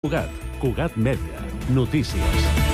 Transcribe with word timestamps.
Cugat, 0.00 0.30
Cugat 0.62 0.96
Mèdia, 0.96 1.44
notícies. 1.76 2.69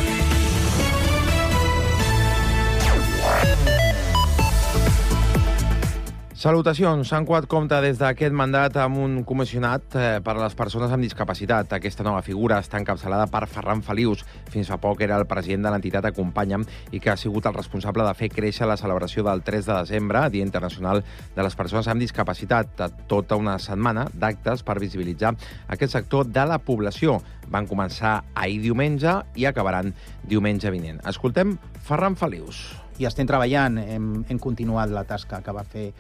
Salutacions. 6.47 7.09
Sant 7.11 7.25
Cugat 7.27 7.49
compta 7.51 7.81
des 7.83 7.97
d'aquest 7.99 8.35
mandat 8.39 8.77
amb 8.79 9.01
un 9.03 9.15
comissionat 9.27 9.95
eh, 9.99 10.03
per 10.23 10.37
a 10.37 10.45
les 10.45 10.55
persones 10.55 10.93
amb 10.95 11.03
discapacitat. 11.03 11.73
Aquesta 11.75 12.05
nova 12.07 12.21
figura 12.23 12.61
està 12.63 12.79
encapçalada 12.79 13.25
per 13.33 13.49
Ferran 13.51 13.81
Felius. 13.83 14.21
Fins 14.55 14.69
fa 14.71 14.77
poc 14.79 15.01
era 15.03 15.17
el 15.19 15.25
president 15.27 15.65
de 15.67 15.73
l'entitat 15.75 16.05
Acompanya'm 16.07 16.63
i 16.95 17.01
que 17.03 17.11
ha 17.11 17.17
sigut 17.19 17.49
el 17.51 17.57
responsable 17.57 18.05
de 18.07 18.13
fer 18.15 18.29
créixer 18.31 18.69
la 18.71 18.77
celebració 18.79 19.25
del 19.27 19.43
3 19.43 19.67
de 19.67 19.79
desembre, 19.81 20.21
Dia 20.31 20.47
Internacional 20.47 21.03
de 21.35 21.43
les 21.43 21.59
Persones 21.59 21.89
amb 21.91 22.05
Discapacitat. 22.05 22.85
Tota 23.11 23.35
una 23.35 23.57
setmana 23.59 24.05
d'actes 24.15 24.63
per 24.63 24.77
visibilitzar 24.79 25.33
aquest 25.67 25.97
sector 25.97 26.31
de 26.31 26.45
la 26.47 26.61
població. 26.63 27.17
Van 27.51 27.67
començar 27.67 28.21
ahir 28.37 28.61
diumenge 28.69 29.17
i 29.35 29.49
acabaran 29.51 29.91
diumenge 30.23 30.71
vinent. 30.71 31.03
Escoltem 31.11 31.57
Ferran 31.89 32.15
Felius. 32.15 32.69
I 33.03 33.11
estem 33.11 33.27
treballant, 33.27 33.83
hem, 33.83 34.07
hem 34.31 34.39
continuat 34.39 34.95
la 34.95 35.03
tasca 35.11 35.43
que 35.43 35.53
va 35.53 35.67
fer 35.67 35.91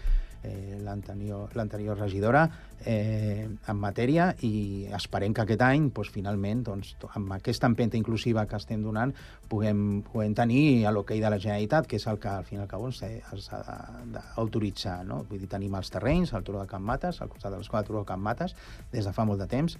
eh, 0.46 0.78
l'anterior 0.86 1.98
regidora 1.98 2.46
eh, 2.84 3.46
en 3.46 3.78
matèria 3.80 4.30
i 4.46 4.86
esperem 4.96 5.34
que 5.34 5.44
aquest 5.44 5.64
any, 5.66 5.88
doncs, 5.90 6.12
finalment, 6.14 6.62
doncs, 6.66 6.94
amb 7.18 7.34
aquesta 7.36 7.68
empenta 7.70 7.98
inclusiva 7.98 8.46
que 8.46 8.58
estem 8.58 8.82
donant, 8.84 9.14
puguem, 9.50 10.02
puguem 10.06 10.34
tenir 10.38 10.86
l'hoquei 10.94 11.22
de 11.22 11.32
la 11.32 11.40
Generalitat, 11.42 11.88
que 11.90 12.00
és 12.00 12.06
el 12.06 12.20
que 12.22 12.30
al 12.32 12.46
final 12.48 12.68
que 12.70 12.80
s'ha 12.96 13.64
d'autoritzar. 14.14 15.00
No? 15.08 15.24
Vull 15.30 15.42
dir, 15.42 15.50
tenim 15.52 15.74
els 15.78 15.90
terrenys, 15.92 16.34
al 16.34 16.46
Turó 16.46 16.62
de 16.62 16.70
Can 16.70 16.84
Mates, 16.86 17.20
al 17.20 17.32
costat 17.32 17.52
de 17.52 17.58
l'escola 17.62 17.84
Turó 17.86 18.04
de 18.04 18.12
Can 18.12 18.22
Mates, 18.22 18.56
des 18.92 19.04
de 19.04 19.16
fa 19.16 19.26
molt 19.28 19.42
de 19.42 19.50
temps. 19.50 19.76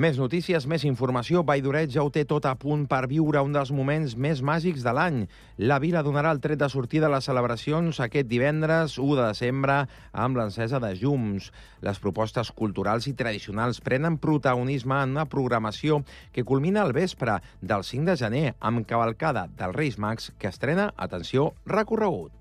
Més 0.00 0.16
notícies, 0.16 0.64
més 0.64 0.86
informació. 0.88 1.42
Valldoret 1.44 1.90
ja 1.92 2.00
ho 2.00 2.08
té 2.08 2.22
tot 2.24 2.46
a 2.48 2.54
punt 2.56 2.86
per 2.88 3.02
viure 3.10 3.42
un 3.44 3.52
dels 3.52 3.68
moments 3.76 4.14
més 4.16 4.38
màgics 4.40 4.80
de 4.86 4.94
l'any. 4.96 5.18
La 5.60 5.76
vila 5.82 6.00
donarà 6.06 6.30
el 6.32 6.40
tret 6.40 6.56
de 6.62 6.70
sortida 6.72 7.04
de 7.04 7.12
les 7.12 7.28
celebracions 7.28 8.00
aquest 8.00 8.30
divendres 8.30 8.96
1 8.96 9.18
de 9.18 9.26
desembre 9.26 9.76
amb 10.24 10.40
l'encesa 10.40 10.80
de 10.80 10.94
llums. 11.02 11.50
Les 11.84 12.00
propostes 12.00 12.48
culturals 12.62 13.10
i 13.10 13.14
tradicionals 13.18 13.82
prenen 13.84 14.16
protagonisme 14.16 15.02
en 15.02 15.12
una 15.18 15.28
programació 15.28 16.00
que 16.32 16.48
culmina 16.48 16.80
al 16.80 16.96
vespre 16.96 17.36
del 17.60 17.84
5 17.84 18.08
de 18.08 18.16
gener 18.24 18.46
amb 18.56 18.88
cavalcada 18.88 19.50
dels 19.52 19.76
Reis 19.76 20.00
Mags 20.00 20.32
que 20.38 20.48
estrena, 20.48 20.94
atenció, 20.96 21.50
recorregut. 21.66 22.32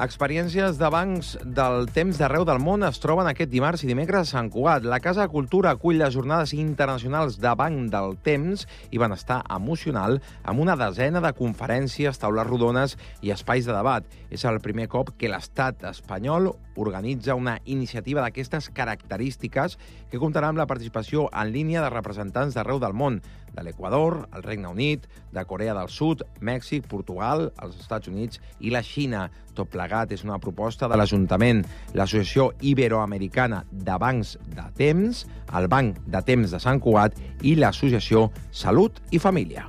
Experiències 0.00 0.78
de 0.80 0.88
bancs 0.88 1.34
del 1.44 1.84
temps 1.92 2.16
d'arreu 2.16 2.46
del 2.48 2.56
món 2.64 2.80
es 2.86 2.96
troben 2.96 3.26
aquest 3.28 3.50
dimarts 3.52 3.82
i 3.84 3.90
dimecres 3.90 4.22
a 4.22 4.38
Sant 4.38 4.48
Cugat. 4.48 4.86
La 4.88 5.02
Casa 5.04 5.26
de 5.26 5.28
Cultura 5.28 5.74
acull 5.76 5.98
les 6.00 6.14
jornades 6.14 6.54
internacionals 6.56 7.36
de 7.36 7.52
Banc 7.60 7.90
del 7.92 8.16
Temps 8.24 8.64
i 8.88 8.96
benestar 8.96 9.42
emocional 9.52 10.16
amb 10.48 10.64
una 10.64 10.78
desena 10.80 11.20
de 11.20 11.34
conferències, 11.36 12.16
taules 12.18 12.48
rodones 12.48 12.96
i 13.20 13.34
espais 13.36 13.68
de 13.68 13.76
debat. 13.76 14.08
És 14.32 14.46
el 14.48 14.62
primer 14.64 14.88
cop 14.88 15.12
que 15.20 15.28
l'estat 15.28 15.84
espanyol 15.92 16.54
organitza 16.80 17.36
una 17.36 17.58
iniciativa 17.66 18.24
d'aquestes 18.24 18.70
característiques 18.72 19.76
que 20.08 20.18
comptarà 20.18 20.48
amb 20.48 20.64
la 20.64 20.66
participació 20.66 21.28
en 21.28 21.52
línia 21.52 21.84
de 21.84 21.92
representants 21.92 22.56
d'arreu 22.56 22.80
del 22.80 22.96
món, 22.96 23.20
de 23.52 23.64
l'Equador, 23.64 24.28
el 24.34 24.42
Regne 24.42 24.68
Unit, 24.68 25.06
de 25.32 25.44
Corea 25.44 25.74
del 25.74 25.88
Sud, 25.88 26.24
Mèxic, 26.40 26.88
Portugal, 26.88 27.50
els 27.62 27.78
Estats 27.80 28.08
Units 28.08 28.40
i 28.60 28.72
la 28.74 28.82
Xina. 28.86 29.28
Tot 29.56 29.70
plegat 29.72 30.12
és 30.16 30.24
una 30.24 30.40
proposta 30.40 30.88
de 30.88 30.96
l'Ajuntament, 30.96 31.64
l'Associació 31.94 32.50
Iberoamericana 32.60 33.64
de 33.70 33.98
Bancs 34.00 34.36
de 34.56 34.68
Temps, 34.78 35.26
el 35.52 35.68
Banc 35.68 36.00
de 36.06 36.24
Temps 36.24 36.56
de 36.56 36.62
Sant 36.62 36.80
Cugat 36.80 37.18
i 37.42 37.56
l'Associació 37.60 38.30
Salut 38.50 39.02
i 39.12 39.20
Família. 39.20 39.68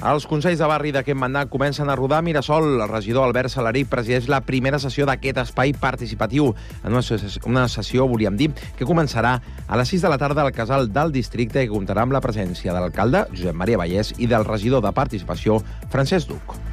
Els 0.00 0.24
Consells 0.24 0.56
de 0.56 0.64
Barri 0.64 0.94
d'aquest 0.96 1.18
mandat 1.20 1.50
comencen 1.52 1.90
a 1.92 1.96
rodar. 1.98 2.22
Mirasol, 2.24 2.70
el 2.80 2.88
regidor 2.88 3.26
Albert 3.26 3.52
Salari, 3.52 3.82
presideix 3.84 4.30
la 4.32 4.38
primera 4.40 4.80
sessió 4.80 5.04
d'aquest 5.04 5.42
espai 5.42 5.74
participatiu. 5.76 6.54
En 6.80 6.96
una 6.96 7.04
sessió, 7.04 7.42
una 7.44 7.66
sessió, 7.68 8.08
volíem 8.08 8.38
dir, 8.40 8.48
que 8.78 8.88
començarà 8.88 9.36
a 9.68 9.76
les 9.76 9.92
6 9.92 10.08
de 10.08 10.14
la 10.14 10.20
tarda 10.22 10.46
al 10.46 10.56
casal 10.56 10.88
del 10.88 11.12
districte 11.12 11.60
i 11.60 11.68
comptarà 11.68 12.08
amb 12.08 12.16
la 12.16 12.24
presència 12.24 12.72
de 12.72 12.80
l'alcalde, 12.80 13.26
Josep 13.36 13.60
Maria 13.60 13.84
Vallès, 13.84 14.14
i 14.16 14.30
del 14.30 14.48
regidor 14.48 14.80
de 14.80 14.96
participació, 14.96 15.60
Francesc 15.92 16.32
Duc. 16.32 16.69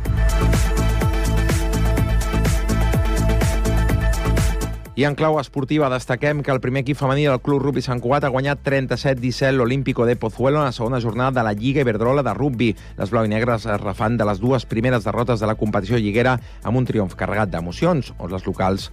I 4.98 5.04
en 5.06 5.14
clau 5.14 5.36
esportiva 5.38 5.92
destaquem 5.94 6.40
que 6.42 6.50
el 6.50 6.58
primer 6.58 6.82
equip 6.82 6.98
femení 6.98 7.28
del 7.28 7.38
Club 7.46 7.62
Rugby 7.62 7.84
Sant 7.86 8.00
Cugat 8.02 8.24
ha 8.26 8.32
guanyat 8.34 8.64
37-17 8.66 9.52
l'Olímpico 9.54 10.08
de 10.10 10.16
Pozuelo 10.18 10.58
en 10.58 10.66
la 10.66 10.72
segona 10.74 10.98
jornada 11.00 11.36
de 11.36 11.44
la 11.46 11.54
Lliga 11.54 11.84
Iberdrola 11.86 12.24
de 12.26 12.34
rugby. 12.34 12.72
Les 12.98 13.12
blau 13.14 13.28
i 13.28 13.30
negres 13.30 13.68
es 13.70 13.78
refan 13.84 14.18
de 14.18 14.26
les 14.26 14.42
dues 14.42 14.66
primeres 14.66 15.06
derrotes 15.06 15.38
de 15.38 15.46
la 15.46 15.54
competició 15.54 16.02
lliguera 16.02 16.40
amb 16.64 16.82
un 16.82 16.90
triomf 16.90 17.14
carregat 17.14 17.54
d'emocions, 17.54 18.10
on 18.18 18.34
les 18.34 18.50
locals 18.50 18.90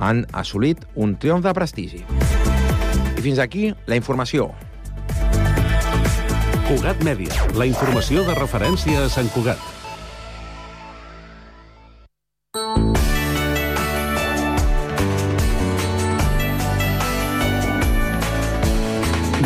han 0.00 0.24
assolit 0.32 0.88
un 0.96 1.18
triomf 1.20 1.44
de 1.44 1.52
prestigi. 1.52 2.00
I 3.12 3.20
fins 3.20 3.44
aquí 3.44 3.74
la 3.84 4.00
informació. 4.00 4.54
Cugat 6.64 7.04
Mèdia, 7.04 7.52
la 7.60 7.68
informació 7.68 8.24
de 8.24 8.40
referència 8.40 9.04
a 9.04 9.12
Sant 9.12 9.28
Cugat. 9.36 9.81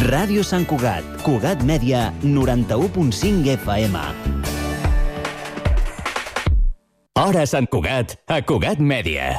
Ràdio 0.06 0.44
Sant 0.46 0.62
Cugat, 0.70 1.02
Cugat 1.26 1.64
Mèdia, 1.66 2.12
91.5 2.22 3.48
FM. 3.56 3.96
Hora 7.18 7.42
Sant 7.50 7.66
Cugat, 7.66 8.14
a 8.30 8.38
Cugat 8.46 8.78
Mèdia. 8.78 9.32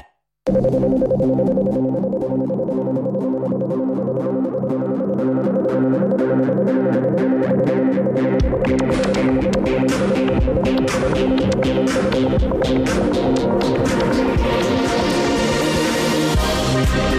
Thank 16.78 17.18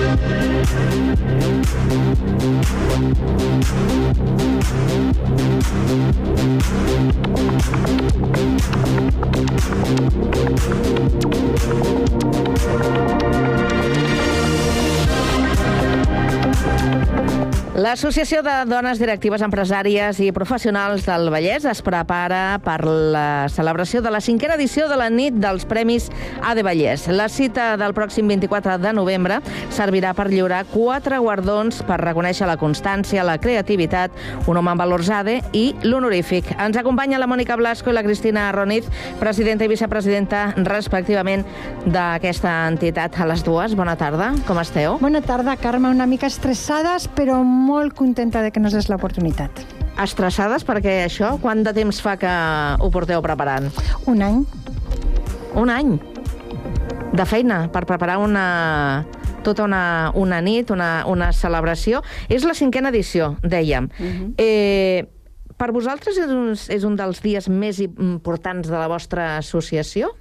L'Associació 17.78 18.41
de 18.43 18.53
Dones 18.66 18.99
Directives 18.99 19.43
Empresàries 19.47 20.19
i 20.19 20.33
Professionals 20.34 21.05
del 21.06 21.28
Vallès 21.31 21.62
es 21.71 21.78
prepara 21.87 22.59
per 22.65 22.81
la 22.83 23.47
celebració 23.55 24.00
de 24.03 24.11
la 24.11 24.19
cinquena 24.19 24.56
edició 24.59 24.89
de 24.91 24.97
la 24.99 25.06
nit 25.15 25.37
dels 25.39 25.62
Premis 25.71 26.09
AD 26.43 26.59
Vallès. 26.67 27.05
La 27.15 27.28
cita 27.31 27.69
del 27.78 27.94
pròxim 27.94 28.27
24 28.27 28.81
de 28.83 28.93
novembre 28.99 29.37
servirà 29.71 30.11
per 30.19 30.27
lliurar 30.33 30.65
quatre 30.72 31.21
guardons 31.22 31.78
per 31.87 32.00
reconèixer 32.03 32.49
la 32.50 32.56
constància, 32.59 33.22
la 33.22 33.37
creativitat, 33.38 34.11
un 34.50 34.59
home 34.59 34.75
amb 34.75 34.83
valors 34.83 35.12
ADE 35.15 35.37
i 35.55 35.69
l'honorífic. 35.87 36.50
Ens 36.59 36.81
acompanya 36.83 37.22
la 37.22 37.31
Mònica 37.31 37.55
Blasco 37.62 37.94
i 37.94 37.94
la 37.94 38.03
Cristina 38.03 38.49
Roniz, 38.50 38.91
presidenta 39.22 39.69
i 39.69 39.71
vicepresidenta 39.71 40.49
respectivament 40.67 41.47
d'aquesta 41.87 42.59
entitat. 42.72 43.22
A 43.22 43.31
les 43.31 43.47
dues, 43.47 43.78
bona 43.78 43.94
tarda, 43.94 44.33
com 44.50 44.59
esteu? 44.67 44.99
Bona 44.99 45.23
tarda, 45.23 45.55
Carme, 45.62 45.94
una 45.94 46.11
mica 46.11 46.26
estressades, 46.26 47.06
però 47.14 47.38
molt 47.47 47.68
contenta 47.94 48.43
de 48.43 48.50
que 48.50 48.61
nos 48.61 48.73
des 48.73 48.88
l'oportunitat. 48.88 49.50
Estressades 50.00 50.65
perquè 50.65 51.03
això, 51.05 51.35
quant 51.43 51.65
de 51.67 51.75
temps 51.76 52.00
fa 52.00 52.17
que 52.17 52.31
ho 52.81 52.91
porteu 52.91 53.20
preparant? 53.23 53.69
Un 54.06 54.23
any. 54.23 54.44
Un 55.59 55.70
any 55.70 55.99
de 57.12 57.25
feina 57.26 57.67
per 57.73 57.85
preparar 57.88 58.19
una 58.23 59.05
tota 59.44 59.65
una, 59.65 60.11
una 60.15 60.41
nit, 60.44 60.70
una, 60.70 61.05
una 61.06 61.31
celebració. 61.32 62.03
És 62.29 62.44
la 62.44 62.55
cinquena 62.55 62.91
edició, 62.93 63.37
dèiem. 63.43 63.88
Uh 63.88 64.05
-huh. 64.05 64.35
eh, 64.37 65.06
per 65.56 65.73
vosaltres 65.73 66.19
és 66.19 66.31
un, 66.31 66.53
és 66.53 66.85
un 66.85 66.97
dels 66.97 67.20
dies 67.23 67.49
més 67.49 67.81
importants 67.81 68.69
de 68.69 68.76
la 68.76 68.88
vostra 68.88 69.37
associació? 69.38 70.15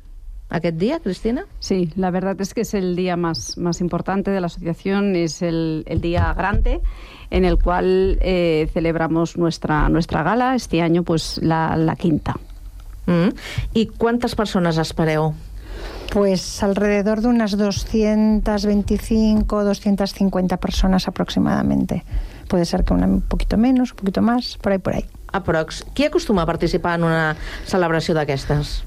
Aquest 0.50 0.78
día, 0.78 1.00
Cristina? 1.00 1.46
Sí, 1.60 1.92
la 1.96 2.12
verdad 2.12 2.40
es 2.40 2.54
que 2.54 2.62
es 2.62 2.74
el 2.74 2.96
día 2.96 3.18
más, 3.18 3.58
más 3.58 3.82
importante 3.82 4.32
de 4.32 4.40
la 4.40 4.48
asociación, 4.48 5.16
es 5.16 5.42
el, 5.42 5.84
el 5.88 6.02
día 6.02 6.34
grande 6.34 6.82
en 7.30 7.46
el 7.46 7.62
cual 7.62 8.18
eh, 8.22 8.70
celebramos 8.74 9.38
nuestra, 9.38 9.90
nuestra 9.90 10.24
gala, 10.24 10.56
este 10.56 10.82
año 10.82 11.04
pues 11.04 11.40
la, 11.42 11.76
la 11.76 11.96
quinta. 11.96 12.36
Mm. 13.06 13.30
I 13.74 13.88
quantes 13.98 14.36
persones 14.36 14.78
espereu? 14.78 15.34
Pues 16.12 16.64
alrededor 16.64 17.22
de 17.22 17.28
unas 17.28 17.58
225, 17.58 19.64
250 19.64 20.58
personas 20.58 21.08
aproximadamente. 21.08 22.04
Puede 22.48 22.66
ser 22.66 22.84
que 22.84 22.94
un 22.94 23.22
poquito 23.22 23.58
menos, 23.58 23.92
un 23.92 23.98
poquito 23.98 24.22
más, 24.22 24.58
por 24.58 24.72
ahí, 24.72 24.78
por 24.78 24.96
ahí. 24.96 25.06
Aprox. 25.32 25.86
Qui 25.94 26.06
acostuma 26.06 26.44
a 26.44 26.46
participar 26.46 27.00
en 27.00 27.04
una 27.04 27.36
celebració 27.68 28.16
d'aquestes? 28.16 28.84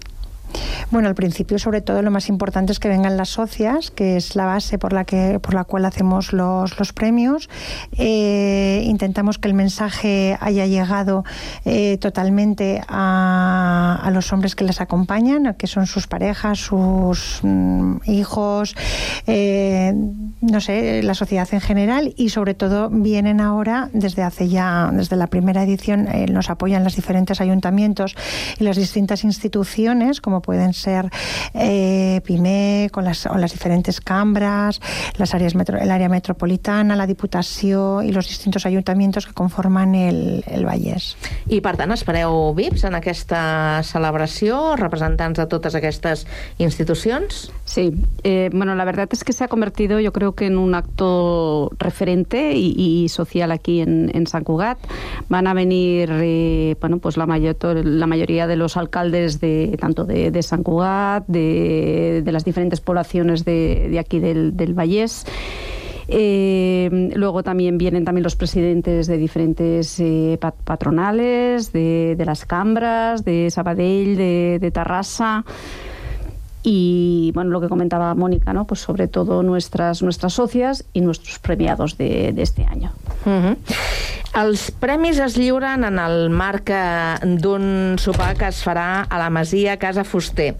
Bueno, 0.91 1.09
al 1.09 1.15
principio, 1.15 1.59
sobre 1.59 1.81
todo, 1.81 2.03
lo 2.03 2.11
más 2.11 2.29
importante 2.29 2.73
es 2.73 2.81
que 2.81 2.89
vengan 2.89 3.17
las 3.17 3.29
socias, 3.29 3.91
que 3.91 4.17
es 4.17 4.35
la 4.35 4.47
base 4.47 4.79
por 4.79 4.93
la, 4.93 5.05
que, 5.05 5.39
por 5.41 5.55
la 5.55 5.65
cual 5.65 5.85
hacemos 5.85 6.33
los, 6.33 6.79
los 6.79 6.93
premios. 6.93 7.49
Eh, 7.97 8.83
intentamos 8.87 9.39
que 9.39 9.49
el 9.49 9.55
mensaje 9.55 10.37
haya 10.41 10.67
llegado 10.67 11.25
eh, 11.65 11.99
totalmente 11.99 12.83
a, 12.89 14.09
los 14.13 14.33
hombres 14.33 14.57
que 14.57 14.65
les 14.65 14.81
acompañan, 14.81 15.55
que 15.55 15.67
son 15.69 15.87
sus 15.87 16.09
parejas, 16.09 16.59
sus 16.59 17.41
mm, 17.43 17.99
hijos, 18.07 18.75
eh, 19.27 19.93
no 20.41 20.61
sé, 20.61 21.03
la 21.03 21.15
sociedad 21.15 21.49
en 21.53 21.61
general 21.61 22.13
y 22.17 22.31
sobre 22.31 22.55
todo 22.55 22.91
vienen 22.91 23.41
ahora 23.41 23.89
desde 23.93 24.23
hace 24.23 24.49
ya, 24.49 24.91
desde 24.93 25.15
la 25.15 25.29
primera 25.29 25.63
edición, 25.63 26.09
nos 26.33 26.51
apoyan 26.51 26.83
los 26.83 26.97
diferentes 26.97 27.41
ayuntamientos 27.41 28.17
y 28.59 28.65
las 28.65 28.77
distintas 28.77 29.23
instituciones, 29.23 30.21
como 30.21 30.40
pueden 30.41 30.75
ser 30.75 31.11
eh, 31.55 32.21
PIME, 32.25 32.89
con 32.93 33.05
las, 33.05 33.27
o 33.27 33.37
las 33.37 33.53
diferentes 33.53 34.01
cambras, 34.01 34.81
las 35.17 35.35
áreas 35.35 35.55
metro, 35.55 35.79
el 35.79 35.91
área 35.91 36.09
metropolitana, 36.09 36.97
la 36.97 37.07
Diputació 37.07 38.03
i 38.03 38.13
los 38.13 38.29
distintos 38.29 38.67
ayuntamientos 38.67 39.27
que 39.27 39.33
conforman 39.33 39.95
el, 39.95 40.45
el 40.47 40.65
Vallès. 40.65 41.17
I, 41.49 41.61
per 41.65 41.77
tant, 41.79 41.93
espereu 41.95 42.53
VIPs 42.57 42.85
en 42.89 42.97
aquesta 42.99 43.83
celebració, 43.87 44.77
representants 44.81 45.41
de 45.41 45.47
totes 45.51 45.77
aquestes 45.79 46.27
institucions? 46.59 47.51
Sí, 47.65 47.93
eh, 48.25 48.51
bueno, 48.53 48.75
la 48.75 48.85
verdad 48.85 49.09
es 49.13 49.25
que 49.25 49.33
se 49.33 49.45
ha 49.45 49.49
convertido, 49.49 50.01
yo 50.01 50.13
creo 50.13 50.35
que 50.35 50.47
en 50.47 50.59
un 50.59 50.75
acto 50.75 51.71
referente 51.79 52.53
y, 52.55 52.75
y 52.77 53.09
social 53.09 53.53
aquí 53.53 53.81
en, 53.81 54.11
en, 54.15 54.27
San 54.27 54.45
Cugat. 54.45 54.79
Van 55.29 55.47
a 55.47 55.55
venir, 55.55 56.11
eh, 56.13 56.77
bueno, 56.81 56.99
pues 56.99 57.17
la, 57.17 57.27
mayor, 57.27 57.57
la 57.85 58.07
mayoría 58.07 58.47
de 58.47 58.57
los 58.57 58.77
alcaldes 58.77 59.41
de 59.41 59.77
tanto 59.81 60.05
de, 60.05 60.30
de 60.31 60.43
San 60.43 60.63
Cugat, 60.63 61.27
de, 61.27 62.23
de, 62.25 62.33
las 62.33 62.45
diferentes 62.45 62.81
poblaciones 62.81 63.45
de, 63.45 63.89
de 63.91 63.99
aquí 63.99 64.19
del, 64.19 64.57
del 64.57 64.75
Vallés. 64.75 65.27
Eh, 66.09 67.11
luego 67.15 67.45
también 67.45 67.79
vienen 67.79 68.05
también 68.05 68.25
los 68.25 68.35
presidentes 68.35 69.07
de 69.07 69.17
diferentes 69.17 70.01
eh, 70.01 70.39
patronales, 70.65 71.73
de, 71.73 72.17
de, 72.17 72.25
las 72.25 72.45
Cambras, 72.45 73.25
de 73.25 73.49
Sabadell, 73.51 74.17
de, 74.17 74.59
de 74.61 74.71
Tarrasa 74.73 75.45
y 76.63 77.31
bueno 77.35 77.51
lo 77.51 77.61
que 77.61 77.69
comentaba 77.69 78.15
Mónica 78.15 78.53
no 78.53 78.67
pues 78.67 78.81
sobre 78.81 79.09
todo 79.09 79.43
nuestras 79.43 80.03
nuestras 80.03 80.35
socias 80.35 80.85
y 80.93 81.01
nuestros 81.01 81.39
premiados 81.39 81.97
de, 81.97 82.33
de 82.33 82.43
este 82.43 82.65
año 82.65 82.93
uh 83.25 83.31
-huh. 83.31 83.57
Els 84.31 84.69
premis 84.71 85.19
es 85.19 85.35
lliuren 85.35 85.83
en 85.83 85.97
el 85.99 86.29
marc 86.31 86.71
d'un 87.43 87.97
sopar 87.99 88.37
que 88.39 88.47
es 88.47 88.61
farà 88.63 89.03
a 89.11 89.19
la 89.19 89.27
Masia 89.29 89.75
Casa 89.77 90.05
Fuster. 90.07 90.55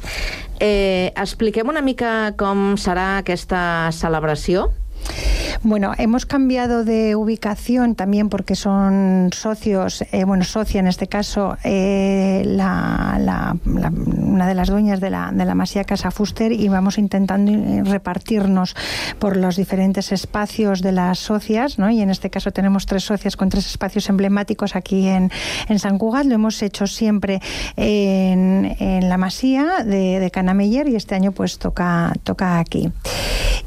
Eh, 0.59 1.13
expliquem 1.15 1.71
una 1.71 1.81
mica 1.81 2.33
com 2.37 2.75
serà 2.75 3.21
aquesta 3.21 3.63
celebració. 3.95 4.73
Bueno, 5.63 5.93
hemos 5.99 6.25
cambiado 6.25 6.85
de 6.85 7.17
ubicación 7.17 7.95
también 7.95 8.31
porque 8.31 8.55
son 8.55 9.31
socios, 9.33 10.03
eh, 10.11 10.25
bueno, 10.25 10.45
socia 10.45 10.81
en 10.81 10.87
este 10.87 11.07
caso, 11.07 11.59
eh, 11.65 12.43
la, 12.47 13.19
la, 13.21 13.57
una 13.65 14.47
de 14.47 14.55
las 14.55 14.69
dueñas 14.69 15.01
de 15.01 15.11
la, 15.11 15.33
de 15.33 15.45
la 15.45 15.55
Masía 15.55 15.85
Casa 15.85 16.11
Fuster 16.11 16.53
y 16.53 16.69
vamos 16.69 16.97
intentando 16.97 17.53
repartirnos 17.85 18.75
por 19.19 19.37
los 19.37 19.57
diferentes 19.57 20.13
espacios 20.13 20.81
de 20.81 20.93
las 20.93 21.19
socias, 21.19 21.79
¿no? 21.79 21.91
Y 21.91 22.01
en 22.01 22.09
este 22.09 22.31
caso 22.31 22.53
tenemos 22.53 22.87
tres 22.87 23.05
socias 23.05 23.37
con 23.37 23.51
tres 23.51 23.67
espacios 23.67 24.09
emblemáticos 24.09 24.77
aquí 24.77 25.09
en, 25.09 25.31
en 25.69 25.79
San 25.79 25.99
Cugat. 25.99 26.25
Lo 26.25 26.37
hemos 26.37 26.63
hecho 26.63 26.87
siempre 26.87 27.41
en, 27.77 28.77
en 28.79 29.09
la 29.09 29.19
Masía 29.19 29.85
de, 29.85 30.21
de 30.21 30.31
Canameller 30.31 30.89
y 30.89 30.97
este 30.97 31.15
año 31.15 31.33
pues 31.33 31.59
toca, 31.59 32.15
toca 32.25 32.59
aquí. 32.59 32.91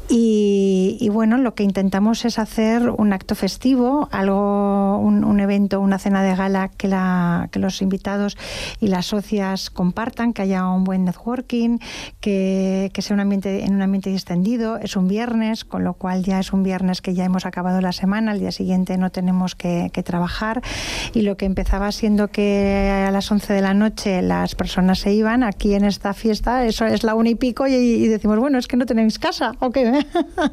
Y, 0.08 1.08
bueno, 1.12 1.33
lo 1.42 1.54
que 1.54 1.62
intentamos 1.62 2.24
es 2.24 2.38
hacer 2.38 2.90
un 2.90 3.12
acto 3.12 3.34
festivo, 3.34 4.08
algo, 4.12 4.98
un, 4.98 5.40
evento, 5.40 5.80
una 5.80 5.98
cena 5.98 6.22
de 6.22 6.34
gala 6.34 6.68
que, 6.68 6.88
la, 6.88 7.48
que 7.50 7.58
los 7.58 7.82
invitados 7.82 8.36
y 8.80 8.88
las 8.88 9.06
socias 9.06 9.70
compartan, 9.70 10.32
que 10.32 10.42
haya 10.42 10.66
un 10.68 10.84
buen 10.84 11.04
networking, 11.04 11.78
que, 12.20 12.90
sea 12.98 13.14
un 13.14 13.20
ambiente, 13.20 13.64
en 13.64 13.74
un 13.74 13.82
ambiente 13.82 14.10
distendido. 14.10 14.78
Es 14.78 14.96
un 14.96 15.08
viernes, 15.08 15.64
con 15.64 15.84
lo 15.84 15.94
cual 15.94 16.24
ya 16.24 16.40
es 16.40 16.52
un 16.52 16.62
viernes 16.62 17.00
que 17.00 17.14
ya 17.14 17.24
hemos 17.24 17.46
acabado 17.46 17.80
la 17.80 17.92
semana, 17.92 18.32
al 18.32 18.40
día 18.40 18.52
siguiente 18.52 18.96
no 18.98 19.10
tenemos 19.10 19.54
que, 19.54 19.90
trabajar. 20.04 20.60
Y 21.14 21.22
lo 21.22 21.36
que 21.36 21.46
empezaba 21.46 21.90
siendo 21.90 22.28
que 22.28 23.04
a 23.06 23.10
las 23.10 23.30
11 23.30 23.54
de 23.54 23.62
la 23.62 23.74
noche 23.74 24.20
las 24.22 24.54
personas 24.54 24.98
se 24.98 25.12
iban, 25.12 25.42
aquí 25.42 25.74
en 25.74 25.84
esta 25.84 26.12
fiesta, 26.12 26.66
eso 26.66 26.84
es 26.84 27.04
la 27.04 27.14
una 27.14 27.30
y 27.30 27.34
pico, 27.34 27.66
y, 27.66 28.06
decimos, 28.08 28.38
bueno, 28.38 28.58
es 28.58 28.66
que 28.66 28.76
no 28.76 28.86
tenéis 28.86 29.18
casa, 29.18 29.54
¿o 29.60 29.70
qué? 29.70 30.04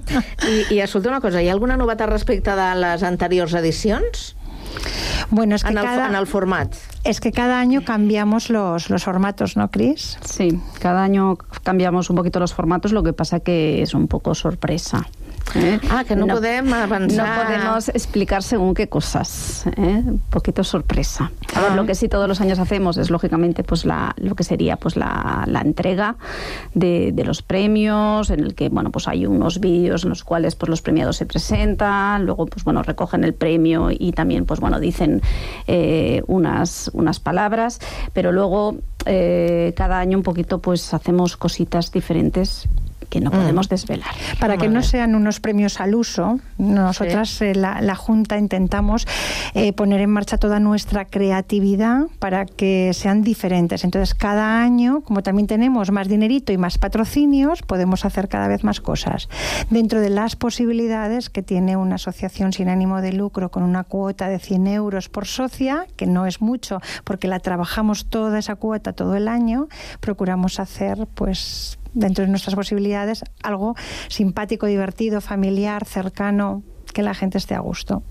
I 0.72 0.80
escolta 0.80 1.10
una 1.10 1.20
cosa, 1.20 1.42
hi 1.44 1.50
ha 1.50 1.52
alguna 1.52 1.76
novetat 1.76 2.08
respecte 2.08 2.54
de 2.56 2.68
les 2.80 3.02
anteriors 3.04 3.52
edicions? 3.60 4.38
Bueno, 5.30 5.56
es 5.56 5.66
que 5.66 5.72
en, 5.72 5.78
el, 5.78 5.84
cada, 5.84 6.08
en 6.08 6.16
el 6.16 6.28
format. 6.28 6.76
Es 7.04 7.20
que 7.20 7.34
cada 7.34 7.60
año 7.60 7.84
cambiamos 7.84 8.50
los, 8.50 8.90
los 8.90 9.04
formatos, 9.04 9.58
¿no, 9.58 9.70
Cris? 9.70 10.18
Sí, 10.24 10.62
cada 10.80 11.04
año 11.04 11.38
cambiamos 11.64 12.10
un 12.10 12.16
poquito 12.16 12.40
los 12.40 12.54
formatos, 12.54 12.94
lo 12.94 13.04
que 13.04 13.12
pasa 13.12 13.42
que 13.42 13.82
es 13.82 13.94
un 13.94 14.08
poco 14.08 14.34
sorpresa. 14.34 15.10
¿Eh? 15.56 15.80
Ah, 15.90 16.04
que 16.06 16.16
no, 16.16 16.26
no, 16.26 16.36
podem 16.36 16.74
avanzar. 16.74 17.28
No 17.28 17.44
podemos 17.44 17.90
explicar 17.90 18.44
según 18.44 18.74
qué 18.74 18.88
cosas. 18.88 19.66
¿eh? 19.78 20.04
Un 20.06 20.22
poquito 20.30 20.64
sorpresa. 20.64 21.32
A 21.56 21.62
ver, 21.62 21.72
lo 21.74 21.86
que 21.86 21.96
sí 21.96 22.08
todos 22.08 22.28
los 22.28 22.40
años 22.42 22.60
hacemos 22.60 22.98
es, 22.98 23.10
lógicamente, 23.10 23.64
pues 23.64 23.86
la, 23.86 24.14
lo 24.18 24.36
que 24.36 24.44
sería 24.44 24.78
pues 24.78 24.96
la, 24.96 25.44
la 25.48 25.62
entrega 25.62 26.16
de, 26.74 27.12
de, 27.14 27.24
los 27.26 27.42
premios, 27.42 28.30
en 28.30 28.40
el 28.42 28.56
que, 28.56 28.70
bueno, 28.70 28.92
pues 28.92 29.08
hay 29.08 29.26
unos 29.26 29.60
vídeos 29.60 30.04
en 30.04 30.10
los 30.10 30.24
cuales 30.24 30.56
pues 30.56 30.70
los 30.70 30.82
premiados 30.82 31.18
se 31.18 31.26
presentan, 31.26 32.26
luego, 32.26 32.46
pues 32.46 32.64
bueno, 32.64 32.84
recogen 32.84 33.24
el 33.24 33.34
premio 33.34 33.90
y 33.92 34.14
también, 34.14 34.46
pues 34.46 34.60
bueno, 34.60 34.80
dicen 34.80 35.22
eh, 35.68 36.24
unas, 36.28 36.90
unas 36.94 37.20
palabras, 37.20 37.80
pero 38.14 38.32
luego 38.32 38.78
eh, 39.06 39.74
cada 39.76 40.00
año 40.00 40.18
un 40.18 40.24
poquito 40.24 40.60
pues 40.60 40.94
hacemos 40.94 41.36
cositas 41.36 41.92
diferentes 41.92 42.68
que 43.12 43.20
no 43.20 43.30
podemos 43.30 43.68
mm. 43.68 43.70
desvelar. 43.70 44.10
Para 44.40 44.58
que 44.58 44.70
no 44.70 44.82
sean 44.82 45.16
unos 45.16 45.42
premios 45.42 45.82
al 45.82 45.94
uso, 45.94 46.40
nosotras, 46.58 47.30
sí. 47.30 47.46
eh, 47.46 47.56
la, 47.56 47.82
la, 47.82 47.94
Junta, 47.94 48.38
intentamos 48.38 49.06
eh, 49.54 49.74
poner 49.74 50.00
en 50.00 50.10
marcha 50.10 50.38
toda 50.38 50.62
nuestra 50.62 51.06
creatividad 51.06 52.08
para 52.20 52.46
que 52.46 52.92
sean 52.94 53.22
diferentes. 53.22 53.84
Entonces, 53.84 54.16
cada 54.16 54.64
año, 54.64 55.02
como 55.02 55.22
también 55.24 55.46
tenemos 55.46 55.92
más 55.92 56.08
dinerito 56.08 56.54
y 56.54 56.58
más 56.58 56.78
patrocinios, 56.78 57.62
podemos 57.64 58.06
hacer 58.06 58.30
cada 58.30 58.48
vez 58.48 58.64
más 58.64 58.80
cosas. 58.80 59.28
Dentro 59.70 60.00
de 60.00 60.10
las 60.10 60.38
posibilidades 60.38 61.30
que 61.30 61.44
tiene 61.44 61.76
una 61.76 61.96
asociación 61.96 62.54
sin 62.54 62.70
ánimo 62.70 63.02
de 63.02 63.12
lucro 63.12 63.52
con 63.52 63.64
una 63.64 63.84
cuota 63.84 64.30
de 64.30 64.40
100 64.40 64.68
euros 64.68 65.10
por 65.10 65.28
socia, 65.28 65.86
que 65.98 66.06
no 66.06 66.26
es 66.26 66.42
mucho 66.42 66.80
porque 67.04 67.28
la 67.28 67.40
trabajamos 67.40 68.06
toda 68.06 68.40
esa 68.40 68.56
cuota 68.56 68.94
todo 68.94 69.18
el 69.18 69.28
año, 69.28 69.68
procuramos 70.00 70.62
hacer 70.62 71.08
pues 71.14 71.78
dentro 71.94 72.24
de 72.24 72.30
nuestras 72.30 72.56
posibilidades, 72.56 73.24
algo 73.44 73.76
simpático, 74.08 74.66
divertido, 74.68 75.22
familiar, 75.22 75.86
cercano, 75.86 76.64
que 76.92 77.02
la 77.04 77.14
gent 77.14 77.36
esté 77.36 77.56
a 77.56 77.60
gusto. 77.60 78.04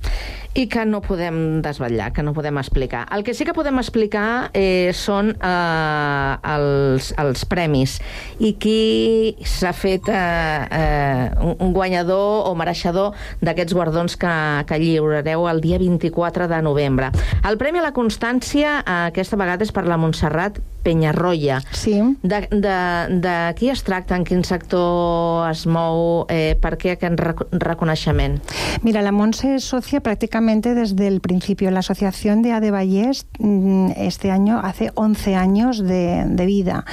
I 0.55 0.67
que 0.67 0.83
no 0.85 0.99
podem 1.01 1.63
desvetllar, 1.63 2.13
que 2.13 2.25
no 2.27 2.33
podem 2.35 2.59
explicar. 2.59 3.07
El 3.15 3.23
que 3.23 3.35
sí 3.35 3.45
que 3.45 3.55
podem 3.55 3.79
explicar 3.79 4.51
eh, 4.53 4.91
són 4.97 5.31
eh, 5.37 6.33
els, 6.55 7.13
els 7.21 7.45
premis 7.47 8.01
i 8.43 8.57
qui 8.59 9.37
s'ha 9.47 9.71
fet 9.77 10.11
eh, 10.11 10.17
eh, 10.17 11.55
un 11.55 11.71
guanyador 11.77 12.49
o 12.51 12.55
mereixedor 12.59 13.15
d'aquests 13.45 13.77
guardons 13.77 14.19
que, 14.19 14.35
que 14.67 14.81
lliurareu 14.83 15.47
el 15.47 15.63
dia 15.63 15.79
24 15.79 16.51
de 16.51 16.63
novembre. 16.67 17.13
El 17.47 17.61
Premi 17.61 17.79
a 17.79 17.87
la 17.87 17.95
Constància 17.95 18.81
eh, 18.81 18.99
aquesta 19.13 19.39
vegada 19.39 19.63
és 19.63 19.71
per 19.71 19.87
la 19.87 20.01
Montserrat 20.01 20.59
Penyarroia. 20.83 21.61
Sí. 21.73 22.01
De, 22.23 22.47
de, 22.51 22.77
de 23.21 23.37
qui 23.59 23.69
es 23.71 23.83
tracta, 23.85 24.17
en 24.17 24.25
quin 24.25 24.45
sector 24.45 25.51
es 25.51 25.67
mou, 25.67 26.25
eh, 26.31 26.57
per 26.61 26.77
què 26.79 26.97
aquest 26.97 27.21
reconeixement? 27.53 28.39
Mira, 28.83 29.03
la 29.03 29.13
Montse 29.13 29.57
és 29.57 29.65
sòcia 29.67 30.01
pràcticament 30.01 30.21
prácticamente 30.31 30.75
desde 30.75 31.07
el 31.09 31.21
principio. 31.21 31.71
La 31.71 31.79
Asociación 31.81 32.43
de 32.43 32.53
Adevallés 32.53 33.27
mm, 33.39 33.93
este 33.97 34.31
año 34.31 34.61
hace 34.63 34.91
11 34.95 35.35
años 35.35 35.79
de, 35.83 36.25
de 36.27 36.47
vida 36.47 36.85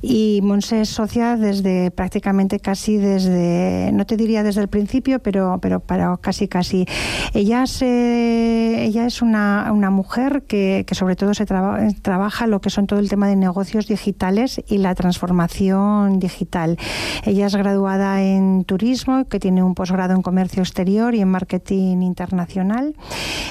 y 0.00 0.40
Monse 0.42 0.80
es 0.82 0.88
socia 0.90 1.36
desde 1.36 1.90
prácticamente 1.90 2.60
casi 2.60 2.96
desde, 2.98 3.90
no 3.92 4.06
te 4.06 4.16
diría 4.16 4.42
desde 4.42 4.60
el 4.60 4.68
principio, 4.68 5.18
pero, 5.18 5.58
pero 5.60 5.80
para 5.80 6.16
casi 6.18 6.46
casi. 6.48 6.86
Ella, 7.34 7.66
se, 7.66 8.84
ella 8.84 9.06
es 9.06 9.22
una, 9.22 9.70
una 9.72 9.90
mujer 9.90 10.44
que, 10.46 10.84
que 10.86 10.94
sobre 10.94 11.16
todo 11.16 11.34
se 11.34 11.44
traba- 11.46 11.80
trabaja 12.02 12.46
lo 12.46 12.60
que 12.60 12.70
son 12.70 12.86
todo 12.86 12.98
el 12.98 13.08
tema 13.08 13.27
de 13.28 13.36
negocios 13.36 13.86
digitales 13.86 14.60
y 14.66 14.78
la 14.78 14.94
transformación 14.94 16.18
digital. 16.18 16.78
Ella 17.24 17.46
es 17.46 17.54
graduada 17.54 18.22
en 18.22 18.64
turismo, 18.64 19.26
que 19.28 19.38
tiene 19.38 19.62
un 19.62 19.74
posgrado 19.74 20.14
en 20.14 20.22
comercio 20.22 20.62
exterior 20.62 21.14
y 21.14 21.20
en 21.20 21.28
marketing 21.28 22.02
internacional 22.02 22.94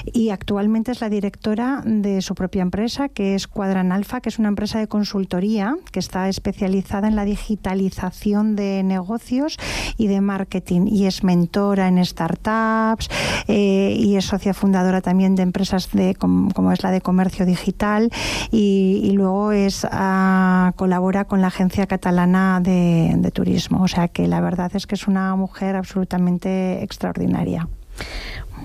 y 0.06 0.30
actualmente 0.30 0.92
es 0.92 1.02
la 1.02 1.10
directora 1.10 1.82
de 1.86 2.22
su 2.22 2.36
propia 2.36 2.62
empresa, 2.62 3.10
que 3.10 3.36
es 3.36 3.48
Cuadran 3.48 3.92
Alfa, 3.92 4.22
que 4.22 4.30
es 4.30 4.40
una 4.40 4.50
empresa 4.50 4.80
de 4.80 4.88
consultoría 4.88 5.78
que 5.92 6.00
está 6.00 6.30
especializada 6.30 7.08
en 7.08 7.16
la 7.16 7.26
digitalización 7.26 8.56
de 8.56 8.84
negocios 8.84 9.58
y 9.98 10.08
de 10.08 10.22
marketing 10.22 10.88
y 10.88 11.06
es 11.06 11.24
mentora 11.24 11.88
en 11.88 12.04
startups 12.04 13.10
eh, 13.48 13.96
y 13.98 14.16
es 14.16 14.26
socia 14.26 14.54
fundadora 14.54 15.02
también 15.02 15.36
de 15.36 15.44
empresas 15.44 15.92
de 15.92 16.16
com- 16.16 16.50
como 16.52 16.72
es 16.72 16.84
la 16.84 16.92
de 16.92 17.02
comercio 17.02 17.46
digital 17.46 18.10
y, 18.52 19.12
luego 19.14 19.52
ah, 19.90 20.72
colabora 20.76 21.26
con 21.26 21.42
la 21.42 21.48
agencia 21.48 21.88
catalana 21.88 22.60
de, 22.62 23.14
de 23.18 23.32
turismo 23.32 23.84
o 23.84 23.88
sea 23.88 24.08
que 24.08 24.28
la 24.28 24.42
verdad 24.42 24.72
es 24.76 24.88
que 24.88 24.96
es 24.96 25.08
una 25.08 25.36
mujer 25.36 25.76
absolutamente 25.76 26.84
extraordinaria 26.84 27.68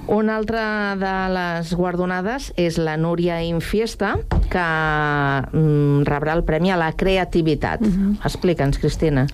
Una 0.07 0.37
altra 0.37 0.97
de 0.99 1.13
les 1.33 1.73
guardonades 1.79 2.51
és 2.59 2.77
la 2.83 2.97
Núria 2.99 3.39
Infiesta, 3.47 4.17
que 4.51 4.65
mm, 4.65 6.03
rebrà 6.09 6.35
el 6.35 6.43
Premi 6.45 6.73
a 6.75 6.79
la 6.81 6.91
Creativitat. 6.99 7.85
Explica'ns, 8.27 8.81
Cristina. 8.83 9.29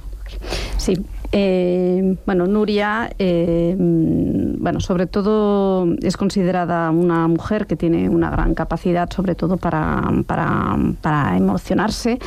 Sí. 0.77 0.99
Eh, 1.31 2.17
bueno, 2.25 2.47
Nuria, 2.47 3.11
eh, 3.19 3.77
bueno, 3.79 4.81
sobre 4.81 5.07
todo 5.07 5.87
es 6.01 6.17
considerada 6.17 6.91
una 6.91 7.29
mujer 7.29 7.67
que 7.67 7.77
tiene 7.77 8.09
una 8.09 8.31
gran 8.31 8.55
capacidad, 8.55 9.11
sobre 9.11 9.35
todo 9.35 9.59
para, 9.59 10.03
para, 10.27 10.77
para 11.03 11.37
emocionarse. 11.37 12.19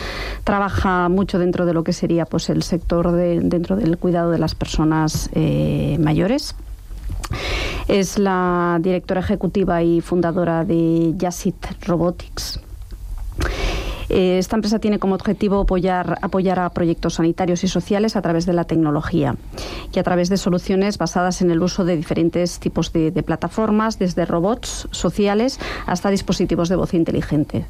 Trabaja 0.44 1.10
mucho 1.10 1.40
dentro 1.40 1.66
de 1.66 1.74
lo 1.74 1.84
que 1.84 1.94
sería 1.94 2.26
pues 2.26 2.50
el 2.50 2.62
sector 2.64 3.12
de, 3.12 3.40
dentro 3.42 3.76
del 3.76 3.98
cuidado 3.98 4.30
de 4.32 4.38
las 4.38 4.54
personas 4.54 5.30
eh, 5.34 5.98
mayores. 6.00 6.56
Es 7.88 8.20
la 8.20 8.78
directora 8.82 9.22
ejecutiva 9.22 9.82
y 9.82 10.02
fundadora 10.02 10.64
de 10.64 11.14
Yasit 11.18 11.86
Robotics. 11.88 12.60
Eh, 14.12 14.38
Esta 14.40 14.58
empresa 14.58 14.80
tiene 14.80 15.00
como 15.00 15.16
objetivo 15.16 15.62
apoyar, 15.62 16.18
apoyar 16.22 16.60
a 16.60 16.70
proyectos 16.70 17.14
sanitarios 17.16 17.64
y 17.64 17.70
sociales 17.70 18.18
a 18.18 18.22
través 18.22 18.46
de 18.46 18.52
la 18.52 18.66
tecnología 18.66 19.38
y 19.94 20.00
a 20.00 20.04
través 20.04 20.28
de 20.28 20.36
soluciones 20.36 20.98
basadas 20.98 21.42
en 21.42 21.50
el 21.50 21.62
uso 21.62 21.86
de 21.86 21.96
diferentes 21.96 22.60
tipos 22.60 22.92
de, 22.92 23.12
de 23.12 23.24
plataformas, 23.24 24.00
desde 24.00 24.26
robots 24.26 24.90
sociales 24.92 25.60
hasta 25.86 26.10
dispositivos 26.10 26.68
de 26.68 26.76
voz 26.76 26.94
inteligente. 26.94 27.66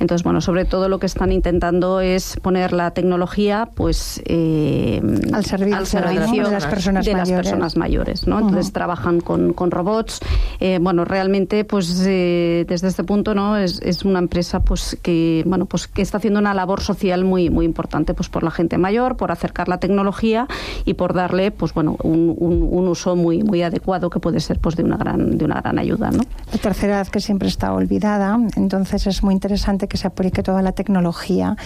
Entonces, 0.00 0.24
bueno, 0.24 0.40
sobre 0.40 0.64
todo 0.64 0.88
lo 0.88 0.98
que 0.98 1.06
están 1.06 1.32
intentando 1.32 2.00
es 2.00 2.36
poner 2.42 2.72
la 2.72 2.90
tecnología, 2.92 3.68
pues, 3.74 4.20
eh, 4.26 5.00
Al 5.32 5.44
servicio, 5.44 5.76
al 5.78 5.86
servicio 5.86 6.42
¿no? 6.42 6.48
de 6.48 6.54
las 6.54 6.66
personas 6.66 7.04
de 7.04 7.12
las 7.12 7.28
mayores. 7.28 7.46
personas 7.50 7.76
mayores, 7.76 8.26
¿no? 8.26 8.38
Entonces 8.38 8.66
Ujú. 8.66 8.72
trabajan 8.72 9.20
con, 9.20 9.52
con 9.52 9.70
robots. 9.70 10.20
Eh, 10.60 10.78
bueno, 10.80 11.04
realmente, 11.04 11.64
pues 11.64 12.02
eh, 12.06 12.64
desde 12.68 12.88
este 12.88 13.04
punto, 13.04 13.34
¿no? 13.34 13.56
Es, 13.56 13.80
es 13.82 14.04
una 14.04 14.18
empresa, 14.18 14.60
pues 14.60 14.98
que, 15.02 15.42
bueno, 15.46 15.66
pues 15.66 15.86
que 15.86 16.02
está 16.02 16.18
haciendo 16.18 16.40
una 16.40 16.54
labor 16.54 16.80
social 16.80 17.24
muy, 17.24 17.50
muy 17.50 17.64
importante, 17.64 18.14
pues 18.14 18.28
por 18.28 18.42
la 18.42 18.50
gente 18.50 18.78
mayor, 18.78 19.16
por 19.16 19.30
acercar 19.30 19.68
la 19.68 19.78
tecnología 19.78 20.46
y 20.84 20.94
por 20.94 21.14
darle, 21.14 21.50
pues 21.50 21.74
bueno, 21.74 21.96
un, 22.02 22.34
un- 22.38 22.68
un 22.70 22.88
uso 22.88 23.14
muy, 23.16 23.42
muy 23.42 23.62
adecuado 23.62 24.10
que 24.10 24.18
puede 24.20 24.40
ser, 24.40 24.58
pues 24.58 24.76
de 24.76 24.84
una 24.84 24.96
gran, 24.96 25.38
de 25.38 25.44
una 25.44 25.60
gran 25.60 25.78
ayuda, 25.78 26.10
¿no? 26.10 26.22
La 26.52 26.58
tercera 26.58 26.94
edad 26.96 27.08
que 27.08 27.20
siempre 27.20 27.48
está 27.48 27.72
olvidada, 27.72 28.38
entonces 28.56 29.06
es 29.06 29.22
muy 29.22 29.34
interesante 29.42 29.88
que 29.88 29.96
se 29.96 30.06
aplique 30.06 30.42
toda 30.42 30.62
la 30.62 30.72
tecnología 30.72 31.56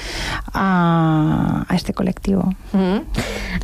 a, 0.52 1.66
a 1.68 1.74
este 1.74 1.92
colectivo. 1.92 2.54
Mm. 2.72 3.04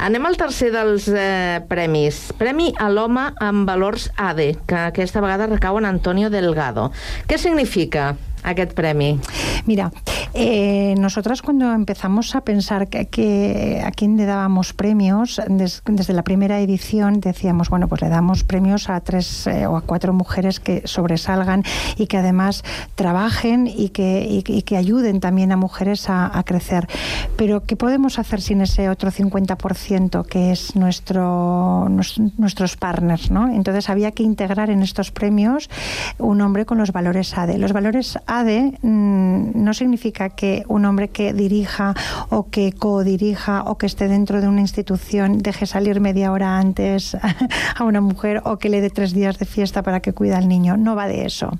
Anem 0.04 0.26
al 0.28 0.36
tercer 0.36 0.68
dels 0.74 1.08
eh, 1.08 1.64
premis. 1.68 2.34
Premi 2.36 2.72
a 2.76 2.90
l'home 2.92 3.30
amb 3.40 3.64
valors 3.68 4.10
ADE, 4.20 4.58
que 4.68 4.76
aquesta 4.92 5.24
vegada 5.24 5.48
recau 5.48 5.80
en 5.80 5.88
Antonio 5.88 6.28
Delgado. 6.28 6.90
Què 7.24 7.40
significa 7.40 8.12
aquest 8.42 8.72
premi? 8.72 9.20
Mira, 9.66 9.92
eh, 10.34 10.94
nosotras 10.98 11.42
cuando 11.42 11.72
empezamos 11.72 12.34
a 12.34 12.40
pensar 12.42 12.88
que, 12.88 13.82
a 13.84 13.90
quién 13.90 14.16
le 14.16 14.24
dábamos 14.24 14.72
premios, 14.72 15.40
des- 15.48 15.82
desde 15.86 16.12
la 16.12 16.22
primera 16.22 16.60
edición 16.60 17.20
decíamos, 17.20 17.68
bueno, 17.68 17.88
pues 17.88 18.00
le 18.00 18.08
damos 18.08 18.44
premios 18.44 18.88
a 18.88 19.00
tres 19.00 19.46
eh, 19.46 19.66
o 19.66 19.76
a 19.76 19.82
cuatro 19.82 20.12
mujeres 20.12 20.58
que 20.60 20.82
sobresalgan 20.86 21.64
y 21.96 22.06
que 22.06 22.16
además 22.16 22.64
trabajen 22.94 23.66
y 23.66 23.90
que, 23.90 24.26
y, 24.28 24.62
que 24.62 24.76
ayuden 24.76 25.20
también 25.20 25.52
a 25.52 25.56
mujeres 25.56 26.08
a, 26.08 26.42
crecer. 26.44 26.88
Pero 27.36 27.62
¿qué 27.62 27.76
podemos 27.76 28.18
hacer 28.18 28.40
sin 28.40 28.62
ese 28.62 28.88
otro 28.88 29.10
50% 29.10 30.26
que 30.26 30.50
es 30.50 30.74
nuestro, 30.74 31.88
nuestros 32.36 32.76
partners? 32.76 33.30
¿no? 33.30 33.48
Entonces 33.52 33.88
había 33.88 34.10
que 34.10 34.22
integrar 34.22 34.70
en 34.70 34.82
estos 34.82 35.12
premios 35.12 35.70
un 36.18 36.40
hombre 36.40 36.66
con 36.66 36.78
los 36.78 36.92
valores 36.92 37.36
ADE. 37.36 37.58
Los 37.58 37.72
valores 37.72 38.18
mm, 38.40 39.62
no 39.62 39.74
significa 39.74 40.30
que 40.30 40.64
un 40.68 40.84
hombre 40.86 41.08
que 41.08 41.32
dirija 41.34 41.94
o 42.30 42.48
que 42.50 42.72
codirija 42.72 43.62
o 43.64 43.76
que 43.76 43.86
esté 43.86 44.08
dentro 44.08 44.40
de 44.40 44.48
una 44.48 44.60
institución 44.62 45.38
deje 45.38 45.66
salir 45.66 46.00
media 46.00 46.32
hora 46.32 46.58
antes 46.58 47.14
a 47.76 47.84
una 47.84 48.00
mujer 48.00 48.40
o 48.44 48.56
que 48.58 48.68
le 48.70 48.80
dé 48.80 48.88
tres 48.90 49.12
días 49.12 49.38
de 49.38 49.44
fiesta 49.44 49.82
para 49.82 50.00
que 50.00 50.12
cuida 50.14 50.38
al 50.38 50.48
niño. 50.48 50.76
No 50.76 50.96
va 50.96 51.08
de 51.08 51.26
eso. 51.26 51.50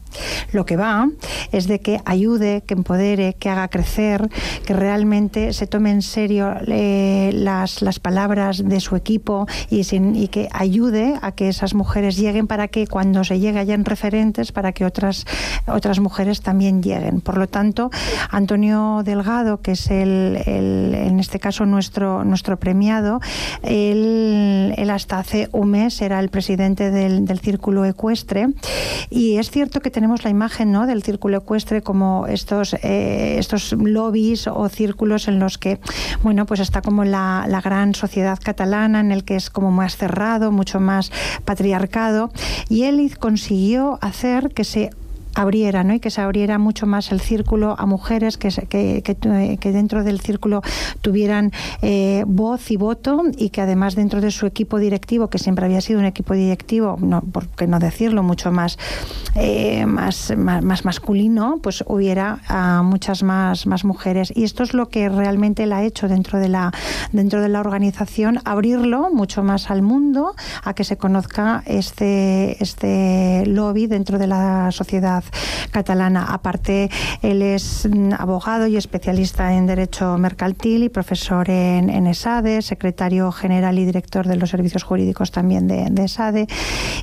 Lo 0.52 0.64
que 0.64 0.76
va 0.76 1.09
es 1.52 1.67
de 1.67 1.81
que 1.81 2.00
ayude, 2.07 2.62
que 2.67 2.75
empodere, 2.75 3.35
que 3.35 3.50
haga 3.50 3.69
crecer, 3.69 4.29
que 4.64 4.73
realmente 4.73 5.52
se 5.52 5.67
tome 5.67 5.91
en 5.91 6.02
serio 6.02 6.55
eh, 6.67 7.31
las, 7.35 7.83
las 7.83 8.00
palabras 8.00 8.64
de 8.67 8.81
su 8.81 8.97
equipo 8.97 9.47
y, 9.69 9.85
sin- 9.85 10.17
y 10.17 10.29
que 10.29 10.49
ayude 10.52 11.14
a 11.21 11.33
que 11.33 11.49
esas 11.49 11.75
mujeres 11.75 12.17
lleguen 12.17 12.47
para 12.47 12.69
que 12.69 12.87
cuando 12.87 13.25
se 13.25 13.38
llegue 13.41 13.59
hayan 13.59 13.85
referentes 13.85 14.52
para 14.52 14.73
que 14.73 14.85
otras, 14.85 15.26
otras 15.67 16.00
mujeres 16.00 16.41
también 16.41 16.62
lleguen. 16.71 17.21
Por 17.21 17.38
lo 17.38 17.49
tanto, 17.49 17.90
Antonio 18.31 19.02
Delgado, 19.04 19.61
que 19.61 19.73
es 19.73 19.90
el, 19.90 20.40
en 20.47 21.19
este 21.19 21.40
caso 21.40 21.66
nuestro, 21.66 22.25
nuestro 22.25 22.59
premiado, 22.59 23.21
él, 23.62 24.75
él 24.76 24.90
hasta 24.90 25.19
hace 25.19 25.49
un 25.52 25.71
mes 25.71 26.00
era 26.00 26.21
el 26.21 26.28
presidente 26.28 26.90
del, 26.90 27.25
del 27.25 27.40
Círculo 27.40 27.85
Ecuestre 27.85 28.49
y 29.11 29.38
es 29.38 29.50
cierto 29.50 29.81
que 29.81 29.90
tenemos 29.90 30.25
la 30.25 30.31
imagen 30.31 30.73
¿no? 30.73 30.87
del 30.87 31.02
Círculo 31.02 31.38
Ecuestre 31.38 31.83
como 31.83 32.26
estos, 32.26 32.75
eh, 32.83 33.37
estos 33.38 33.73
lobbies 33.73 34.47
o 34.47 34.69
círculos 34.69 35.28
en 35.28 35.38
los 35.38 35.59
que, 35.59 35.81
bueno, 36.23 36.47
pues 36.47 36.61
está 36.61 36.83
como 36.83 37.04
la, 37.04 37.47
la 37.49 37.61
gran 37.61 37.95
sociedad 37.95 38.38
catalana 38.42 39.00
en 39.00 39.12
el 39.12 39.25
que 39.25 39.37
es 39.37 39.50
como 39.50 39.71
más 39.71 39.97
cerrado, 39.97 40.52
mucho 40.52 40.81
más 40.81 41.11
patriarcado 41.45 42.31
y 42.69 42.85
él 42.85 43.16
consiguió 43.19 43.99
hacer 44.00 44.52
que 44.54 44.64
se 44.64 44.90
abriera, 45.35 45.85
¿no? 45.85 45.95
Y 45.95 46.01
que 46.01 46.11
se 46.11 46.21
abriera 46.21 46.59
mucho 46.59 46.87
más 46.87 47.12
el 47.12 47.21
círculo 47.21 47.75
a 47.79 47.87
mujeres 47.87 48.37
que, 48.37 48.49
que, 48.69 49.03
que, 49.03 49.17
eh, 49.25 49.59
que 49.59 49.73
dentro 49.73 50.05
del 50.05 50.21
círculo 50.21 50.62
tuvieran 51.01 51.53
eh, 51.81 52.25
voz 52.27 52.71
y 52.71 52.77
voto 52.77 53.23
y 53.37 53.51
que 53.51 53.61
además 53.61 53.95
dentro 53.95 54.21
de 54.21 54.31
su 54.31 54.47
equipo 54.47 54.79
directivo, 54.79 55.29
que 55.29 55.39
siempre 55.39 55.65
había 55.65 55.81
sido 55.81 56.01
un 56.01 56.07
equipo 56.07 56.35
directivo, 56.35 56.97
no, 57.01 57.21
por 57.21 57.49
qué 57.49 57.67
no 57.67 57.79
decirlo, 57.79 58.23
mucho 58.23 58.53
más, 58.53 58.79
eh, 59.35 59.87
más, 59.87 60.37
más, 60.37 60.62
más 60.62 60.85
masculino, 60.85 61.59
pues 61.62 61.85
hubiera 61.87 62.41
ah, 62.49 62.83
muchas 62.85 63.23
más, 63.23 63.67
más 63.67 63.85
mujeres. 63.85 64.33
Y 64.35 64.45
esto 64.45 64.62
es 64.62 64.75
lo 64.75 64.89
que 64.89 65.09
realmente 65.09 65.65
él 65.65 65.73
ha 65.73 65.83
hecho 65.83 66.09
dentro 66.09 66.39
de 66.39 66.49
la, 66.49 66.73
dentro 67.12 67.41
de 67.41 67.49
la 67.49 67.61
organización, 67.61 68.41
abrirlo 68.45 69.11
mucho 69.12 69.43
más 69.43 69.71
al 69.71 69.83
mundo, 69.83 70.35
a 70.65 70.75
que 70.75 70.85
se 70.85 70.97
conozca 70.97 71.62
este, 71.67 72.62
este 72.62 73.45
lobby 73.47 73.87
dentro 73.87 74.19
de 74.19 74.27
la 74.27 74.71
sociedad 74.73 75.22
catalana. 75.71 76.26
Aparte, 76.33 76.91
él 77.23 77.43
es 77.43 77.88
mm, 77.91 78.14
abogado 78.19 78.67
y 78.67 78.76
especialista 78.76 79.55
en 79.55 79.67
Derecho 79.67 80.19
Mercantil 80.19 80.85
y 80.85 80.88
profesor 80.88 81.50
en, 81.50 81.91
en 81.91 82.07
ESADE, 82.07 82.62
secretario 82.62 83.33
general 83.33 83.79
y 83.79 83.85
director 83.85 84.26
de 84.26 84.37
los 84.37 84.50
servicios 84.50 84.83
jurídicos 84.83 85.31
también 85.31 85.69
de, 85.69 85.88
de 85.91 86.05
ESADE. 86.05 86.47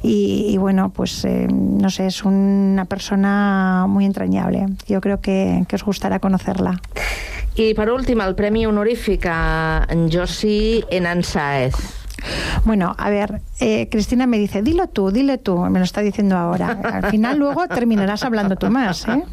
Y, 0.04 0.46
y 0.50 0.58
bueno, 0.58 0.90
pues 0.90 1.26
eh, 1.26 1.48
no 1.50 1.90
sé, 1.90 2.08
es 2.08 2.24
una 2.24 2.86
persona 2.86 3.86
muy 3.88 4.06
entrañable. 4.06 4.66
Yo 4.88 5.02
creo 5.02 5.22
que, 5.22 5.66
que 5.68 5.76
os 5.76 5.84
gustará 5.84 6.20
conocerla. 6.20 6.80
I 7.60 7.74
per 7.74 7.90
últim, 7.92 8.22
el 8.22 8.36
Premi 8.36 8.66
Honorífic 8.66 9.26
a 9.28 9.86
Josi 10.10 10.84
Enansaez. 10.90 11.76
Bueno, 12.66 12.96
a 12.98 13.10
ver, 13.10 13.42
eh, 13.60 13.88
Cristina 13.90 14.28
me 14.28 14.38
dice, 14.38 14.62
dilo 14.62 14.88
tú, 14.88 15.12
dile 15.12 15.38
tú, 15.38 15.58
me 15.58 15.80
lo 15.80 15.86
está 15.86 16.02
diciendo 16.02 16.38
ahora. 16.38 16.80
Al 16.84 17.12
final 17.12 17.38
luego 17.38 17.68
terminarás 17.68 18.24
hablando 18.24 18.56
tú 18.56 18.70
más, 18.70 19.08
¿eh? 19.08 19.24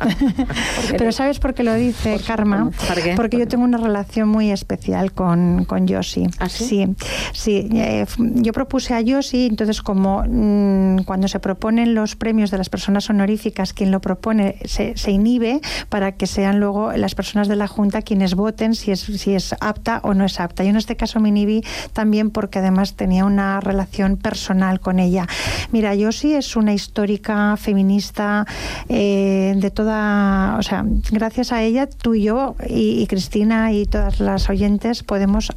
Pero 0.98 1.12
¿sabes 1.12 1.38
por 1.38 1.54
qué 1.54 1.62
lo 1.62 1.74
dice 1.74 2.18
Karma? 2.26 2.70
¿Por 2.88 3.02
qué? 3.02 3.14
Porque 3.16 3.38
yo 3.38 3.48
tengo 3.48 3.64
una 3.64 3.78
relación 3.78 4.28
muy 4.28 4.50
especial 4.50 5.12
con, 5.12 5.64
con 5.64 5.86
Yoshi. 5.86 6.26
¿Ah, 6.38 6.48
sí? 6.48 6.66
Sí, 6.66 6.96
sí. 7.32 7.68
eh, 7.72 8.06
yo 8.18 8.52
propuse 8.52 8.94
a 8.94 9.00
Yoshi, 9.00 9.46
entonces 9.46 9.82
como 9.82 10.24
mm, 10.26 11.04
cuando 11.04 11.28
se 11.28 11.40
proponen 11.40 11.94
los 11.94 12.16
premios 12.16 12.50
de 12.50 12.58
las 12.58 12.68
personas 12.68 13.08
honoríficas, 13.10 13.72
quien 13.72 13.90
lo 13.90 14.00
propone 14.00 14.56
se, 14.64 14.96
se 14.96 15.10
inhibe 15.10 15.60
para 15.88 16.12
que 16.12 16.26
sean 16.26 16.60
luego 16.60 16.92
las 16.92 17.14
personas 17.14 17.48
de 17.48 17.56
la 17.56 17.66
Junta 17.66 18.02
quienes 18.02 18.34
voten 18.34 18.74
si 18.74 18.90
es, 18.92 19.00
si 19.00 19.34
es 19.34 19.54
apta 19.60 20.00
o 20.02 20.14
no 20.14 20.24
es 20.24 20.40
apta. 20.40 20.62
Yo 20.64 20.70
en 20.70 20.76
este 20.76 20.96
caso 20.96 21.20
me 21.20 21.28
inhibí 21.28 21.62
también 21.92 22.30
porque 22.30 22.58
además 22.58 22.75
tenía 22.94 23.24
una 23.24 23.60
relación 23.60 24.16
personal 24.16 24.80
con 24.80 24.98
ella. 24.98 25.26
Mira, 25.72 25.94
Yoshi 25.94 26.34
es 26.34 26.56
una 26.56 26.74
histórica 26.74 27.56
feminista 27.56 28.46
eh, 28.88 29.54
de 29.56 29.70
toda, 29.70 30.56
o 30.58 30.62
sea, 30.62 30.84
gracias 31.10 31.52
a 31.52 31.62
ella 31.62 31.86
tú 31.86 32.14
y 32.14 32.24
yo 32.24 32.54
y 32.68 33.06
Cristina 33.06 33.72
y 33.72 33.86
todas 33.86 34.20
las 34.20 34.48
oyentes 34.48 35.02
podemos 35.02 35.50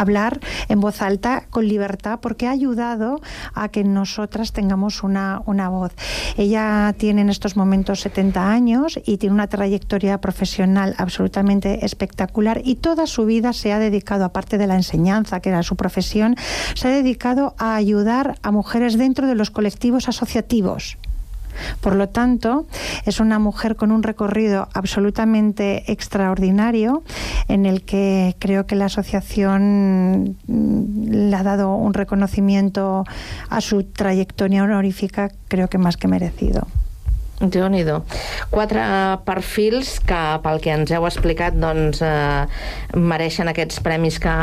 hablar 0.00 0.40
en 0.68 0.80
voz 0.80 1.02
alta 1.02 1.46
con 1.50 1.66
libertad 1.66 2.20
porque 2.20 2.46
ha 2.46 2.50
ayudado 2.50 3.20
a 3.54 3.68
que 3.68 3.84
nosotras 3.84 4.52
tengamos 4.52 5.02
una, 5.02 5.42
una 5.46 5.68
voz. 5.68 5.92
Ella 6.36 6.94
tiene 6.96 7.22
en 7.22 7.30
estos 7.30 7.56
momentos 7.56 8.00
70 8.00 8.50
años 8.50 9.00
y 9.04 9.18
tiene 9.18 9.34
una 9.34 9.48
trayectoria 9.48 10.20
profesional 10.20 10.94
absolutamente 10.98 11.84
espectacular 11.84 12.60
y 12.64 12.76
toda 12.76 13.06
su 13.06 13.24
vida 13.26 13.52
se 13.52 13.72
ha 13.72 13.78
dedicado, 13.78 14.24
aparte 14.24 14.58
de 14.58 14.66
la 14.66 14.76
enseñanza, 14.76 15.40
que 15.40 15.50
era 15.50 15.62
su 15.62 15.76
profesión, 15.76 16.36
se 16.74 16.88
ha 16.88 16.90
dedicado 16.90 17.54
a 17.58 17.74
ayudar 17.74 18.38
a 18.42 18.50
mujeres 18.50 18.98
dentro 18.98 19.26
de 19.26 19.34
los 19.34 19.50
colectivos 19.50 20.08
asociativos. 20.08 20.98
Por 21.80 21.94
lo 21.94 22.08
tanto, 22.08 22.66
es 23.06 23.20
una 23.20 23.38
mujer 23.38 23.76
con 23.76 23.90
un 23.90 24.02
recorrido 24.02 24.68
absolutamente 24.74 25.90
extraordinario 25.90 27.02
en 27.48 27.66
el 27.66 27.82
que 27.82 28.36
creo 28.38 28.66
que 28.66 28.76
la 28.76 28.86
asociación 28.86 30.36
mm, 30.46 31.30
le 31.30 31.36
ha 31.36 31.42
dado 31.42 31.74
un 31.74 31.94
reconocimiento 31.94 33.04
a 33.48 33.60
su 33.60 33.84
trayectoria 33.84 34.64
honorífica, 34.64 35.30
creo 35.48 35.68
que 35.68 35.78
más 35.78 35.96
que 35.96 36.08
merecido. 36.08 36.66
déu 37.40 37.68
nhi 37.70 37.84
Quatre 38.50 38.82
perfils 39.24 40.00
que, 40.00 40.22
pel 40.42 40.60
que 40.60 40.74
ens 40.74 40.90
heu 40.90 41.06
explicat, 41.06 41.54
doncs, 41.54 42.02
eh, 42.02 42.46
mereixen 42.96 43.48
aquests 43.48 43.80
premis 43.80 44.18
que, 44.18 44.34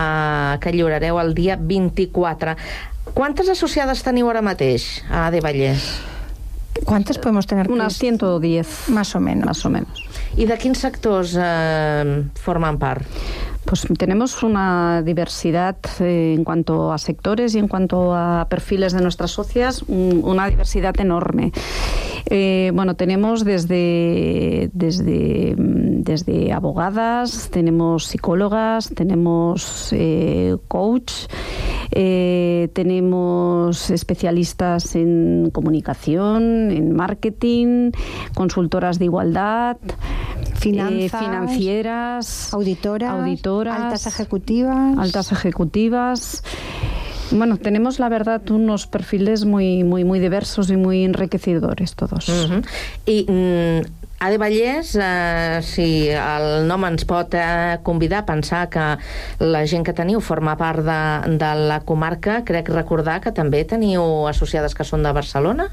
que 0.62 0.72
lliurareu 0.72 1.20
el 1.20 1.34
dia 1.36 1.58
24. 1.60 2.56
Quantes 3.14 3.50
associades 3.50 4.04
teniu 4.04 4.30
ara 4.30 4.42
mateix 4.42 5.04
a 5.12 5.30
De 5.32 5.42
Vallès? 5.42 6.15
¿Cuántas 6.86 7.18
podemos 7.18 7.48
tener? 7.48 7.70
Unas 7.70 7.98
Cris? 7.98 7.98
110. 7.98 8.90
Más 8.90 9.16
o 9.16 9.20
menos. 9.20 9.46
Más 9.46 9.66
o 9.66 9.70
menos. 9.70 10.04
I 10.38 10.46
de 10.46 10.58
quins 10.58 10.78
sectors 10.78 11.36
eh, 11.40 12.24
formen 12.36 12.78
part? 12.78 13.04
Pues 13.66 13.86
tenemos 13.98 14.44
una 14.44 15.02
diversidad 15.02 15.76
eh, 16.00 16.34
en 16.38 16.44
cuanto 16.44 16.94
a 16.94 16.98
sectores 17.00 17.56
y 17.56 17.60
en 17.60 17.68
cuanto 17.68 18.14
a 18.16 18.46
perfiles 18.48 18.94
de 18.94 19.02
nuestras 19.02 19.32
socias, 19.32 19.82
un- 19.88 20.22
una 20.24 20.48
diversidad 20.48 20.94
enorme. 21.00 21.52
Eh, 22.28 22.72
bueno, 22.76 22.96
tenemos 22.96 23.44
desde, 23.44 24.70
desde, 24.74 25.56
desde 25.58 26.54
abogadas, 26.54 27.50
tenemos 27.52 28.06
psicólogas, 28.06 28.90
tenemos 28.96 29.90
eh, 29.94 30.56
coach, 30.68 31.12
tenemos 32.74 33.90
especialistas 33.90 34.96
en 34.96 35.50
comunicación, 35.52 36.72
en 36.72 36.96
marketing, 36.96 37.92
consultoras 38.36 39.00
de 39.00 39.06
igualdad, 39.06 39.78
Finanzas, 40.56 41.20
financieras, 41.22 42.54
Auditoras, 42.54 43.12
auditoras, 43.12 43.55
altas 43.62 44.08
ejecutivas. 44.08 44.98
altas 44.98 45.32
ejecutivas. 45.32 46.44
Bueno, 47.32 47.58
tenemos 47.58 48.00
la 48.00 48.10
verdad 48.10 48.42
unos 48.52 48.86
perfiles 48.86 49.46
muy, 49.46 49.84
muy, 49.84 50.04
muy 50.04 50.20
diversos 50.20 50.70
y 50.70 50.78
muy 50.78 51.04
enriquecedores 51.04 51.96
todos. 51.96 52.30
Uh 52.30 52.32
-huh. 52.32 52.66
I 53.06 53.26
mm, 53.28 54.06
a 54.20 54.30
De 54.30 54.38
Vallès, 54.38 54.96
eh, 54.96 55.60
si 55.62 56.08
el 56.10 56.68
nom 56.68 56.86
ens 56.88 57.04
pot 57.06 57.34
eh, 57.36 57.80
convidar 57.84 58.24
a 58.24 58.26
pensar 58.26 58.70
que 58.70 58.86
la 59.44 59.66
gent 59.68 59.84
que 59.86 59.94
teniu 59.94 60.22
forma 60.24 60.56
part 60.58 60.86
de, 60.88 61.36
de 61.38 61.52
la 61.68 61.82
comarca, 61.82 62.40
crec 62.48 62.72
recordar 62.72 63.20
que 63.22 63.36
també 63.36 63.66
teniu 63.68 64.26
associades 64.32 64.74
que 64.74 64.88
són 64.88 65.04
de 65.04 65.12
Barcelona? 65.12 65.68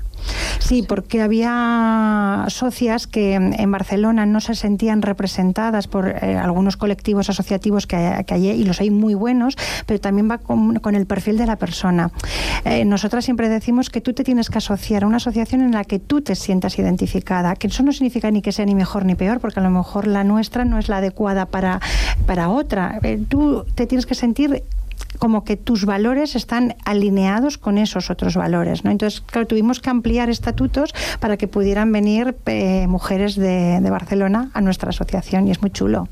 Sí, 0.58 0.82
porque 0.82 1.20
había 1.20 2.44
socias 2.48 3.06
que 3.06 3.34
en 3.34 3.70
Barcelona 3.70 4.26
no 4.26 4.40
se 4.40 4.54
sentían 4.54 5.02
representadas 5.02 5.88
por 5.88 6.08
eh, 6.08 6.36
algunos 6.36 6.76
colectivos 6.76 7.30
asociativos 7.30 7.86
que 7.86 7.96
hay, 7.96 8.48
y 8.50 8.64
los 8.64 8.80
hay 8.80 8.90
muy 8.90 9.14
buenos, 9.14 9.56
pero 9.86 10.00
también 10.00 10.30
va 10.30 10.38
con, 10.38 10.76
con 10.76 10.94
el 10.94 11.06
perfil 11.06 11.38
de 11.38 11.46
la 11.46 11.56
persona. 11.56 12.10
Eh, 12.64 12.84
nosotras 12.84 13.24
siempre 13.24 13.48
decimos 13.48 13.90
que 13.90 14.00
tú 14.00 14.12
te 14.12 14.24
tienes 14.24 14.50
que 14.50 14.58
asociar 14.58 15.04
a 15.04 15.06
una 15.06 15.16
asociación 15.16 15.62
en 15.62 15.72
la 15.72 15.84
que 15.84 15.98
tú 15.98 16.20
te 16.20 16.34
sientas 16.34 16.78
identificada, 16.78 17.56
que 17.56 17.66
eso 17.66 17.82
no 17.82 17.92
significa 17.92 18.30
ni 18.30 18.42
que 18.42 18.52
sea 18.52 18.64
ni 18.64 18.74
mejor 18.74 19.04
ni 19.04 19.14
peor, 19.14 19.40
porque 19.40 19.60
a 19.60 19.62
lo 19.62 19.70
mejor 19.70 20.06
la 20.06 20.24
nuestra 20.24 20.64
no 20.64 20.78
es 20.78 20.88
la 20.88 20.98
adecuada 20.98 21.46
para, 21.46 21.80
para 22.26 22.48
otra. 22.48 22.98
Eh, 23.02 23.22
tú 23.28 23.64
te 23.74 23.86
tienes 23.86 24.06
que 24.06 24.14
sentir 24.14 24.62
como 25.22 25.44
que 25.44 25.56
tus 25.56 25.84
valores 25.84 26.34
están 26.34 26.74
alineados 26.84 27.56
con 27.56 27.78
esos 27.78 28.10
otros 28.10 28.34
valores. 28.34 28.82
¿no? 28.82 28.90
Entonces, 28.90 29.20
claro, 29.20 29.46
tuvimos 29.46 29.78
que 29.78 29.88
ampliar 29.88 30.28
estatutos 30.30 30.92
para 31.20 31.36
que 31.36 31.46
pudieran 31.46 31.92
venir 31.92 32.34
eh, 32.46 32.88
mujeres 32.88 33.36
de, 33.36 33.78
de 33.80 33.90
Barcelona 33.90 34.50
a 34.52 34.60
nuestra 34.60 34.90
asociación 34.90 35.46
y 35.46 35.52
es 35.52 35.62
muy 35.62 35.70
chulo. 35.70 36.08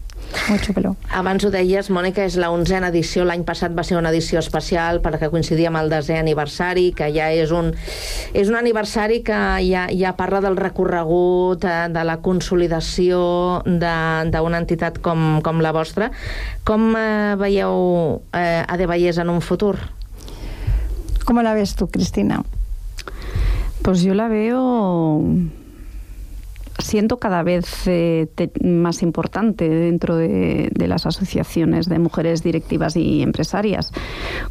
Muy 0.49 0.59
xulo. 0.59 0.97
Abans 1.11 1.45
ho 1.45 1.51
deies, 1.51 1.91
Mònica, 1.91 2.25
és 2.27 2.37
la 2.39 2.51
onzena 2.55 2.91
edició. 2.91 3.25
L'any 3.27 3.43
passat 3.47 3.75
va 3.77 3.85
ser 3.87 3.97
una 3.99 4.11
edició 4.11 4.41
especial 4.41 5.01
perquè 5.03 5.31
coincidia 5.31 5.71
amb 5.71 5.81
el 5.83 5.91
desè 5.93 6.19
aniversari, 6.19 6.91
que 6.97 7.11
ja 7.15 7.31
és 7.35 7.53
un, 7.55 7.73
és 8.35 8.51
un 8.51 8.59
aniversari 8.59 9.21
que 9.27 9.39
ja, 9.67 9.87
ja 9.91 10.15
parla 10.19 10.41
del 10.45 10.59
recorregut, 10.59 11.63
de, 11.63 11.77
de 11.95 12.05
la 12.07 12.19
consolidació 12.23 13.21
d'una 13.67 14.63
entitat 14.63 14.99
com, 15.03 15.41
com 15.47 15.63
la 15.63 15.75
vostra. 15.77 16.11
Com 16.67 16.93
eh, 16.99 17.37
veieu 17.41 18.21
eh, 18.35 18.63
a 18.67 18.79
De 18.79 18.91
Vallès 18.91 19.19
en 19.19 19.31
un 19.31 19.43
futur? 19.43 19.77
¿Cómo 21.25 21.43
la 21.43 21.55
ves 21.55 21.77
tú, 21.77 21.89
Cristina? 21.89 22.43
Pues 23.83 24.03
yo 24.03 24.15
la 24.15 24.29
veo 24.29 25.23
siento 26.83 27.19
cada 27.19 27.43
vez 27.43 27.87
eh, 27.87 28.29
más 28.63 29.03
importante 29.03 29.69
dentro 29.69 30.17
de, 30.17 30.71
las 30.77 31.07
asociaciones 31.07 31.89
de 31.89 31.99
mujeres 31.99 32.43
directivas 32.43 32.97
y 32.97 33.23
empresarias. 33.23 33.93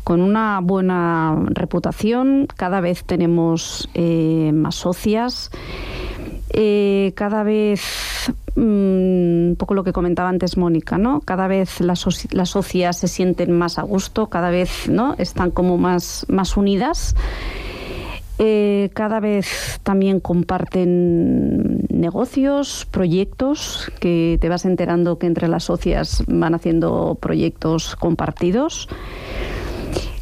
Con 0.03 0.21
una 0.21 0.59
buena 0.61 1.35
reputación, 1.49 2.47
cada 2.55 2.81
vez 2.81 3.03
tenemos 3.03 3.89
eh, 3.93 4.51
más 4.53 4.75
socias. 4.75 5.51
Eh, 6.51 7.13
cada 7.15 7.43
vez, 7.43 8.31
mmm, 8.55 9.49
un 9.49 9.55
poco 9.57 9.73
lo 9.73 9.83
que 9.83 9.93
comentaba 9.93 10.29
antes 10.29 10.57
Mónica, 10.57 10.97
¿no? 10.97 11.21
Cada 11.21 11.47
vez 11.47 11.79
las, 11.79 12.05
las, 12.33 12.49
socias 12.49 12.97
se 12.97 13.07
sienten 13.07 13.51
más 13.51 13.77
a 13.77 13.83
gusto, 13.83 14.27
cada 14.27 14.49
vez 14.49 14.89
¿no? 14.89 15.15
están 15.17 15.51
como 15.51 15.77
más, 15.77 16.25
más 16.27 16.57
unidas. 16.57 17.15
Eh, 18.41 18.89
cada 18.93 19.19
vez 19.19 19.82
también 19.84 20.21
comparten 20.21 21.86
negocios, 21.89 22.88
proyectos, 22.89 23.91
que 23.99 24.38
te 24.39 24.47
vas 24.47 24.63
enterando 24.63 25.19
que 25.19 25.28
entre 25.28 25.49
las 25.49 25.65
socias 25.65 26.23
van 26.25 26.56
haciendo 26.56 27.17
proyectos 27.19 27.97
compartidos. 27.97 28.88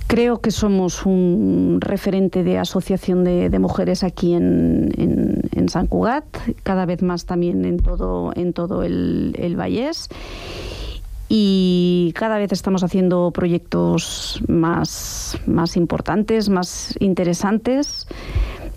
Creo 0.07 0.41
que 0.41 0.49
somos 0.49 1.05
un 1.05 1.77
referente 1.79 2.43
de 2.43 2.57
asociación 2.57 3.23
de, 3.23 3.59
mujeres 3.59 4.03
aquí 4.03 4.33
en, 4.33 4.89
en, 4.97 5.41
en, 5.51 5.69
San 5.69 5.85
Cugat, 5.85 6.25
cada 6.63 6.87
vez 6.87 7.03
más 7.03 7.25
también 7.25 7.65
en 7.65 7.77
todo, 7.77 8.31
en 8.35 8.53
todo 8.53 8.81
el, 8.81 9.35
el 9.37 9.55
Vallés 9.57 10.09
y 11.29 12.13
cada 12.15 12.37
vez 12.37 12.51
estamos 12.53 12.83
haciendo 12.83 13.31
proyectos 13.31 14.41
más, 14.47 15.37
más 15.45 15.75
importantes, 15.75 16.49
más 16.49 16.95
interesantes. 16.99 18.07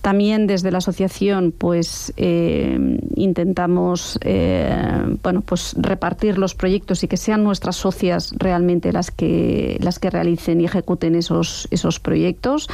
También 0.02 0.46
desde 0.46 0.70
la 0.70 0.78
asociación, 0.78 1.52
pues 1.52 2.12
eh, 2.16 2.98
intentamos, 3.16 4.18
eh, 4.22 5.16
bueno, 5.22 5.42
pues 5.42 5.74
repartir 5.78 6.38
los 6.38 6.54
proyectos 6.54 7.04
y 7.04 7.08
que 7.08 7.18
sean 7.18 7.44
nuestras 7.44 7.76
socias 7.76 8.32
realmente 8.38 8.92
las 8.92 9.10
que 9.10 9.76
las 9.80 9.98
que 9.98 10.08
realicen 10.08 10.62
y 10.62 10.64
ejecuten 10.64 11.14
esos 11.14 11.68
esos 11.70 12.00
proyectos. 12.00 12.68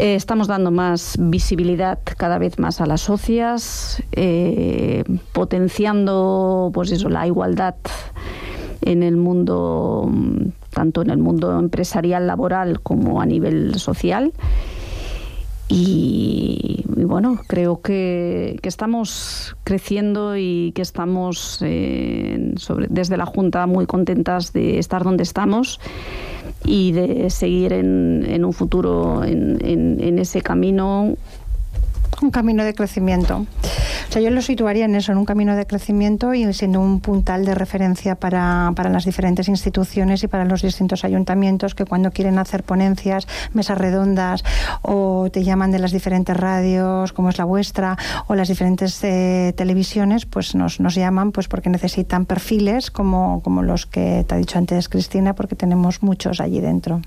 Eh, 0.00 0.14
estamos 0.14 0.48
dando 0.48 0.70
más 0.70 1.16
visibilidad 1.20 1.98
cada 2.16 2.38
vez 2.38 2.58
más 2.58 2.80
a 2.80 2.86
las 2.86 3.02
socias, 3.02 4.02
potenciando, 5.32 6.70
pues 6.72 6.92
eso, 6.92 7.10
la 7.10 7.26
igualdad 7.26 7.74
en 8.82 9.02
el 9.02 9.16
mundo 9.16 10.10
tanto 10.76 11.00
en 11.00 11.08
el 11.08 11.16
mundo 11.16 11.58
empresarial, 11.58 12.26
laboral, 12.26 12.82
como 12.82 13.22
a 13.22 13.26
nivel 13.26 13.76
social. 13.76 14.34
Y, 15.68 16.84
bueno, 16.86 17.40
creo 17.46 17.80
que, 17.80 18.58
que, 18.60 18.68
estamos 18.68 19.56
creciendo 19.64 20.36
y 20.36 20.72
que 20.74 20.82
estamos 20.82 21.60
eh, 21.62 22.54
desde 22.90 23.16
la 23.16 23.24
Junta 23.24 23.66
muy 23.66 23.86
contentas 23.86 24.52
de 24.52 24.78
estar 24.78 25.02
donde 25.02 25.22
estamos 25.22 25.80
y 26.62 26.92
de 26.92 27.30
seguir 27.30 27.72
en, 27.72 28.26
en 28.28 28.44
un 28.44 28.52
futuro 28.52 29.24
en, 29.24 29.58
en 29.62 30.18
ese 30.18 30.42
camino 30.42 31.16
un 32.22 32.30
camino 32.30 32.64
de 32.64 32.74
crecimiento. 32.74 33.46
O 34.08 34.12
sea, 34.12 34.22
yo 34.22 34.30
lo 34.30 34.40
situaría 34.40 34.84
en 34.84 34.94
eso, 34.94 35.12
en 35.12 35.18
un 35.18 35.24
camino 35.24 35.56
de 35.56 35.66
crecimiento 35.66 36.32
y 36.32 36.52
siendo 36.52 36.80
un 36.80 37.00
puntal 37.00 37.44
de 37.44 37.54
referencia 37.54 38.14
para, 38.14 38.72
para, 38.74 38.88
las 38.88 39.04
diferentes 39.04 39.48
instituciones 39.48 40.22
y 40.22 40.28
para 40.28 40.44
los 40.44 40.62
distintos 40.62 41.04
ayuntamientos 41.04 41.74
que 41.74 41.84
cuando 41.84 42.10
quieren 42.10 42.38
hacer 42.38 42.62
ponencias, 42.62 43.26
mesas 43.52 43.78
redondas 43.78 44.44
o 44.82 45.28
te 45.32 45.42
llaman 45.42 45.72
de 45.72 45.78
las 45.78 45.92
diferentes 45.92 46.36
radios, 46.36 47.12
como 47.12 47.30
es 47.30 47.38
la 47.38 47.44
vuestra, 47.44 47.96
o 48.26 48.34
las 48.34 48.48
diferentes 48.48 49.02
eh, 49.02 49.52
televisiones, 49.56 50.24
pues 50.26 50.54
nos, 50.54 50.80
nos 50.80 50.94
llaman 50.94 51.32
pues 51.32 51.48
porque 51.48 51.68
necesitan 51.68 52.26
perfiles 52.26 52.90
como, 52.90 53.42
como 53.42 53.62
los 53.62 53.86
que 53.86 54.24
te 54.26 54.34
ha 54.34 54.38
dicho 54.38 54.58
antes 54.58 54.88
Cristina, 54.88 55.34
porque 55.34 55.56
tenemos 55.56 56.02
muchos 56.02 56.40
allí 56.40 56.60
dentro. 56.60 57.02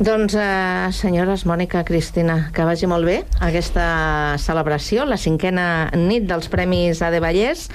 Doncs, 0.00 0.32
eh, 0.32 0.88
senyores 0.96 1.42
Mònica, 1.44 1.84
Cristina, 1.84 2.48
que 2.56 2.64
vagi 2.64 2.88
molt 2.88 3.04
bé 3.04 3.18
aquesta 3.44 4.32
celebració, 4.40 5.04
la 5.04 5.20
cinquena 5.20 5.92
nit 5.92 6.24
dels 6.24 6.48
Premis 6.48 7.04
AD 7.04 7.20
Vallès 7.20 7.68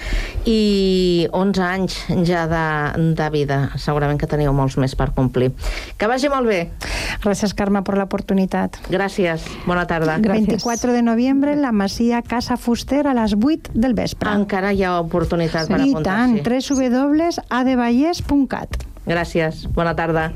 i 0.50 1.30
11 1.30 1.62
anys 1.62 2.10
ja 2.26 2.50
de, 2.50 2.66
de 3.14 3.30
vida. 3.30 3.70
Segurament 3.78 4.18
que 4.18 4.26
teniu 4.32 4.56
molts 4.58 4.74
més 4.82 4.98
per 4.98 5.14
complir. 5.14 5.54
Que 6.02 6.10
vagi 6.10 6.26
molt 6.34 6.50
bé. 6.50 6.74
Gràcies, 7.22 7.54
Carme, 7.54 7.86
per 7.86 7.94
l'oportunitat. 8.00 8.80
Gràcies. 8.90 9.46
Bona 9.70 9.86
tarda. 9.86 10.18
Gràcies. 10.18 10.66
24 10.66 10.98
de 10.98 11.06
novembre, 11.06 11.54
la 11.56 11.72
Masia 11.72 12.26
Casa 12.26 12.58
Fuster 12.58 13.06
a 13.06 13.14
les 13.14 13.38
8 13.38 13.78
del 13.78 13.94
vespre. 13.94 14.34
Encara 14.34 14.74
hi 14.74 14.82
ha 14.82 14.98
oportunitat 15.04 15.70
sí. 15.70 15.74
per 15.76 15.86
apuntar-s'hi. 15.86 16.02
I 16.02 16.04
tant, 16.10 16.42
www.advallès.cat. 16.42 18.82
Gràcies. 19.06 19.70
Bona 19.78 19.94
tarda. 19.94 20.34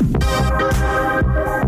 Thank 0.00 1.62
you. 1.62 1.67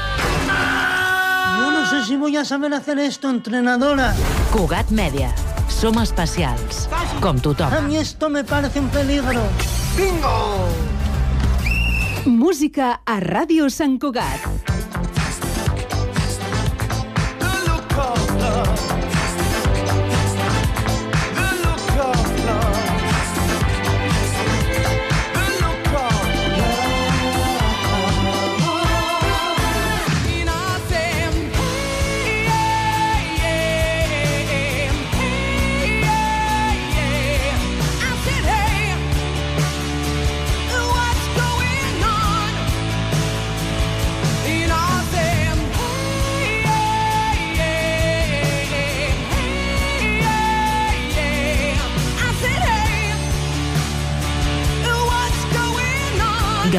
Si 2.11 2.17
voy 2.17 2.35
a 2.35 2.43
saber 2.43 2.73
hacer 2.73 2.99
esto, 2.99 3.29
entrenadora. 3.29 4.13
Cugat 4.51 4.89
Mèdia. 4.91 5.29
Som 5.71 5.95
especials, 6.01 6.89
com 7.23 7.39
tothom. 7.39 7.71
A 7.71 7.79
mí 7.79 7.95
esto 7.95 8.27
me 8.29 8.43
parece 8.43 8.81
un 8.81 8.89
peligro. 8.89 9.39
¡Bingo! 9.95 10.67
Música 12.25 12.99
a 13.05 13.21
Ràdio 13.23 13.71
Sant 13.71 13.95
Cugat. 13.95 14.70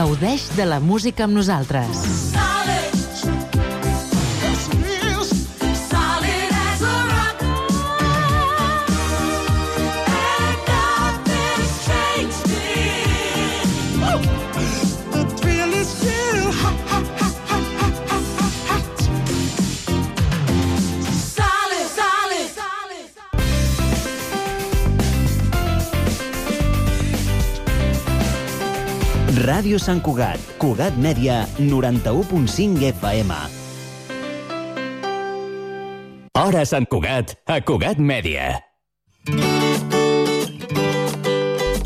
Gaudeix 0.02 0.48
de 0.58 0.64
la 0.66 0.80
música 0.82 1.28
amb 1.28 1.36
nosaltres. 1.38 2.71
Ràdio 29.62 29.78
Sant 29.78 30.00
Cugat, 30.02 30.42
Cugat 30.58 30.96
Mèdia, 30.98 31.36
91.5 31.62 32.82
FM. 32.88 33.36
Hora 36.34 36.64
Sant 36.66 36.88
Cugat, 36.90 37.36
a 37.46 37.60
Cugat 37.62 38.02
Mèdia. 38.02 38.58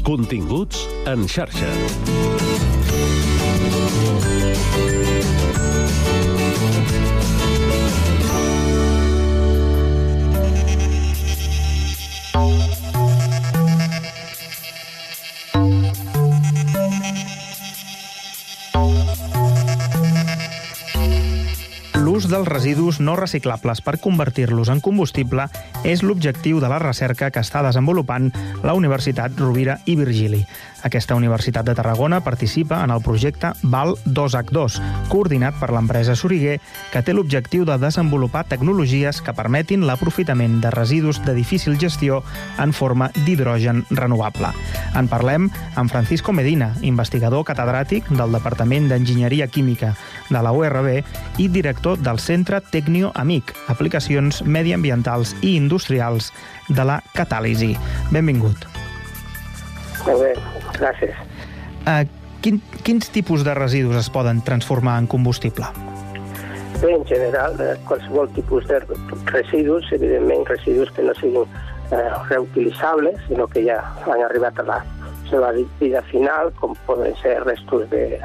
Continguts 0.09 0.89
en 1.05 1.29
xarxa. 1.29 1.69
Dels 22.37 22.49
residus 22.49 23.01
no 23.01 23.17
reciclables 23.17 23.81
per 23.81 23.97
convertir-los 23.97 24.69
en 24.69 24.83
combustible 24.85 25.47
és 25.89 26.03
l'objectiu 26.05 26.61
de 26.61 26.69
la 26.69 26.81
recerca 26.83 27.31
que 27.33 27.41
està 27.41 27.63
desenvolupant 27.65 28.29
la 28.61 28.75
Universitat 28.77 29.39
Rovira 29.41 29.79
i 29.87 29.97
Virgili. 29.97 30.43
Aquesta 30.87 31.17
Universitat 31.17 31.65
de 31.67 31.75
Tarragona 31.75 32.21
participa 32.21 32.83
en 32.85 32.93
el 32.95 33.01
projecte 33.03 33.51
VAL 33.63 33.97
2H2, 34.05 34.77
coordinat 35.09 35.57
per 35.59 35.73
l'empresa 35.75 36.15
Soriguer, 36.15 36.61
que 36.93 37.03
té 37.03 37.15
l'objectiu 37.17 37.65
de 37.67 37.79
desenvolupar 37.81 38.45
tecnologies 38.47 39.23
que 39.25 39.35
permetin 39.35 39.87
l'aprofitament 39.89 40.61
de 40.63 40.71
residus 40.71 41.19
de 41.25 41.35
difícil 41.35 41.81
gestió 41.81 42.21
en 42.63 42.77
forma 42.77 43.09
d'hidrogen 43.25 43.83
renovable. 43.91 44.53
En 44.95 45.09
parlem 45.09 45.49
amb 45.75 45.91
Francisco 45.91 46.37
Medina, 46.37 46.75
investigador 46.83 47.43
catedràtic 47.49 48.13
del 48.13 48.37
Departament 48.37 48.87
d'Enginyeria 48.93 49.49
Química 49.49 49.97
de 50.29 50.43
la 50.43 50.53
URB 50.53 51.01
i 51.43 51.49
director 51.49 51.99
del 51.99 52.21
Centre 52.27 52.59
Tecnio 52.61 53.13
Amic, 53.15 53.53
aplicacions 53.71 54.43
mediambientals 54.43 55.37
i 55.47 55.55
industrials 55.55 56.33
de 56.69 56.83
la 56.83 56.99
catàlisi. 57.15 57.77
Benvingut. 58.11 58.67
Molt 60.07 60.23
bé, 60.25 60.33
gràcies. 60.75 61.15
Uh, 61.87 62.03
quin, 62.43 62.59
quins 62.83 63.13
tipus 63.15 63.47
de 63.47 63.55
residus 63.55 64.01
es 64.01 64.11
poden 64.11 64.43
transformar 64.43 64.99
en 64.99 65.07
combustible? 65.07 65.71
Bé, 66.81 66.91
en 66.93 67.07
general, 67.07 67.55
eh, 67.63 67.77
qualsevol 67.87 68.29
tipus 68.35 68.67
de 68.69 68.83
residus, 69.31 69.87
evidentment 69.93 70.45
residus 70.51 70.91
que 70.93 71.07
no 71.07 71.15
siguin 71.15 71.47
eh, 71.95 72.11
reutilitzables, 72.29 73.23
sinó 73.29 73.47
que 73.47 73.63
ja 73.65 73.79
han 74.05 74.27
arribat 74.27 74.59
a 74.61 74.67
la 74.67 74.81
seva 75.31 75.55
vida 75.81 76.03
final, 76.11 76.53
com 76.61 76.75
poden 76.91 77.15
ser 77.23 77.39
restos 77.47 77.89
de, 77.91 78.21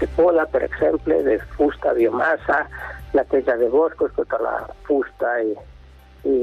de 0.00 0.08
poda, 0.16 0.46
per 0.46 0.62
exemple, 0.64 1.18
de 1.26 1.38
fusta, 1.58 1.92
biomassa, 1.98 2.62
neteja 3.14 3.56
de 3.56 3.68
boscos, 3.68 4.12
tota 4.16 4.38
la 4.42 4.54
fusta 4.86 5.32
i, 5.42 5.56
i, 6.24 6.36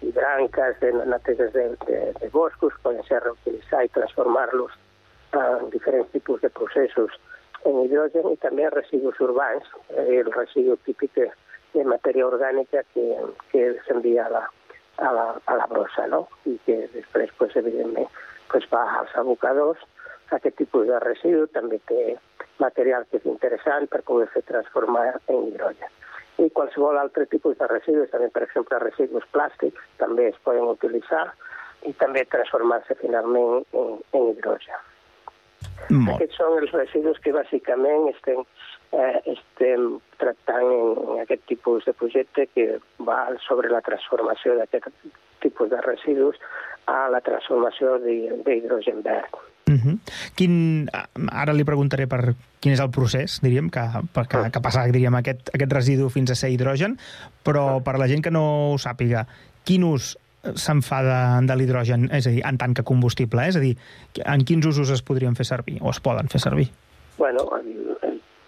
i 0.00 0.12
branques 0.16 0.80
de 0.80 0.92
neteges 1.04 1.52
de, 1.52 1.68
de, 1.86 2.00
de 2.20 2.30
boscos 2.32 2.74
poden 2.82 3.02
ser 3.08 3.22
reutilitzar 3.22 3.84
i 3.84 3.92
transformar-los 3.96 4.72
en 5.34 5.70
diferents 5.70 6.10
tipus 6.12 6.40
de 6.40 6.50
processos 6.50 7.16
en 7.64 7.80
hidrogen 7.84 8.28
i 8.32 8.36
també 8.42 8.68
residus 8.70 9.20
urbans, 9.24 9.64
eh, 9.96 10.20
el 10.20 10.30
residu 10.32 10.76
típic 10.84 11.14
de, 11.16 11.30
de 11.74 11.84
matèria 11.88 12.26
orgànica 12.28 12.84
que, 12.92 13.06
que 13.52 13.64
s'envia 13.86 14.26
a 14.26 14.34
la, 14.34 14.44
a 14.98 15.12
la, 15.16 15.26
a 15.46 15.56
la 15.60 15.66
brossa, 15.70 16.06
no? 16.12 16.26
I 16.46 16.58
que 16.66 16.78
després, 16.92 17.32
pues, 17.38 17.56
evidentment, 17.56 18.10
pues, 18.52 18.68
va 18.72 18.84
als 19.00 19.16
abocadors. 19.20 19.80
Aquest 20.32 20.56
tipus 20.60 20.86
de 20.88 21.00
residu 21.02 21.46
també 21.56 21.80
té 21.88 22.16
material 22.60 23.04
que 23.10 23.20
és 23.20 23.26
interessant 23.28 23.88
per 23.90 24.02
poder 24.06 24.28
fer 24.34 24.44
transformar 24.48 25.08
en 25.26 25.48
hidrogen. 25.48 26.00
I 26.42 26.48
qualsevol 26.50 26.98
altre 26.98 27.26
tipus 27.30 27.58
de 27.58 27.68
residus, 27.70 28.10
també, 28.10 28.30
per 28.34 28.42
exemple, 28.46 28.80
residus 28.82 29.26
plàstics, 29.34 29.84
també 30.00 30.30
es 30.32 30.40
poden 30.46 30.66
utilitzar 30.72 31.28
i 31.86 31.92
també 32.00 32.24
transformar-se 32.32 32.96
finalment 32.98 33.62
en, 33.76 33.94
en 34.16 34.28
hidrogen. 34.32 34.90
Molt. 35.90 36.16
Aquests 36.16 36.38
són 36.40 36.58
els 36.58 36.72
residus 36.74 37.20
que 37.22 37.32
bàsicament 37.34 38.08
estem, 38.10 38.42
eh, 38.96 39.20
estem 39.32 39.98
tractant 40.22 40.66
en, 40.66 41.00
en 41.14 41.22
aquest 41.24 41.44
tipus 41.50 41.86
de 41.88 41.94
projecte 42.00 42.46
que 42.54 42.66
va 43.08 43.18
sobre 43.46 43.72
la 43.72 43.82
transformació 43.84 44.56
d'aquest 44.58 44.90
tipus 45.44 45.70
de 45.70 45.80
residus 45.84 46.40
a 46.90 47.04
la 47.12 47.20
transformació 47.24 47.98
d'hidrogen 48.04 49.02
verd. 49.04 49.36
Uh 49.64 49.80
-huh. 49.80 49.98
quin, 50.36 50.88
ara 51.32 51.52
li 51.52 51.64
preguntaré 51.64 52.06
per 52.06 52.34
quin 52.60 52.72
és 52.72 52.80
el 52.80 52.90
procés, 52.90 53.40
diríem, 53.40 53.70
que, 53.70 53.80
que, 54.28 54.50
que 54.52 54.60
passa 54.60 54.84
diríem, 54.84 55.14
aquest, 55.14 55.48
aquest 55.54 55.72
residu 55.72 56.10
fins 56.10 56.30
a 56.30 56.34
ser 56.34 56.50
hidrogen, 56.50 56.98
però 57.42 57.82
per 57.82 57.98
la 57.98 58.08
gent 58.08 58.22
que 58.22 58.30
no 58.30 58.72
ho 58.72 58.78
sàpiga, 58.78 59.26
quin 59.64 59.84
ús 59.84 60.18
se'n 60.54 60.82
fa 60.82 61.02
de, 61.02 61.46
de 61.46 61.56
l'hidrogen, 61.56 62.10
és 62.12 62.26
a 62.26 62.30
dir, 62.30 62.42
en 62.44 62.58
tant 62.58 62.74
que 62.74 62.82
combustible, 62.82 63.42
eh? 63.42 63.48
és 63.48 63.56
a 63.56 63.60
dir, 63.60 63.76
en 64.24 64.44
quins 64.44 64.66
usos 64.66 64.90
es 64.90 65.02
podrien 65.02 65.34
fer 65.34 65.46
servir 65.46 65.78
o 65.80 65.90
es 65.90 66.00
poden 66.00 66.28
fer 66.28 66.40
servir? 66.40 66.68
Bueno, 67.16 67.48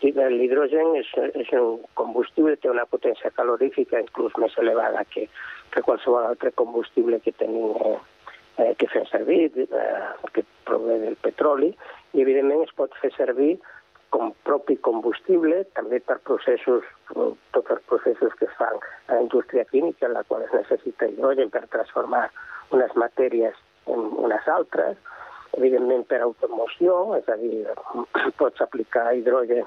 l'hidrogen 0.03 0.97
és, 1.01 1.09
és 1.35 1.53
un 1.59 1.81
combustible, 1.95 2.57
té 2.57 2.71
una 2.71 2.87
potència 2.87 3.31
calorífica 3.37 4.01
inclús 4.01 4.37
més 4.39 4.57
elevada 4.59 5.05
que, 5.13 5.29
que 5.73 5.83
qualsevol 5.83 6.27
altre 6.27 6.53
combustible 6.53 7.21
que 7.25 7.33
tenim 7.33 7.73
eh, 7.81 7.97
eh, 8.59 8.75
que 8.79 8.89
fem 8.93 9.07
servir, 9.11 9.53
eh, 9.57 10.29
que 10.33 10.45
prové 10.65 10.99
del 11.03 11.17
petroli, 11.23 11.73
i 12.15 12.23
evidentment 12.25 12.65
es 12.65 12.75
pot 12.77 12.95
fer 13.01 13.13
servir 13.17 13.57
com 14.15 14.33
propi 14.47 14.77
combustible, 14.87 15.65
també 15.77 15.99
per 16.01 16.19
processos, 16.29 16.85
tots 17.53 17.73
els 17.75 17.83
processos 17.91 18.37
que 18.39 18.47
es 18.47 18.55
fan 18.59 18.79
a 19.09 19.17
la 19.17 19.25
indústria 19.27 19.67
química, 19.73 20.07
en 20.07 20.15
la 20.15 20.25
qual 20.25 20.47
es 20.47 20.55
necessita 20.55 21.09
hidrogen 21.11 21.51
per 21.51 21.67
transformar 21.75 22.29
unes 22.77 22.95
matèries 22.97 23.59
en 23.93 24.07
unes 24.25 24.49
altres, 24.49 24.97
evidentment 25.57 26.07
per 26.09 26.23
automoció, 26.23 27.17
és 27.19 27.29
a 27.29 27.37
dir, 27.41 27.67
pots 28.41 28.63
aplicar 28.65 29.11
hidrogen 29.17 29.67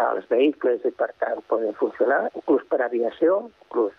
als 0.00 0.26
vehicles 0.30 0.84
i 0.86 0.92
per 0.94 1.10
tant 1.22 1.42
poden 1.50 1.74
funcionar, 1.80 2.28
inclús 2.38 2.64
per 2.70 2.80
aviació, 2.86 3.42
inclús 3.66 3.96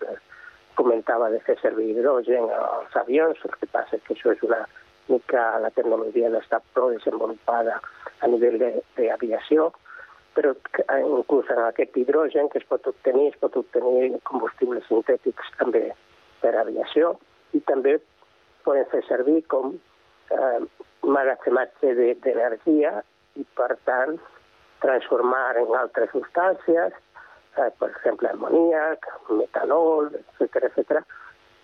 comentava 0.78 1.30
de 1.30 1.40
fer 1.46 1.58
servir 1.60 1.90
hidrogen 1.92 2.48
als 2.56 2.96
avions, 2.96 3.40
el 3.44 3.56
que 3.58 3.68
passa 3.72 3.96
és 3.98 4.04
que 4.06 4.16
això 4.16 4.32
és 4.32 4.42
una 4.46 4.62
mica, 5.08 5.42
la 5.60 5.70
tecnologia 5.76 6.30
no 6.30 6.40
està 6.40 6.60
prou 6.74 6.92
desenvolupada 6.94 7.78
a 8.22 8.30
nivell 8.30 8.58
d'aviació, 8.96 9.70
però 10.36 10.54
inclús 11.02 11.50
en 11.52 11.60
aquest 11.66 11.96
hidrogen 11.96 12.48
que 12.48 12.62
es 12.62 12.68
pot 12.68 12.86
obtenir, 12.88 13.28
es 13.32 13.40
pot 13.40 13.56
obtenir 13.60 14.16
combustibles 14.28 14.86
sintètics 14.88 15.52
també 15.58 15.90
per 16.40 16.54
aviació 16.56 17.16
i 17.52 17.60
també 17.68 17.98
poden 18.64 18.86
fer 18.92 19.02
servir 19.08 19.42
com 19.52 19.74
eh, 20.32 20.60
magatzematge 21.04 21.94
d'energia 22.24 22.94
i, 23.36 23.44
per 23.58 23.74
tant, 23.88 24.16
transformar 24.82 25.58
en 25.60 25.74
altres 25.78 26.10
substàncies, 26.14 26.94
eh, 27.58 27.70
per 27.78 27.90
exemple, 27.90 28.28
amoníac, 28.28 29.06
metanol, 29.30 30.10
etc 30.38 30.68
etc. 30.70 31.02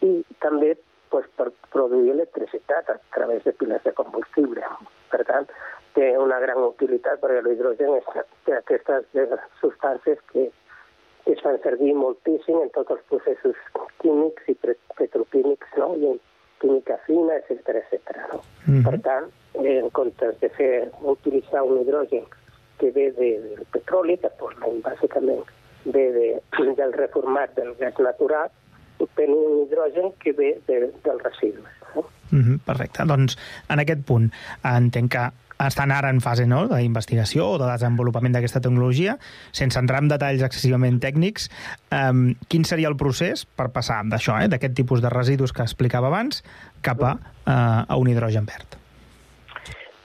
i 0.05 0.22
també 0.44 0.74
pues, 1.11 1.27
produir 1.72 2.12
electricitat 2.12 2.90
a 2.90 2.98
través 3.14 3.44
de 3.44 3.53
piles 3.53 3.83
de 3.85 3.92
combustible. 3.92 4.62
Tant, 5.29 5.48
té 5.96 6.12
una 6.20 6.38
gran 6.40 6.61
utilitat 6.62 7.20
perquè 7.20 7.42
l'hidrogen 7.44 7.96
té 8.46 8.55
aquestes 8.57 9.09
substàncies 9.61 10.20
que 10.33 10.48
es 11.33 11.42
fan 11.44 11.59
servir 11.64 11.94
moltíssim 11.96 12.61
en 12.62 12.70
tots 12.77 12.94
els 12.94 13.05
processos 13.11 13.59
químics 14.03 14.48
i 14.48 14.57
petroquímics, 14.96 15.74
no? 15.81 15.94
i 15.96 16.12
en 16.12 16.20
química 16.62 16.96
fina, 17.07 17.37
etc 17.42 17.83
etc. 17.83 18.16
No? 18.33 18.40
Mm 18.66 18.79
-hmm. 18.79 18.85
Per 18.88 19.01
tant, 19.09 19.27
en 19.55 19.90
comptes 19.90 20.40
de 20.40 20.48
fer 20.48 20.90
utilitzar 21.03 21.62
un 21.62 21.81
hidrogen 21.81 22.24
que 22.79 22.90
ve 22.90 23.11
de, 23.12 23.31
del 23.40 23.66
petroli, 23.72 24.16
que 24.16 24.31
bàsicament 24.83 25.44
ve 25.92 26.07
de, 26.12 26.29
del 26.77 26.92
reformat 26.92 27.55
del 27.57 27.74
gas 27.81 27.98
natural, 27.98 28.51
obtenir 28.98 29.37
un 29.37 29.66
hidrogen 29.66 30.12
que 30.22 30.33
ve 30.33 30.55
de, 30.66 30.92
dels 31.05 31.22
residus. 31.22 31.68
No? 31.94 32.07
Mm 32.31 32.42
-hmm, 32.42 32.59
perfecte. 32.64 33.05
Doncs 33.07 33.38
en 33.68 33.79
aquest 33.81 34.05
punt 34.05 34.33
entenc 34.62 35.12
que 35.12 35.31
estan 35.66 35.90
ara 35.90 36.11
en 36.11 36.20
fase 36.20 36.46
no, 36.46 36.66
d'investigació 36.70 37.48
o 37.55 37.59
de 37.59 37.66
desenvolupament 37.66 38.37
d'aquesta 38.37 38.61
tecnologia, 38.61 39.16
sense 39.53 39.79
entrar 39.81 40.03
en 40.03 40.11
detalls 40.12 40.44
excessivament 40.46 41.01
tècnics, 41.03 41.48
um, 41.90 42.35
quin 42.48 42.64
seria 42.64 42.88
el 42.88 42.96
procés 42.96 43.44
per 43.44 43.70
passar 43.74 44.03
d'això, 44.05 44.38
eh, 44.42 44.48
d'aquest 44.48 44.77
tipus 44.79 45.03
de 45.03 45.11
residus 45.11 45.53
que 45.53 45.62
explicava 45.62 46.07
abans, 46.12 46.44
cap 46.81 47.03
a, 47.03 47.14
uh, 47.46 47.83
a 47.88 47.96
un 47.96 48.09
hidrogen 48.09 48.46
verd? 48.46 48.79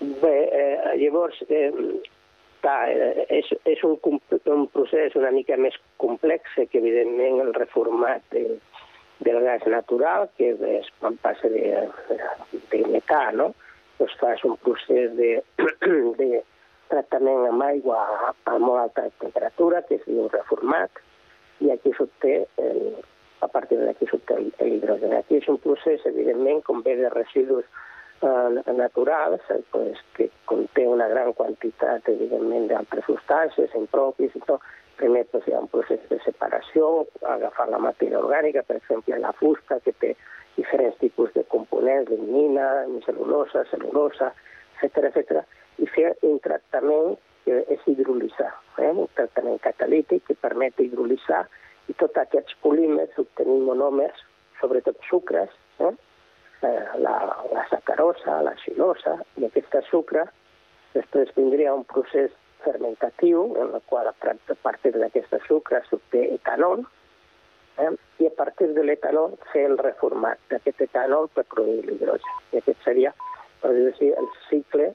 Bé, 0.02 0.50
eh, 0.52 0.98
llavors, 0.98 1.38
eh, 1.50 1.72
clar, 2.63 2.89
eh, 2.89 3.26
és, 3.39 3.49
és 3.69 3.84
un, 3.88 3.97
un 4.56 4.63
procés 4.73 5.15
una 5.19 5.32
mica 5.36 5.58
més 5.60 5.76
complex 6.02 6.56
que, 6.58 6.80
evidentment, 6.80 7.41
el 7.43 7.54
reformat 7.58 8.23
de, 8.34 8.45
del 9.23 9.41
gas 9.43 9.67
natural, 9.69 10.30
que 10.39 10.54
és 10.80 10.89
quan 10.99 11.19
passa 11.23 11.52
de, 11.52 11.86
de 12.71 12.82
metà, 12.89 13.28
no?, 13.36 13.52
doncs 13.99 14.17
fas 14.19 14.41
un 14.47 14.58
procés 14.65 15.13
de, 15.19 15.36
de 16.19 16.41
tractament 16.91 17.47
amb 17.52 17.63
aigua 17.67 17.99
a, 18.02 18.34
a 18.52 18.58
molt 18.60 18.88
alta 18.88 19.08
temperatura, 19.21 19.84
que 19.88 19.99
es 19.99 20.06
diu 20.10 20.28
reformat, 20.34 21.04
i 21.63 21.71
aquí 21.71 21.93
s'obté, 21.95 22.41
a 23.43 23.47
partir 23.52 23.78
d'aquí 23.80 24.08
s'obté 24.10 24.39
l'hidrogen. 24.41 25.13
Aquí 25.15 25.38
és 25.39 25.47
un 25.52 25.60
procés, 25.63 26.04
evidentment, 26.10 26.63
com 26.67 26.82
ve 26.84 26.95
de 26.99 27.12
residus 27.13 27.63
eh, 27.63 27.93
naturals, 28.24 29.42
eh, 29.50 29.62
pues, 29.72 29.98
que 30.16 30.30
conté 30.46 30.88
una 30.88 31.08
gran 31.08 31.34
quantitat, 31.34 32.08
evidentment, 32.10 32.68
d'altres 32.72 33.06
substàncies, 33.10 33.76
impropis 33.76 34.36
i 34.36 34.44
tot. 34.48 34.62
Primer 34.98 35.26
pues, 35.32 35.48
hi 35.48 35.56
ha 35.56 35.64
un 35.64 35.68
procés 35.72 36.02
de 36.10 36.20
separació, 36.24 37.08
agafar 37.36 37.68
la 37.70 37.82
matèria 37.82 38.22
orgànica, 38.22 38.64
per 38.68 38.78
exemple, 38.78 39.18
la 39.20 39.34
fusta, 39.40 39.80
que 39.84 39.94
té 40.00 40.14
diferents 40.56 40.98
tipus 41.02 41.34
de 41.34 41.44
components, 41.50 42.12
lignina, 42.12 42.70
cel·lulosa, 43.08 43.66
cel·lulosa, 43.72 44.32
etc 44.82 45.10
etc, 45.10 45.44
i 45.82 45.90
fer 45.90 46.14
un 46.22 46.40
tractament 46.44 47.18
que 47.44 47.64
és 47.74 47.90
hidrolitzar, 47.90 48.52
eh? 48.80 48.92
un 48.92 49.10
tractament 49.18 49.60
catalític 49.64 50.24
que 50.30 50.40
permet 50.40 50.80
hidrolitzar 50.80 51.44
I 51.92 51.94
tots 52.00 52.20
aquests 52.22 52.56
polímers 52.64 53.18
obtenim 53.20 53.66
monòmers, 53.68 54.20
sobretot 54.62 55.00
sucres, 55.10 55.52
eh? 55.84 55.92
Eh 56.63 56.99
la, 56.99 57.17
la 57.54 57.67
sacarosa, 57.69 58.41
la 58.41 58.56
xilosa, 58.63 59.17
i 59.38 59.45
aquest 59.45 59.76
sucre 59.89 60.26
després 60.93 61.32
vindria 61.36 61.73
un 61.73 61.84
procés 61.84 62.32
fermentatiu 62.63 63.45
en 63.62 63.73
el 63.76 63.82
qual 63.89 64.08
a 64.08 64.15
partir 64.21 64.93
d'aquest 64.95 65.34
sucre 65.47 65.82
s'obté 65.89 66.23
etanol, 66.36 66.86
eh? 67.78 67.91
i 68.19 68.28
a 68.28 68.36
partir 68.38 68.69
de 68.73 68.84
l'etanol 68.84 69.36
fer 69.52 69.65
el 69.71 69.78
reformat 69.78 70.39
d'aquest 70.52 70.86
etanol 70.88 71.30
per 71.36 71.45
produir 71.56 71.84
l'hidrogen. 71.88 72.39
I 72.54 72.62
aquest 72.62 72.84
seria, 72.88 73.13
per 73.62 73.73
dir 73.76 73.89
així, 73.91 74.12
el 74.21 74.30
cicle 74.49 74.93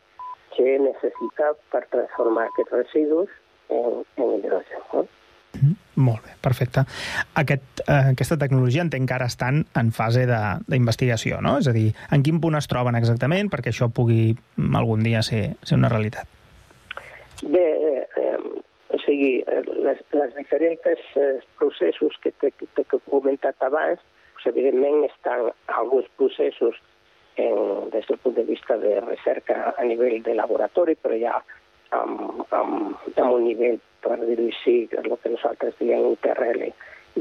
que 0.57 0.79
necessita 0.83 1.53
per 1.73 1.85
transformar 1.93 2.49
aquests 2.49 2.77
residus 2.79 3.31
en, 3.69 4.05
en 4.17 4.35
hidrogen. 4.39 4.85
No? 4.93 5.05
Mm, 5.05 5.18
molt 5.99 6.25
bé, 6.25 6.37
perfecte. 6.45 6.85
Aquest, 7.43 7.83
eh, 7.85 8.15
aquesta 8.15 8.39
tecnologia 8.41 8.85
entenc 8.87 9.09
que 9.11 9.17
ara 9.17 9.29
estan 9.31 9.65
en 9.79 9.93
fase 9.93 10.25
d'investigació, 10.31 11.43
no? 11.45 11.59
És 11.59 11.69
a 11.69 11.75
dir, 11.75 11.91
en 12.15 12.23
quin 12.23 12.41
punt 12.41 12.59
es 12.59 12.71
troben 12.71 12.99
exactament 12.99 13.51
perquè 13.53 13.75
això 13.75 13.91
pugui 13.91 14.33
mm, 14.35 14.77
algun 14.79 15.03
dia 15.07 15.23
ser, 15.27 15.57
ser 15.63 15.79
una 15.79 15.91
realitat? 15.93 16.31
Bé, 17.43 17.67
eh, 18.19 18.37
o 18.95 18.99
sigui, 19.05 19.43
les, 19.85 19.99
les 20.15 20.37
diferents 20.37 20.87
eh, 21.19 21.41
processos 21.59 22.17
que 22.23 22.33
t'he 22.41 22.87
comentat 23.11 23.67
abans, 23.67 24.01
pues, 24.39 24.47
evidentment 24.55 25.05
estan 25.11 25.51
alguns 25.67 26.07
processos 26.17 26.79
en, 27.37 27.91
des 27.91 28.07
del 28.07 28.19
punt 28.19 28.37
de 28.37 28.45
vista 28.45 28.77
de 28.79 29.01
recerca 29.01 29.75
a 29.77 29.85
nivell 29.85 30.23
de 30.23 30.35
laboratori, 30.35 30.95
però 30.95 31.19
ja 31.19 31.37
amb, 31.91 32.45
amb, 32.51 32.97
amb 33.17 33.33
un 33.33 33.45
nivell, 33.45 33.79
per 34.05 34.19
dir-ho 34.23 34.47
així, 34.51 34.77
el 34.99 35.17
que 35.23 35.33
nosaltres 35.33 35.77
diem 35.81 36.13
ITRL, 36.13 36.69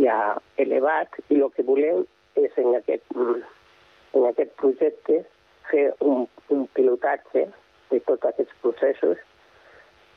ja 0.03 0.17
elevat, 0.61 1.17
i 1.33 1.41
el 1.41 1.51
que 1.55 1.65
volem 1.67 2.03
és 2.37 2.59
en 2.61 2.75
aquest, 2.77 3.17
en 3.17 4.27
aquest 4.29 4.53
projecte 4.61 5.23
fer 5.71 5.87
un, 6.05 6.27
un 6.53 6.67
pilotatge 6.77 7.47
de 7.91 7.99
tots 8.07 8.29
aquests 8.29 8.53
processos 8.61 9.23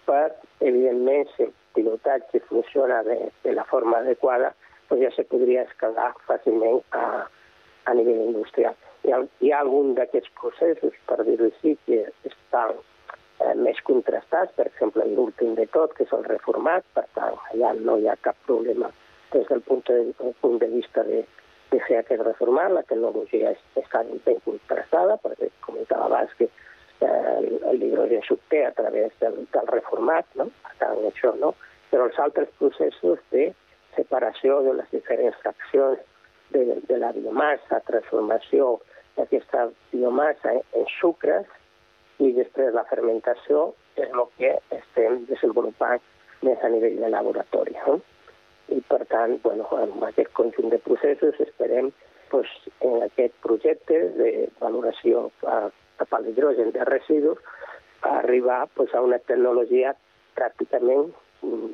per, 0.07 0.35
evidentment, 0.61 1.29
si 1.37 1.47
el 1.47 1.55
pilotatge 1.75 2.43
funciona 2.49 3.03
de, 3.07 3.19
de 3.45 3.55
la 3.55 3.65
forma 3.71 4.01
adequada, 4.03 4.53
doncs 4.91 5.05
ja 5.05 5.11
se 5.15 5.25
podria 5.31 5.65
escalar 5.69 6.11
fàcilment 6.27 6.81
a, 6.99 7.27
a 7.87 7.95
nivell 7.95 8.25
industrial. 8.27 8.75
Hi 9.07 9.15
ha, 9.15 9.21
hi 9.41 9.53
ha 9.53 9.61
algun 9.65 9.95
d'aquests 9.97 10.33
processos, 10.41 10.97
per 11.09 11.23
dir-ho 11.25 11.47
així, 11.49 11.77
que 11.87 12.03
estan 12.29 12.75
eh, 13.41 13.55
més 13.65 13.81
contrastats, 13.89 14.55
per 14.57 14.67
exemple, 14.71 15.07
l'últim 15.17 15.55
de 15.59 15.67
tot, 15.75 15.95
que 15.97 16.07
és 16.07 16.15
el 16.17 16.25
reformat, 16.29 16.87
per 16.97 17.07
tant, 17.17 17.39
allà 17.53 17.75
no 17.81 17.99
hi 17.99 18.09
ha 18.09 18.19
cap 18.25 18.39
problema 18.47 18.91
des 19.33 19.47
del 19.49 19.63
punt 19.63 19.85
de, 19.89 20.01
del 20.19 20.35
punt 20.41 20.59
de 20.59 20.69
vista 20.73 21.05
de, 21.07 21.23
de 21.71 21.81
fer 21.87 22.01
aquest 22.01 22.25
reformat, 22.27 22.73
la 22.75 22.83
tecnologia 22.89 23.55
està 23.79 24.03
ben 24.27 24.41
contrastada, 24.47 25.17
perquè 25.23 25.51
comentava 25.67 26.09
abans 26.09 26.35
que 26.39 26.49
eh, 26.51 27.75
l'hidrogen 27.79 28.25
s'obté 28.27 28.65
a 28.67 28.73
través 28.77 29.15
del, 29.23 29.45
del 29.55 29.71
reformat, 29.71 30.27
no? 30.41 30.51
per 30.67 30.77
tant, 30.83 31.03
això 31.13 31.35
no, 31.39 31.55
però 31.91 32.07
els 32.09 32.19
altres 32.23 32.51
processos 32.59 33.23
de 33.35 33.51
separació 33.97 34.61
de 34.67 34.77
les 34.81 34.91
diferents 34.95 35.39
fraccions 35.43 36.03
de, 36.55 36.81
de 36.89 36.99
la 36.99 37.13
biomassa, 37.15 37.83
transformació 37.87 38.77
d'aquesta 39.17 39.69
biomassa 39.93 40.57
en 40.59 40.87
sucres 40.99 41.47
i 42.21 42.33
després 42.37 42.75
la 42.77 42.85
fermentació 42.91 43.71
és 43.97 44.09
el 44.13 44.27
que 44.39 44.53
estem 44.77 45.25
desenvolupant 45.31 46.03
més 46.47 46.63
a 46.65 46.71
nivell 46.73 46.99
de 47.01 47.11
laboratori. 47.13 47.77
No? 47.87 47.99
I 48.77 48.81
per 48.93 49.03
tant, 49.11 49.39
bueno, 49.45 49.67
amb 49.77 50.05
aquest 50.09 50.33
conjunt 50.39 50.71
de 50.73 50.79
processos 50.85 51.41
esperem 51.43 51.91
pues, 52.31 52.51
en 52.87 53.03
aquest 53.07 53.35
projecte 53.47 53.99
de 54.19 54.31
valoració 54.61 55.29
cap 55.43 56.15
a 56.15 56.21
l'hidrogen 56.23 56.71
de 56.77 56.87
residus 56.89 57.41
arribar 58.03 58.67
pues, 58.77 58.95
a 58.95 59.03
una 59.05 59.19
tecnologia 59.19 59.95
pràcticament 60.39 61.11
mm, 61.43 61.73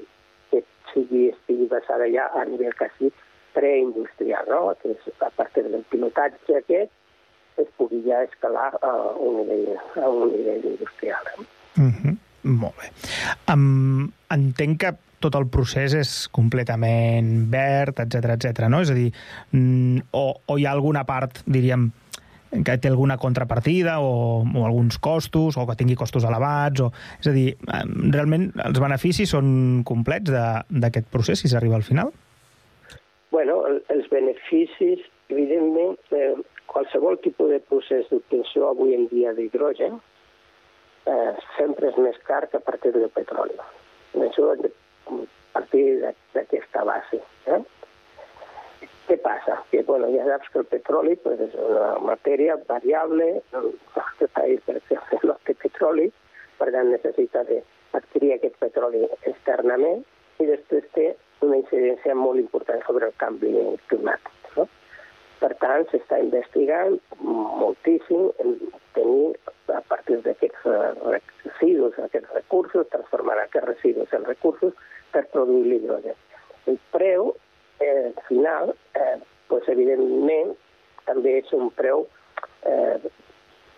que 0.51 0.63
sigui, 0.93 1.29
estigui 1.35 1.69
basada 1.71 2.09
ja 2.11 2.31
a 2.35 2.47
nivell 2.49 2.75
quasi 2.79 3.13
preindustrial, 3.57 4.49
no? 4.51 4.75
que 4.81 4.95
és 4.97 5.23
a 5.23 5.31
partir 5.37 5.67
del 5.69 5.85
pilotatge 5.93 6.59
aquest 6.61 6.96
es 7.59 7.69
pugui 7.77 8.03
ja 8.07 8.23
escalar 8.27 8.73
a 8.83 8.93
un 9.17 9.41
nivell, 9.43 9.75
a 9.97 10.09
un 10.09 10.33
nivell 10.33 10.65
industrial. 10.75 11.25
Mm 11.77 11.93
-hmm. 11.93 12.17
Molt 12.47 12.77
bé. 12.79 12.91
Um, 13.53 14.13
entenc 14.31 14.79
que 14.81 14.93
tot 15.19 15.35
el 15.35 15.49
procés 15.49 15.95
és 15.95 16.29
completament 16.35 17.51
verd, 17.51 17.99
etc 18.05 18.37
etc. 18.37 18.69
no? 18.69 18.81
És 18.81 18.91
a 18.91 18.95
dir, 18.95 19.13
mm, 19.53 20.13
o, 20.13 20.35
o 20.47 20.59
hi 20.59 20.67
ha 20.67 20.73
alguna 20.73 21.05
part, 21.05 21.43
diríem, 21.47 21.91
que 22.65 22.77
té 22.79 22.89
alguna 22.89 23.17
contrapartida 23.19 23.99
o, 24.01 24.45
o 24.47 24.65
alguns 24.65 24.99
costos, 25.03 25.57
o 25.57 25.67
que 25.67 25.77
tingui 25.77 25.97
costos 25.99 26.25
elevats, 26.25 26.81
o... 26.81 26.93
és 27.21 27.27
a 27.27 27.35
dir, 27.35 27.49
realment 28.15 28.53
els 28.65 28.81
beneficis 28.81 29.33
són 29.35 29.83
complets 29.89 30.31
d'aquest 30.31 31.11
procés 31.13 31.43
si 31.43 31.51
s'arriba 31.53 31.77
al 31.77 31.87
final? 31.87 32.13
Bueno, 33.35 33.59
els 33.93 34.07
beneficis, 34.13 35.03
evidentment, 35.29 35.99
eh, 36.15 36.37
qualsevol 36.71 37.19
tipus 37.25 37.51
de 37.53 37.61
procés 37.71 38.09
d'obtenció 38.11 38.71
avui 38.71 38.95
en 38.95 39.07
dia 39.13 39.33
d'hidrogen 39.37 39.99
eh, 41.07 41.33
sempre 41.57 41.91
és 41.93 41.99
més 42.03 42.19
car 42.29 42.45
que 42.51 42.59
a 42.59 42.67
partir 42.67 42.93
del 42.97 43.09
petroli. 43.15 43.57
Això 44.27 44.53
a 44.53 45.17
partir 45.55 45.85
d'aquesta 46.35 46.85
base. 46.85 47.21
Eh? 47.47 47.61
Què 49.07 49.17
passa? 49.23 49.61
Que, 49.71 49.83
bueno, 49.87 50.09
ja 50.15 50.25
saps 50.27 50.51
que 50.53 50.63
el 50.65 50.71
petroli 50.71 51.15
pues, 51.23 51.41
és 51.41 51.55
una 51.63 51.93
matèria 52.03 52.57
variable, 52.69 53.29
el 53.55 53.71
país, 54.35 54.61
per 54.67 54.77
exemple, 54.81 55.21
no 55.31 55.37
té 55.47 55.55
petroli, 55.63 56.09
per 56.59 56.73
tant 56.75 56.91
necessita 56.91 57.45
d'adquirir 57.47 58.35
aquest 58.35 58.59
petroli 58.63 59.05
externament 59.31 60.03
i 60.43 60.49
després 60.51 60.91
té 60.97 61.13
una 61.47 61.61
incidència 61.61 62.17
molt 62.19 62.41
important 62.43 62.83
sobre 62.89 63.13
el 63.13 63.15
canvi 63.23 63.55
climàtic. 63.93 64.46
Per 65.47 65.55
tant, 65.63 65.85
s'està 65.93 66.17
investigant 66.19 66.97
moltíssim 67.23 68.25
en 68.43 68.57
tenir, 68.97 69.37
a 69.71 69.79
partir 69.87 70.17
d'aquests 70.25 70.65
eh, 70.67 71.21
residus, 71.45 71.95
aquests 72.03 72.33
recursos, 72.35 72.89
transformar 72.91 73.37
aquests 73.45 73.69
residus 73.69 74.17
en 74.19 74.27
recursos 74.27 74.75
per 75.15 75.23
produir 75.31 75.69
l'hidrogen. 75.69 76.19
El 76.67 76.81
preu 76.97 77.31
eh, 77.79 78.11
final, 78.27 78.75
eh, 78.99 79.15
pues, 79.47 79.71
evidentment, 79.71 80.57
també 81.07 81.37
és 81.45 81.55
un 81.55 81.71
preu 81.79 82.09
eh, 82.67 82.99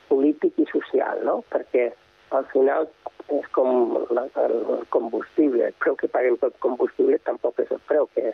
polític 0.08 0.64
i 0.64 0.68
social, 0.72 1.20
no? 1.28 1.42
perquè 1.52 1.90
al 2.32 2.48
final 2.56 2.88
és 3.28 3.52
com 3.52 3.98
la, 4.08 4.24
el 4.48 4.88
combustible, 4.96 5.68
el 5.68 5.80
preu 5.84 6.00
que 6.00 6.08
paguem 6.16 6.40
pel 6.40 6.56
combustible 6.64 7.20
tampoc 7.28 7.60
és 7.60 7.76
el 7.76 7.84
preu 7.92 8.08
que, 8.16 8.32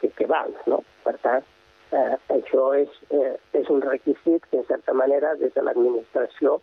que, 0.00 0.14
que 0.16 0.32
val, 0.32 0.56
no? 0.64 0.80
Per 1.04 1.18
tant, 1.20 1.44
eh, 1.92 2.16
això 2.36 2.66
és, 2.78 2.88
eh, 3.10 3.36
és 3.52 3.70
un 3.70 3.82
requisit 3.82 4.44
que, 4.50 4.58
en 4.58 4.66
certa 4.66 4.92
manera, 4.92 5.34
des 5.40 5.54
de 5.54 5.62
l'administració 5.62 6.60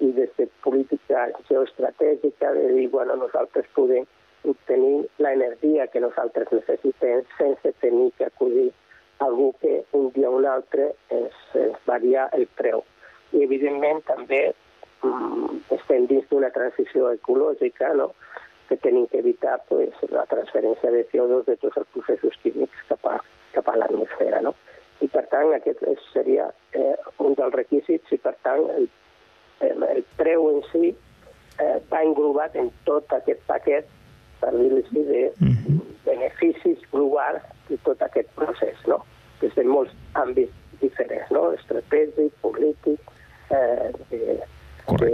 i 0.00 0.12
des 0.12 0.30
de 0.36 0.48
política 0.64 1.28
geoestratègica 1.48 2.52
de 2.52 2.68
dir, 2.74 2.88
bueno, 2.90 3.16
nosaltres 3.16 3.66
podem 3.74 4.04
obtenir 4.44 5.08
l'energia 5.18 5.86
que 5.88 6.00
nosaltres 6.00 6.52
necessitem 6.52 7.24
sense 7.38 7.72
tenir 7.80 8.12
que 8.18 8.26
acudir 8.26 8.72
algú 9.18 9.54
que 9.60 9.84
un 9.92 10.12
dia 10.12 10.30
o 10.30 10.36
un 10.36 10.46
altre 10.46 10.92
ens, 11.08 11.34
ens 11.54 11.78
varia 11.86 12.28
el 12.36 12.46
preu. 12.60 12.84
I, 13.32 13.42
evidentment, 13.42 14.02
també 14.06 14.42
mm, 15.02 15.62
estem 15.78 16.06
dins 16.06 16.28
d'una 16.30 16.52
transició 16.54 17.10
ecològica, 17.16 17.94
no?, 17.96 18.12
que 18.68 18.76
tenim 18.82 19.06
que 19.06 19.20
evitar 19.22 19.60
pues, 19.68 19.94
la 20.10 20.24
transferència 20.26 20.90
de 20.90 21.04
CO2 21.12 21.44
de 21.46 21.56
tots 21.62 21.76
els 21.78 21.90
processos 21.94 22.38
químics 22.42 22.80
cap 22.88 23.04
a, 23.06 23.20
cap 23.54 23.68
a 23.70 23.76
l'atmosfera. 23.78 24.40
No? 24.42 24.56
I 25.04 25.08
per 25.12 25.26
tant 25.32 25.52
aquest 25.74 26.08
seria 26.12 26.48
eh, 26.72 26.94
un 27.24 27.34
dels 27.38 27.54
requisits 27.54 28.12
i 28.12 28.18
per 28.22 28.34
tant 28.46 28.64
el, 28.76 28.88
el, 29.66 29.84
el 29.90 30.02
preu 30.20 30.48
en 30.52 30.62
si 30.70 30.92
eh, 30.92 31.76
va 31.90 32.02
englobat 32.04 32.56
en 32.56 32.70
tot 32.88 33.12
aquest 33.16 33.42
paquet, 33.50 33.88
per 34.40 34.52
dir-ho 34.56 34.80
així, 34.82 35.04
de 35.10 35.22
mhm. 35.40 35.80
beneficis 36.06 36.84
globals 36.92 37.44
de 37.70 37.78
tot 37.86 38.02
aquest 38.06 38.30
procés, 38.38 38.82
no? 38.86 39.02
des 39.40 39.52
de 39.56 39.64
molts 39.68 39.92
àmbits 40.16 40.80
diferents, 40.80 41.30
no? 41.34 41.50
estratègic, 41.56 42.32
polític, 42.44 43.10
eh, 43.52 43.90
de, 44.10 44.38
de, 45.00 45.10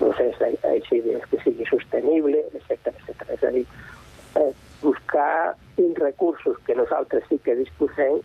procés 0.00 0.40
així 0.66 1.00
de, 1.04 1.20
que 1.30 1.40
sigui 1.44 1.66
sostenible, 1.68 2.42
etc 2.58 2.90
etc. 2.92 3.28
És 3.36 3.46
a 3.46 3.52
dir, 3.54 3.64
eh, 4.40 4.50
buscar 4.82 5.54
uns 5.76 5.98
recursos 5.98 6.58
que 6.66 6.74
nosaltres 6.74 7.24
sí 7.28 7.38
que 7.44 7.56
disposem 7.58 8.20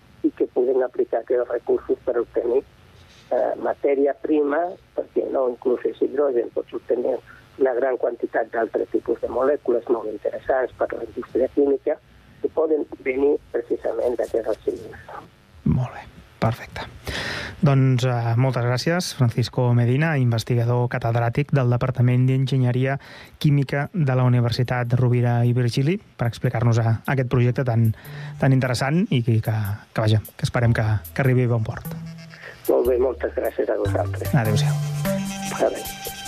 aplicar 1.06 1.22
aquests 1.22 1.52
recursos 1.52 1.98
per 2.06 2.18
obtenir 2.20 2.64
eh, 3.32 3.54
matèria 3.62 4.14
prima, 4.22 4.74
perquè 4.96 5.26
no 5.32 5.50
inclús 5.50 5.86
és 5.86 6.02
hidrogen, 6.02 6.50
pots 6.54 6.74
obtenir 6.74 7.18
una 7.60 7.74
gran 7.74 7.98
quantitat 7.98 8.52
d'altres 8.52 8.90
tipus 8.92 9.22
de 9.22 9.30
molècules 9.30 9.88
molt 9.90 10.10
interessants 10.12 10.74
per 10.78 10.92
la 10.94 11.04
indústria 11.04 11.48
química, 11.56 11.98
que 12.42 12.50
poden 12.50 12.86
venir 13.00 13.38
precisament 13.52 14.18
d'aquests 14.18 14.48
residus. 14.48 15.00
Molt 15.64 15.94
bé, 15.94 16.04
perfecte. 16.40 16.95
Doncs 17.66 18.04
uh, 18.06 18.34
moltes 18.38 18.66
gràcies, 18.66 19.14
Francisco 19.18 19.70
Medina, 19.78 20.16
investigador 20.22 20.90
catedràtic 20.92 21.54
del 21.56 21.72
Departament 21.72 22.26
d'Enginyeria 22.28 22.98
Química 23.40 23.88
de 23.94 24.18
la 24.18 24.26
Universitat 24.28 24.94
Rovira 25.00 25.38
i 25.48 25.54
Virgili, 25.56 25.96
per 25.98 26.28
explicar-nos 26.30 26.82
aquest 26.84 27.32
projecte 27.32 27.66
tan, 27.68 27.88
tan 28.42 28.54
interessant 28.54 29.06
i 29.10 29.24
que, 29.24 29.40
que, 29.46 29.56
que, 29.94 30.02
vaja, 30.02 30.22
que 30.36 30.46
esperem 30.48 30.76
que, 30.76 30.86
que 31.14 31.26
arribi 31.26 31.48
a 31.48 31.54
bon 31.56 31.66
port. 31.66 31.96
Molt 32.70 32.90
bé, 32.90 33.00
moltes 33.00 33.34
gràcies 33.38 33.70
a 33.70 33.80
vosaltres. 33.82 34.36
Adéu-siau. 34.36 34.78
Adéu. 35.62 36.24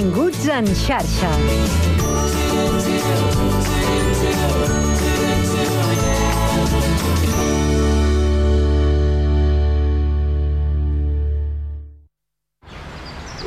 Continguts 0.00 0.48
en 0.48 0.66
xarxa. 0.74 1.28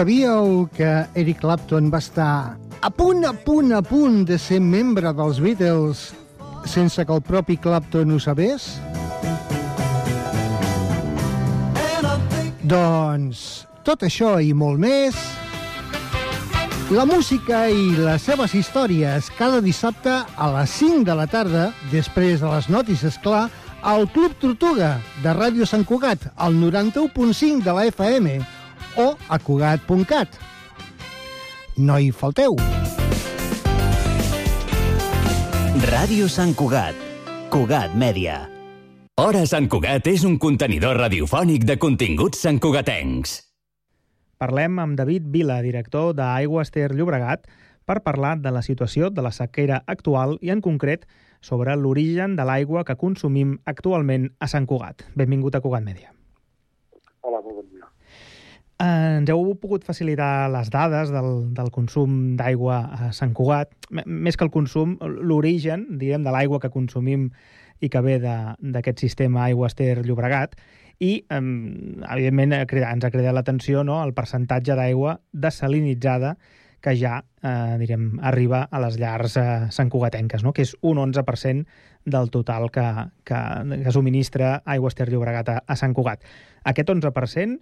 Sabíeu 0.00 0.64
que 0.72 0.88
Eric 1.12 1.42
Clapton 1.42 1.90
va 1.92 1.98
estar 2.00 2.56
a 2.80 2.88
punt, 2.88 3.20
a 3.28 3.34
punt, 3.36 3.74
a 3.76 3.82
punt 3.84 4.22
de 4.24 4.38
ser 4.40 4.56
membre 4.64 5.10
dels 5.12 5.36
Beatles 5.44 6.04
sense 6.64 7.04
que 7.04 7.12
el 7.12 7.20
propi 7.20 7.58
Clapton 7.60 8.14
ho 8.14 8.16
sabés? 8.16 8.80
Doncs 12.64 13.42
tot 13.84 14.06
això 14.08 14.38
i 14.40 14.54
molt 14.56 14.80
més 14.80 15.18
la 16.96 17.04
música 17.04 17.66
i 17.68 17.90
les 17.98 18.24
seves 18.24 18.54
històries 18.56 19.28
cada 19.36 19.60
dissabte 19.60 20.14
a 20.24 20.48
les 20.54 20.78
5 20.78 21.04
de 21.10 21.18
la 21.18 21.26
tarda, 21.28 21.66
després 21.92 22.40
de 22.40 22.54
les 22.54 22.70
notícies, 22.72 23.20
clar, 23.20 23.50
al 23.84 24.08
Club 24.16 24.32
Tortuga 24.40 24.94
de 25.20 25.36
Ràdio 25.36 25.68
Sant 25.68 25.84
Cugat, 25.84 26.24
al 26.40 26.56
91.5 26.56 27.60
de 27.68 27.76
la 27.76 27.84
FM, 27.92 28.38
o 28.96 29.14
a 29.28 29.38
Cugat.cat. 29.38 30.38
No 31.78 31.98
hi 31.98 32.10
falteu. 32.10 32.56
Ràdio 35.90 36.26
Sant 36.28 36.56
Cugat. 36.58 36.96
Cugat 37.50 37.94
Mèdia. 37.94 38.40
Hora 39.20 39.44
Sant 39.46 39.68
Cugat 39.70 40.06
és 40.10 40.22
un 40.24 40.38
contenidor 40.42 40.98
radiofònic 41.00 41.64
de 41.68 41.76
continguts 41.80 42.42
santcugatencs. 42.44 43.38
Parlem 44.40 44.78
amb 44.80 44.96
David 44.96 45.26
Vila, 45.28 45.58
director 45.60 46.14
d'Aigües 46.16 46.72
Ter 46.72 46.88
Llobregat, 46.96 47.44
per 47.84 48.00
parlar 48.06 48.36
de 48.40 48.52
la 48.54 48.62
situació 48.62 49.10
de 49.10 49.24
la 49.26 49.32
sequera 49.34 49.82
actual 49.86 50.38
i, 50.40 50.52
en 50.54 50.62
concret, 50.64 51.04
sobre 51.40 51.74
l'origen 51.76 52.36
de 52.36 52.44
l'aigua 52.48 52.84
que 52.84 52.96
consumim 53.00 53.58
actualment 53.64 54.30
a 54.38 54.48
Sant 54.52 54.68
Cugat. 54.70 55.04
Benvingut 55.16 55.56
a 55.56 55.60
Cugat 55.64 55.84
Mèdia. 55.84 56.14
Hola, 57.20 57.40
molt 57.40 57.60
bon 57.60 57.66
dia. 57.68 57.79
Ens 58.80 59.28
heu 59.28 59.50
pogut 59.60 59.84
facilitar 59.84 60.48
les 60.48 60.70
dades 60.72 61.10
del, 61.12 61.50
del 61.52 61.68
consum 61.74 62.36
d'aigua 62.38 62.78
a 62.96 63.08
Sant 63.12 63.34
Cugat. 63.36 63.74
M 63.92 64.04
més 64.24 64.38
que 64.40 64.46
el 64.46 64.52
consum, 64.54 64.94
l'origen, 65.04 65.84
diguem, 66.00 66.24
de 66.24 66.32
l'aigua 66.32 66.60
que 66.62 66.70
consumim 66.72 67.28
i 67.80 67.90
que 67.92 68.00
ve 68.00 68.16
d'aquest 68.20 69.02
sistema 69.04 69.44
Aigües 69.50 69.76
Ter 69.76 69.98
Llobregat. 70.06 70.56
I, 71.00 71.12
eh, 71.28 71.42
evidentment, 72.14 72.56
ens 72.56 73.04
ha 73.04 73.12
cridat 73.12 73.36
l'atenció 73.36 73.84
no, 73.84 73.98
el 74.04 74.14
percentatge 74.16 74.76
d'aigua 74.78 75.18
desalinitzada 75.32 76.38
que 76.80 76.94
ja, 76.96 77.18
eh, 77.44 77.76
direm, 77.82 78.14
arriba 78.24 78.62
a 78.64 78.80
les 78.80 78.96
llars 78.96 79.36
eh, 79.36 79.44
santcugatenques, 79.68 80.44
no? 80.44 80.54
que 80.56 80.64
és 80.64 80.72
un 80.80 80.96
11% 81.02 81.66
del 82.08 82.30
total 82.32 82.70
que, 82.72 82.86
que, 83.28 83.40
que 83.84 83.92
subministra 83.92 84.62
Aigües 84.64 84.96
Ter 84.96 85.10
Llobregat 85.12 85.52
a, 85.52 85.58
a 85.66 85.76
Sant 85.76 85.92
Cugat. 85.92 86.24
Aquest 86.64 86.88
11% 86.88 87.60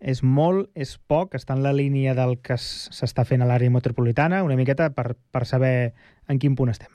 és 0.00 0.22
molt, 0.22 0.68
és 0.74 0.96
poc, 1.08 1.34
està 1.38 1.56
en 1.56 1.62
la 1.64 1.72
línia 1.72 2.14
del 2.14 2.36
que 2.44 2.58
s'està 2.60 3.24
fent 3.24 3.42
a 3.42 3.48
l'àrea 3.48 3.72
metropolitana, 3.72 4.42
una 4.44 4.56
miqueta 4.58 4.90
per, 4.90 5.14
per 5.32 5.44
saber 5.48 5.92
en 6.28 6.38
quin 6.42 6.56
punt 6.56 6.72
estem. 6.72 6.92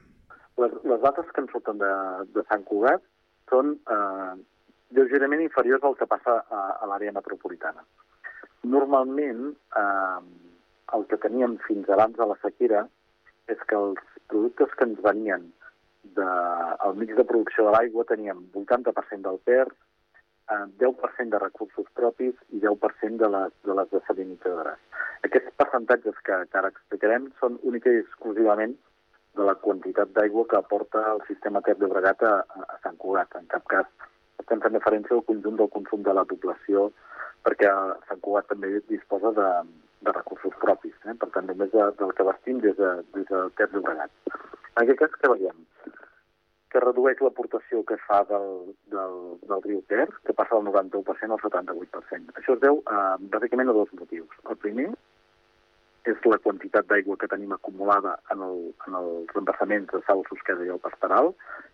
Les, 0.62 0.74
les 0.86 1.02
dates 1.02 1.32
que 1.34 1.42
ens 1.42 1.52
surten 1.52 1.82
de, 1.82 1.92
de 2.36 2.46
Sant 2.50 2.64
Cugat 2.68 3.02
són 3.50 3.74
eh, 3.90 4.34
lleugerament 4.96 5.42
inferiors 5.42 5.84
al 5.84 5.98
que 5.98 6.08
passa 6.10 6.42
a, 6.44 6.62
a 6.82 6.90
l'àrea 6.92 7.14
metropolitana. 7.16 7.84
Normalment, 8.70 9.50
eh, 9.82 10.20
el 10.96 11.08
que 11.10 11.18
teníem 11.24 11.58
fins 11.66 11.90
abans 11.90 12.18
de 12.20 12.28
la 12.28 12.38
sequera 12.44 12.86
és 13.50 13.62
que 13.68 13.78
els 13.80 14.02
productes 14.30 14.76
que 14.78 14.88
ens 14.88 15.00
venien 15.04 15.48
de, 16.18 16.28
mix 16.98 17.16
de 17.18 17.26
producció 17.28 17.66
de 17.68 17.74
l'aigua 17.76 18.06
teníem 18.10 18.44
80% 18.58 19.26
del 19.28 19.40
PER, 19.48 19.68
10% 20.82 21.34
de 21.34 21.40
recursos 21.40 21.88
propis 21.98 22.36
i 22.52 22.62
10% 22.64 23.18
de 23.22 23.30
les, 23.36 23.54
de 23.68 23.76
les 23.78 23.92
desalinitzadores. 23.92 24.80
Aquests 25.28 25.54
percentatges 25.62 26.18
que, 26.28 26.40
que 26.52 26.62
ara 26.62 26.72
explicarem 26.74 27.30
són 27.42 27.60
única 27.72 27.94
i 27.94 28.02
exclusivament 28.04 28.76
de 29.38 29.46
la 29.48 29.56
quantitat 29.66 30.12
d'aigua 30.16 30.48
que 30.52 30.60
aporta 30.60 31.04
el 31.14 31.22
sistema 31.28 31.62
Ter 31.66 31.78
Llobregat 31.80 32.24
a, 32.28 32.34
a 32.68 32.80
Sant 32.84 32.98
Cugat. 33.00 33.38
En 33.40 33.48
cap 33.54 33.68
cas 33.72 33.88
estem 34.42 34.60
fent 34.64 34.76
referència 34.76 35.16
al 35.16 35.26
conjunt 35.30 35.60
del 35.62 35.72
consum 35.72 36.04
de 36.08 36.16
la 36.18 36.26
població 36.28 36.90
perquè 37.46 37.72
Sant 38.10 38.22
Cugat 38.26 38.50
també 38.52 38.74
disposa 38.90 39.32
de, 39.38 39.50
de 40.06 40.16
recursos 40.18 40.58
propis. 40.62 40.98
Eh? 41.06 41.16
Per 41.22 41.30
tant, 41.34 41.48
només 41.48 41.72
de, 41.74 41.88
del 42.02 42.16
que 42.18 42.28
vestim 42.28 42.60
des 42.66 42.78
de, 42.78 42.92
des 43.16 43.28
de 43.30 43.44
Ter 43.58 43.70
Llobregat. 43.72 44.12
En 44.32 44.84
aquest 44.84 45.00
cas, 45.04 45.20
què 45.22 45.32
veiem? 45.36 45.66
Que 46.72 46.80
redueix 46.80 47.20
l'aportació 47.20 47.84
que 47.88 47.98
fa 48.08 48.22
del, 48.30 48.50
del, 48.94 49.16
del 49.50 49.64
riu 49.66 49.82
Ter, 49.92 50.08
que 50.26 50.36
passa 50.38 50.56
del 50.56 50.70
91% 50.72 51.36
al 51.36 51.42
78%. 51.44 52.36
Això 52.40 52.56
es 52.56 52.62
deu 52.64 52.80
a, 52.88 53.18
bàsicament 53.34 53.72
a 53.72 53.76
dos 53.76 53.92
motius. 54.00 54.38
El 54.50 54.60
primer 54.64 54.88
és 56.10 56.24
la 56.26 56.40
quantitat 56.42 56.88
d'aigua 56.90 57.18
que 57.20 57.30
tenim 57.30 57.52
acumulada 57.54 58.16
en, 58.34 58.42
el, 58.48 58.62
en 58.88 58.96
els 59.02 59.36
embassaments 59.38 59.92
de 59.92 60.02
Sal, 60.08 60.24
Susqueda 60.30 60.66
i 60.66 60.72
el 60.74 60.82
Pastoral, 60.82 61.34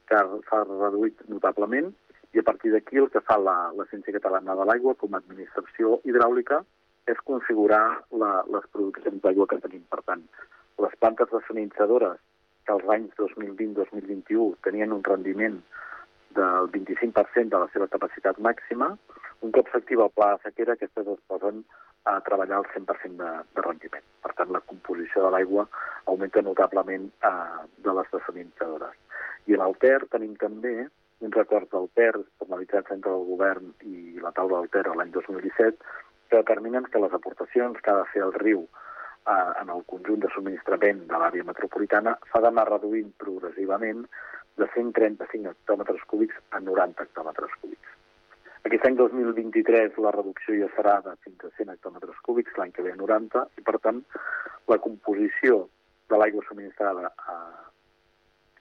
que 0.09 0.19
s'ha 0.49 0.63
reduït 0.65 1.21
notablement, 1.31 1.93
i 2.35 2.41
a 2.41 2.47
partir 2.47 2.73
d'aquí 2.73 2.99
el 2.99 3.11
que 3.13 3.23
fa 3.23 3.37
l'Agència 3.39 4.17
Catalana 4.17 4.57
de 4.57 4.65
l'Aigua 4.67 4.97
com 4.99 5.13
a 5.13 5.21
administració 5.21 6.01
hidràulica 6.09 6.63
és 7.07 7.21
configurar 7.29 8.01
la, 8.19 8.31
les 8.51 8.65
produccions 8.73 9.21
d'aigua 9.23 9.47
que 9.47 9.61
tenim. 9.63 9.85
Per 9.93 10.01
tant, 10.09 10.25
les 10.83 10.97
plantes 10.99 11.31
desalinitzadores 11.31 12.19
que 12.67 12.75
els 12.75 12.87
anys 12.93 13.15
2020-2021 13.19 14.59
tenien 14.67 14.93
un 14.93 15.03
rendiment 15.07 15.57
del 16.37 16.69
25% 16.73 17.55
de 17.55 17.61
la 17.63 17.69
seva 17.73 17.87
capacitat 17.93 18.39
màxima, 18.43 18.91
un 19.45 19.53
cop 19.55 19.69
s'activa 19.71 20.07
el 20.07 20.13
pla 20.17 20.33
de 20.35 20.43
sequera, 20.43 20.75
aquestes 20.75 21.07
es 21.13 21.21
posen 21.31 21.63
a 22.07 22.19
treballar 22.27 22.59
al 22.59 22.69
100% 22.73 23.17
de, 23.21 23.31
de 23.55 23.63
rendiment. 23.65 24.05
Per 24.23 24.33
tant, 24.37 24.51
la 24.53 24.63
composició 24.69 25.25
de 25.25 25.33
l'aigua 25.33 25.67
augmenta 26.05 26.43
notablement 26.43 27.09
eh, 27.29 27.65
de 27.85 27.95
les 27.99 28.09
desalinitzadores. 28.13 28.95
I 29.47 29.57
en 29.57 29.63
el 29.65 29.75
Ter 29.83 29.99
tenim 30.13 30.35
també 30.41 30.75
uns 31.27 31.37
acords 31.41 31.69
del 31.73 31.89
Ter 31.99 32.13
formalitzats 32.39 32.93
entre 32.95 33.13
el 33.13 33.25
govern 33.31 33.71
i 33.87 34.19
la 34.23 34.33
taula 34.37 34.61
del 34.61 34.71
Ter 34.75 34.85
l'any 34.87 35.13
2017 35.15 35.95
que 36.29 36.41
determinen 36.41 36.87
que 36.91 37.01
les 37.01 37.13
aportacions 37.15 37.79
que 37.81 37.91
ha 37.91 38.01
de 38.01 38.09
fer 38.13 38.23
el 38.25 38.35
riu 38.35 38.65
eh, 39.27 39.51
en 39.61 39.69
el 39.75 39.83
conjunt 39.91 40.23
de 40.23 40.31
subministrament 40.33 41.03
de 41.11 41.19
l'àrea 41.21 41.45
metropolitana 41.47 42.15
s'ha 42.31 42.41
d'anar 42.45 42.67
reduint 42.69 43.13
progressivament 43.23 44.05
de 44.57 44.67
135 44.73 45.53
hectòmetres 45.53 46.03
cúbics 46.11 46.37
a 46.49 46.59
90 46.63 47.05
hectòmetres 47.05 47.53
cúbics. 47.61 47.93
Aquest 48.67 48.87
any 48.89 48.97
2023 48.99 49.99
la 50.03 50.11
reducció 50.15 50.57
ja 50.59 50.67
serà 50.75 50.97
de 51.05 51.13
fins 51.23 51.45
a 51.45 51.51
100 51.59 51.75
hectòmetres 51.75 52.17
cúbics, 52.25 52.55
l'any 52.57 52.73
que 52.75 52.83
ve 52.83 52.91
a 52.95 52.99
90, 52.99 53.45
i 53.59 53.63
per 53.67 53.77
tant 53.83 54.01
la 54.67 54.79
composició 54.83 55.67
de 56.11 56.19
l'aigua 56.19 56.43
subministrada 56.47 57.11
a, 57.35 57.37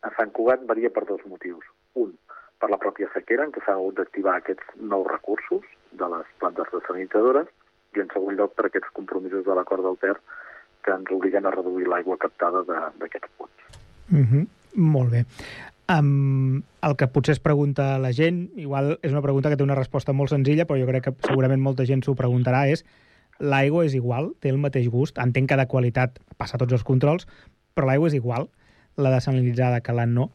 a 0.07 0.13
Sant 0.19 0.31
Cugat 0.37 0.67
varia 0.69 0.93
per 0.95 1.07
dos 1.09 1.25
motius. 1.27 1.65
Un, 2.03 2.13
per 2.61 2.71
la 2.71 2.79
pròpia 2.83 3.09
sequera, 3.15 3.47
en 3.47 3.55
què 3.55 3.63
s'han 3.65 3.81
hagut 3.81 3.99
d'activar 3.99 4.37
aquests 4.39 4.77
nous 4.93 5.07
recursos 5.11 5.67
de 6.03 6.11
les 6.13 6.31
plantes 6.43 6.71
desalinitzadores, 6.75 7.51
i 7.97 8.03
en 8.05 8.11
segon 8.13 8.37
lloc 8.39 8.55
per 8.57 8.69
aquests 8.69 8.93
compromisos 8.97 9.45
de 9.47 9.55
l'acord 9.57 9.85
del 9.87 9.99
Ter 10.03 10.17
que 10.85 10.93
ens 10.95 11.11
obliguen 11.11 11.47
a 11.47 11.55
reduir 11.55 11.89
l'aigua 11.89 12.19
captada 12.19 12.65
d'aquests 12.67 13.31
punts. 13.39 13.81
Mm 14.09 14.25
-hmm. 14.25 14.47
Molt 14.77 15.11
bé. 15.11 15.25
Um, 15.89 16.65
el 16.83 16.97
que 16.99 17.07
potser 17.07 17.37
es 17.37 17.41
pregunta 17.41 17.99
la 18.03 18.11
gent, 18.13 18.51
igual 18.59 18.99
és 19.07 19.13
una 19.13 19.23
pregunta 19.23 19.49
que 19.49 19.57
té 19.57 19.63
una 19.63 19.77
resposta 19.79 20.13
molt 20.13 20.33
senzilla, 20.33 20.67
però 20.67 20.81
jo 20.81 20.87
crec 20.89 21.05
que 21.05 21.13
segurament 21.29 21.63
molta 21.63 21.87
gent 21.87 22.03
s'ho 22.03 22.17
preguntarà, 22.19 22.65
és 22.67 22.83
l'aigua 23.39 23.85
és 23.87 23.95
igual? 23.95 24.33
Té 24.41 24.51
el 24.51 24.59
mateix 24.59 24.89
gust? 24.91 25.21
Entenc 25.23 25.49
que 25.49 25.57
de 25.61 25.67
qualitat 25.71 26.19
passa 26.37 26.59
tots 26.59 26.73
els 26.73 26.83
controls, 26.83 27.29
però 27.75 27.87
l'aigua 27.87 28.11
és 28.11 28.19
igual? 28.19 28.49
La 28.97 29.13
desalinitzada 29.15 29.81
que 29.81 29.95
la 29.95 30.07
no? 30.11 30.31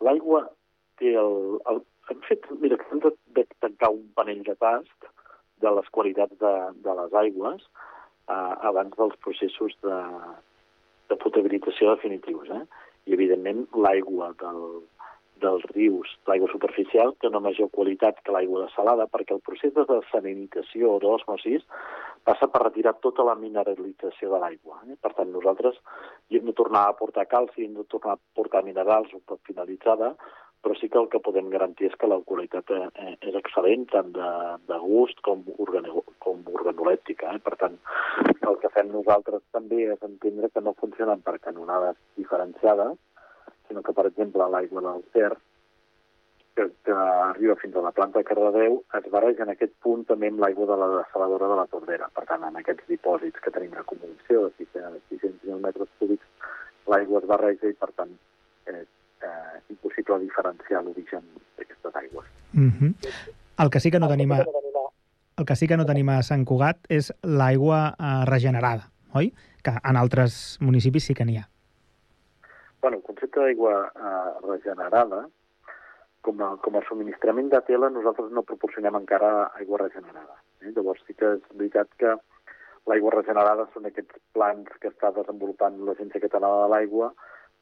L'aigua 0.00 0.42
té 0.98 1.14
el, 1.14 1.60
el... 1.70 1.80
Hem 2.10 2.26
fet, 2.26 2.50
mira, 2.58 2.80
hem 2.90 3.04
de, 3.04 3.14
de 3.36 3.46
tancar 3.62 3.92
un 3.94 4.08
panell 4.18 4.42
de 4.42 4.56
tast 4.58 5.10
de 5.62 5.70
les 5.76 5.88
qualitats 5.94 6.34
de, 6.40 6.54
de 6.82 6.94
les 6.98 7.14
aigües 7.22 7.62
eh, 8.30 8.54
abans 8.70 8.94
dels 8.98 9.18
processos 9.24 9.76
de, 9.86 9.98
de 11.10 11.18
potabilització 11.24 11.96
definitius. 11.96 12.50
Eh? 12.54 12.64
I, 13.08 13.16
evidentment, 13.16 13.66
l'aigua 13.86 14.30
del, 14.40 14.64
dels 15.42 15.64
rius, 15.74 16.12
l'aigua 16.28 16.50
superficial, 16.52 17.14
té 17.18 17.30
una 17.30 17.42
major 17.42 17.70
qualitat 17.74 18.20
que 18.24 18.34
l'aigua 18.34 18.66
de 18.66 18.74
salada, 18.74 19.08
perquè 19.10 19.34
el 19.36 19.42
procés 19.46 19.74
de 19.76 19.86
desalinització 19.88 20.96
o 20.96 21.00
d'osmosis 21.02 21.64
passa 22.28 22.50
per 22.52 22.62
retirar 22.66 22.98
tota 23.04 23.24
la 23.24 23.36
mineralització 23.40 24.34
de 24.34 24.42
l'aigua. 24.42 24.82
Eh? 24.86 24.98
Per 25.00 25.12
tant, 25.16 25.32
nosaltres 25.32 25.80
hem 26.30 26.46
de 26.46 26.56
tornar 26.56 26.86
a 26.88 26.96
portar 26.98 27.26
calci, 27.30 27.64
hem 27.64 27.78
de 27.78 27.86
tornar 27.88 28.18
a 28.18 28.22
portar 28.36 28.62
minerals 28.66 29.14
un 29.16 29.24
cop 29.26 29.40
finalitzada, 29.48 30.14
però 30.60 30.76
sí 30.76 30.88
que 30.92 30.98
el 31.00 31.08
que 31.08 31.22
podem 31.24 31.48
garantir 31.52 31.88
és 31.88 31.96
que 32.00 32.08
la 32.10 32.18
qualitat 32.30 32.70
eh, 32.76 33.14
és 33.28 33.36
excel·lent, 33.38 33.86
tant 33.92 34.10
de, 34.16 34.30
de 34.68 34.78
gust 34.82 35.20
com, 35.26 35.42
organo, 35.64 36.04
com 36.20 36.42
organolèptica. 36.52 37.34
Eh? 37.36 37.42
Per 37.44 37.56
tant, 37.60 37.78
el 38.36 38.58
que 38.60 38.72
fem 38.74 38.90
nosaltres 38.92 39.42
també 39.56 39.86
és 39.94 40.02
entendre 40.06 40.52
que 40.52 40.64
no 40.64 40.76
funcionen 40.80 41.24
per 41.24 41.38
canonades 41.40 41.96
diferenciades, 42.20 42.98
sinó 43.68 43.84
que, 43.86 43.96
per 43.96 44.06
exemple, 44.10 44.50
l'aigua 44.52 44.84
del 44.84 45.02
Ter, 45.16 45.32
que, 46.58 46.68
que 46.84 46.92
arriba 46.92 47.56
fins 47.56 47.76
a 47.76 47.86
la 47.86 47.94
planta 47.96 48.20
de 48.20 48.28
Cardedeu, 48.28 48.80
es 48.98 49.10
barreja 49.14 49.46
en 49.46 49.54
aquest 49.54 49.72
punt 49.84 50.04
també 50.08 50.28
amb 50.28 50.44
l'aigua 50.44 50.68
de 50.68 50.78
la 50.82 50.88
desaladora 50.98 51.48
de 51.48 51.60
la 51.62 51.68
Tordera. 51.72 52.10
Per 52.12 52.26
tant, 52.28 52.44
en 52.50 52.60
aquests 52.60 52.88
dipòsits 52.90 53.40
que 53.40 53.52
tenim 53.54 53.72
de 53.78 53.84
600, 53.88 55.00
600 55.08 55.60
metres 55.64 55.88
cúbics, 55.98 56.56
l'aigua 56.90 57.22
es 57.22 57.28
barreja 57.30 57.70
i, 57.70 57.76
per 57.78 57.92
tant, 57.96 58.12
eh, 58.68 58.84
eh, 59.22 59.60
impossible 59.70 60.18
diferenciar 60.24 60.82
l'origen 60.84 61.22
d'aquestes 61.58 61.96
aigües. 61.96 62.26
Mm 62.52 62.70
-hmm. 62.70 62.94
El 63.58 63.70
que 63.70 63.80
sí 63.80 63.90
que 63.90 64.00
no 64.00 64.08
tenim 64.08 64.32
a, 64.32 64.44
el 65.36 65.44
que 65.46 65.56
sí 65.56 65.66
que 65.66 65.76
no 65.76 65.86
tenim 65.86 66.08
a 66.08 66.22
Sant 66.22 66.44
Cugat 66.44 66.78
és 66.88 67.12
l'aigua 67.22 67.96
eh, 67.98 68.24
regenerada, 68.26 68.90
oi? 69.14 69.32
Que 69.62 69.72
en 69.84 69.96
altres 69.96 70.58
municipis 70.60 71.04
sí 71.04 71.14
que 71.14 71.24
n'hi 71.24 71.36
ha. 71.38 71.48
Bueno, 72.80 72.96
el 72.96 73.02
concepte 73.02 73.40
d'aigua 73.40 73.92
eh, 73.94 74.32
regenerada, 74.48 75.28
com 76.20 76.42
a, 76.44 76.56
com 76.64 76.76
a 76.76 76.82
subministrament 76.88 77.48
de 77.52 77.60
tela, 77.68 77.90
nosaltres 77.90 78.30
no 78.32 78.42
proporcionem 78.42 78.96
encara 78.96 79.50
aigua 79.60 79.78
regenerada. 79.84 80.36
Eh? 80.60 80.72
Llavors 80.76 81.02
sí 81.06 81.14
que 81.14 81.34
és 81.36 81.42
veritat 81.54 81.88
que 82.00 82.14
l'aigua 82.88 83.14
regenerada 83.16 83.66
són 83.74 83.88
aquests 83.88 84.20
plans 84.36 84.68
que 84.80 84.88
està 84.92 85.12
desenvolupant 85.16 85.76
l'Agència 85.86 86.22
Catalana 86.24 86.64
de 86.64 86.70
l'Aigua 86.74 87.12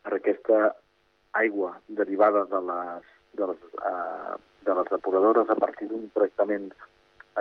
per 0.03 0.17
aquesta 0.17 0.73
aigua 1.33 1.79
derivada 1.89 2.45
de 2.51 2.61
les, 2.71 3.09
de 3.39 3.47
les, 3.47 3.65
eh, 3.85 4.37
de 4.67 4.75
les 4.75 4.91
depuradores 4.91 5.51
a 5.51 5.57
partir 5.57 5.89
d'un 5.89 6.09
tractament 6.15 6.73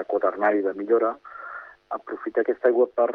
quaternari 0.07 0.61
de 0.61 0.73
millora, 0.77 1.15
aprofitar 1.89 2.43
aquesta 2.43 2.69
aigua 2.69 2.87
per 2.93 3.09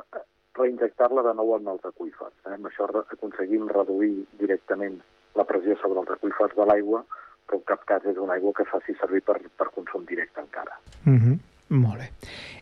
reinjectar-la 0.59 1.23
de 1.23 1.35
nou 1.39 1.55
en 1.57 1.69
els 1.73 1.85
aquífers. 1.89 2.35
Eh? 2.47 2.57
Amb 2.57 2.69
això 2.69 2.89
aconseguim 3.03 3.69
reduir 3.71 4.27
directament 4.41 4.99
la 5.39 5.47
pressió 5.49 5.77
sobre 5.81 6.03
els 6.03 6.11
aquífers 6.17 6.57
de 6.57 6.67
l'aigua, 6.69 7.05
però 7.47 7.61
en 7.61 7.65
cap 7.69 7.87
cas 7.89 8.05
és 8.09 8.19
una 8.21 8.37
aigua 8.37 8.53
que 8.57 8.69
faci 8.69 8.97
servir 9.01 9.23
per, 9.29 9.39
per 9.57 9.71
consum 9.77 10.05
directe 10.09 10.41
encara. 10.41 10.79
Mm 11.05 11.19
-hmm. 11.19 11.39
Molt 11.73 11.99
bé. 11.99 12.11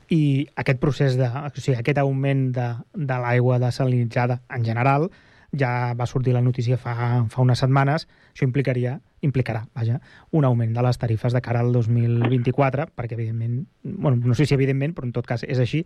I 0.08 0.46
aquest 0.56 0.78
procés 0.80 1.16
de, 1.16 1.26
o 1.26 1.50
sigui, 1.54 1.78
aquest 1.78 1.98
augment 1.98 2.52
de, 2.54 2.68
de 2.94 3.16
l'aigua 3.18 3.58
desalinitzada 3.58 4.40
en 4.48 4.64
general, 4.64 5.10
ja 5.52 5.94
va 5.98 6.06
sortir 6.06 6.34
la 6.34 6.42
notícia 6.42 6.78
fa, 6.78 6.94
fa 7.30 7.42
unes 7.42 7.60
setmanes, 7.62 8.06
això 8.32 8.46
implicaria, 8.46 8.98
implicarà 9.26 9.64
vaja, 9.76 9.98
un 10.36 10.46
augment 10.48 10.72
de 10.76 10.84
les 10.86 10.98
tarifes 10.98 11.34
de 11.34 11.42
cara 11.44 11.60
al 11.64 11.72
2024, 11.74 12.88
perquè 12.96 13.16
evidentment, 13.18 13.64
bueno, 13.82 14.20
no 14.24 14.34
sé 14.34 14.46
si 14.46 14.54
evidentment, 14.54 14.94
però 14.96 15.08
en 15.08 15.14
tot 15.16 15.26
cas 15.28 15.44
és 15.44 15.60
així, 15.60 15.82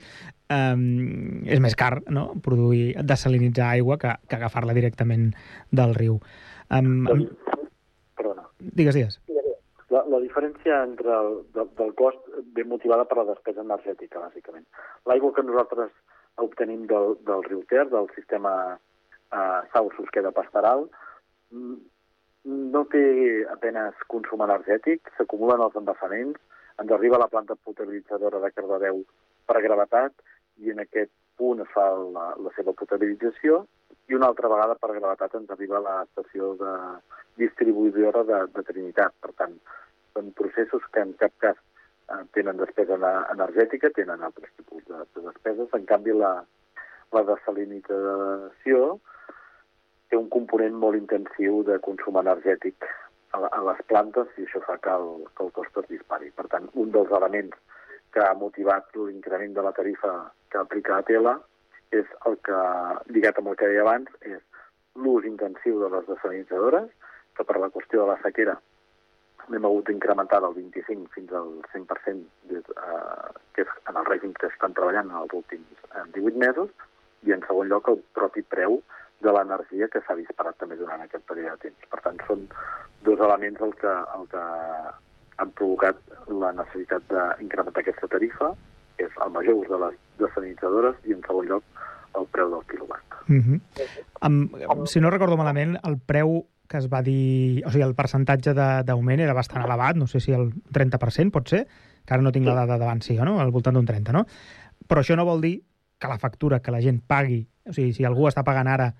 um, 0.53 1.45
és 1.49 1.63
més 1.65 1.77
car 1.79 1.99
no? 2.09 2.31
produir, 2.45 2.95
desalinitzar 3.03 3.73
aigua 3.73 3.99
que, 3.99 4.15
que 4.29 4.39
agafar-la 4.39 4.77
directament 4.77 5.33
del 5.73 5.95
riu. 5.99 6.21
Um, 6.71 7.09
um... 7.09 7.27
Perdona. 8.19 8.49
Digues, 8.61 8.95
digues. 8.95 9.21
La, 9.93 10.01
la 10.11 10.19
diferència 10.19 10.81
entre 10.83 11.13
el, 11.13 11.37
del, 11.55 11.69
del 11.79 11.93
cost 11.99 12.23
ve 12.57 12.65
motivada 12.67 13.05
per 13.07 13.21
la 13.21 13.29
despesa 13.33 13.63
energètica, 13.63 14.23
bàsicament. 14.23 14.65
L'aigua 15.07 15.35
que 15.37 15.45
nosaltres 15.47 15.93
obtenim 16.43 16.89
del, 16.91 17.15
del 17.29 17.45
riu 17.47 17.63
Ter, 17.71 17.87
del 17.93 18.09
sistema 18.17 18.55
eh, 19.35 19.61
Sausos 19.73 20.11
queda 20.15 20.33
pastoral, 20.37 20.87
no 22.45 22.85
té 22.93 23.05
apenes 23.53 24.07
consum 24.13 24.45
energètic, 24.45 25.11
s'acumulen 25.17 25.63
els 25.65 25.77
embassaments, 25.81 26.41
ens 26.83 26.93
arriba 26.93 27.17
a 27.17 27.25
la 27.25 27.31
planta 27.33 27.55
potabilitzadora 27.55 28.41
de 28.43 28.51
Cardedeu 28.55 29.05
per 29.47 29.63
gravetat 29.63 30.13
i 30.63 30.73
en 30.73 30.83
aquest 30.83 31.13
punt 31.39 31.63
es 31.63 31.71
fa 31.75 31.87
la, 31.95 32.33
la 32.39 32.51
seva 32.57 32.75
potabilització 32.79 33.65
i 34.11 34.17
una 34.19 34.29
altra 34.31 34.51
vegada 34.53 34.77
per 34.81 34.93
gravetat 34.93 35.37
ens 35.39 35.53
arriba 35.55 35.79
a 35.79 35.85
l'estació 35.87 36.55
de 36.61 36.73
distribuïdora 37.41 38.25
de, 38.29 38.41
de 38.55 38.65
Trinitat. 38.67 39.15
Per 39.23 39.33
tant, 39.39 39.55
són 40.15 40.35
processos 40.39 40.85
que 40.93 41.03
en 41.03 41.15
cap 41.23 41.33
cas 41.43 41.57
eh, 41.57 42.21
tenen 42.37 42.61
despesa 42.61 42.99
energètica, 43.33 43.91
tenen 43.97 44.23
altres 44.23 44.53
tipus 44.59 44.85
de, 44.91 45.01
de 45.17 45.25
despeses. 45.31 45.73
En 45.79 45.89
canvi, 45.89 46.15
la, 46.21 46.35
la 47.15 47.25
desalinització 47.31 48.85
té 50.11 50.19
un 50.19 50.29
component 50.33 50.77
molt 50.83 50.99
intensiu 50.99 51.63
de 51.69 51.79
consum 51.85 52.19
energètic 52.21 52.87
a, 53.35 53.61
les 53.69 53.81
plantes 53.91 54.31
i 54.39 54.47
això 54.47 54.63
fa 54.67 54.77
que 54.83 54.93
el, 54.95 55.25
que 55.37 55.47
el 55.47 55.53
cost 55.57 55.81
es 55.83 55.89
dispari. 55.91 56.31
Per 56.37 56.47
tant, 56.53 56.69
un 56.81 56.93
dels 56.95 57.13
elements 57.19 57.57
que 58.15 58.23
ha 58.23 58.35
motivat 58.39 58.95
l'increment 58.99 59.57
de 59.57 59.65
la 59.67 59.73
tarifa 59.77 60.13
que 60.53 60.61
aplica 60.61 60.99
a 60.99 61.07
Tela 61.09 61.35
és 61.95 62.07
el 62.29 62.39
que, 62.47 62.61
lligat 63.15 63.41
amb 63.41 63.51
el 63.53 63.59
que 63.59 63.71
deia 63.71 63.83
abans, 63.83 64.11
és 64.23 64.43
l'ús 64.95 65.27
intensiu 65.27 65.81
de 65.83 65.91
les 65.91 66.07
desalinitzadores, 66.11 66.87
que 67.35 67.47
per 67.47 67.59
la 67.59 67.71
qüestió 67.75 68.05
de 68.05 68.13
la 68.13 68.21
sequera 68.23 68.55
n'hem 69.51 69.67
hagut 69.69 69.91
d'incrementar 69.91 70.41
del 70.41 70.55
25 70.57 71.11
fins 71.13 71.33
al 71.37 71.51
100%, 71.75 72.23
des, 72.51 72.65
eh, 72.65 73.33
que 73.53 73.65
és 73.67 73.73
en 73.91 73.99
el 74.01 74.07
règim 74.09 74.33
que 74.39 74.49
estan 74.49 74.73
treballant 74.79 75.11
en 75.11 75.19
els 75.21 75.35
últims 75.37 75.83
eh, 75.91 76.05
18 76.15 76.41
mesos, 76.41 76.71
i 77.29 77.35
en 77.35 77.45
segon 77.49 77.69
lloc 77.69 77.91
el 77.93 78.01
propi 78.17 78.45
preu 78.55 78.79
de 79.25 79.33
l'energia 79.33 79.89
que 79.93 80.03
s'ha 80.05 80.17
disparat 80.19 80.59
també 80.61 80.77
durant 80.81 81.03
aquest 81.05 81.25
període 81.29 81.57
de 81.57 81.69
temps. 81.69 81.89
Per 81.91 82.01
tant, 82.05 82.21
són 82.29 82.47
dos 83.09 83.25
elements 83.27 83.61
el 83.67 83.75
que, 83.81 83.95
el 84.19 84.29
que 84.33 84.45
han 85.43 85.53
provocat 85.59 86.01
la 86.31 86.53
necessitat 86.61 87.07
d'incrementar 87.11 87.83
aquesta 87.83 88.11
tarifa, 88.13 88.53
que 88.99 89.09
és 89.09 89.21
el 89.25 89.33
major 89.35 89.59
ús 89.63 89.71
de 89.73 89.81
les 89.87 90.01
desalinitzadores, 90.21 91.01
i 91.09 91.17
en 91.17 91.25
segon 91.27 91.51
lloc 91.51 91.85
el 92.15 92.29
preu 92.31 92.51
del 92.53 92.67
quilowatt. 92.71 93.21
Mm 93.27 93.41
-hmm. 93.41 93.61
um, 94.29 94.87
si 94.87 95.01
no 95.01 95.11
recordo 95.11 95.37
malament, 95.37 95.79
el 95.83 95.99
preu 95.99 96.47
que 96.69 96.79
es 96.79 96.89
va 96.93 97.03
dir... 97.03 97.63
O 97.67 97.71
sigui, 97.71 97.85
el 97.85 97.95
percentatge 97.95 98.55
d'augment 98.55 99.21
era 99.21 99.35
bastant 99.35 99.65
elevat, 99.65 99.97
no 99.97 100.07
sé 100.07 100.21
si 100.21 100.33
el 100.33 100.53
30%, 100.73 101.31
pot 101.31 101.49
ser, 101.49 101.67
que 102.05 102.15
ara 102.15 102.23
no 102.23 102.33
tinc 102.33 102.47
la 102.47 102.55
dada 102.55 102.79
davant, 102.79 103.03
sí, 103.03 103.17
no? 103.17 103.41
al 103.41 103.51
voltant 103.51 103.75
d'un 103.75 103.87
30, 103.87 104.13
no? 104.13 104.27
Però 104.89 105.01
això 105.01 105.17
no 105.17 105.25
vol 105.25 105.41
dir 105.41 105.63
que 105.99 106.09
la 106.09 106.19
factura 106.19 106.61
que 106.61 106.71
la 106.71 106.81
gent 106.81 107.01
pagui, 107.07 107.47
o 107.69 107.73
sigui, 107.73 107.93
si 107.93 108.05
algú 108.05 108.29
està 108.29 108.45
pagant 108.45 108.69
ara 108.69 108.95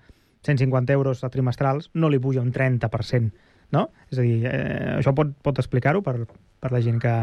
150 0.45 0.93
euros 0.93 1.23
a 1.23 1.31
trimestrals, 1.33 1.89
no 1.93 2.09
li 2.09 2.19
puja 2.21 2.43
un 2.43 2.51
30%, 2.53 3.31
no? 3.75 3.87
És 4.11 4.19
a 4.19 4.25
dir, 4.25 4.37
eh, 4.49 4.97
això 4.99 5.15
pot, 5.17 5.33
pot 5.43 5.61
explicar-ho 5.61 6.03
per, 6.05 6.19
per 6.61 6.71
la 6.73 6.81
gent 6.85 7.01
que, 7.01 7.15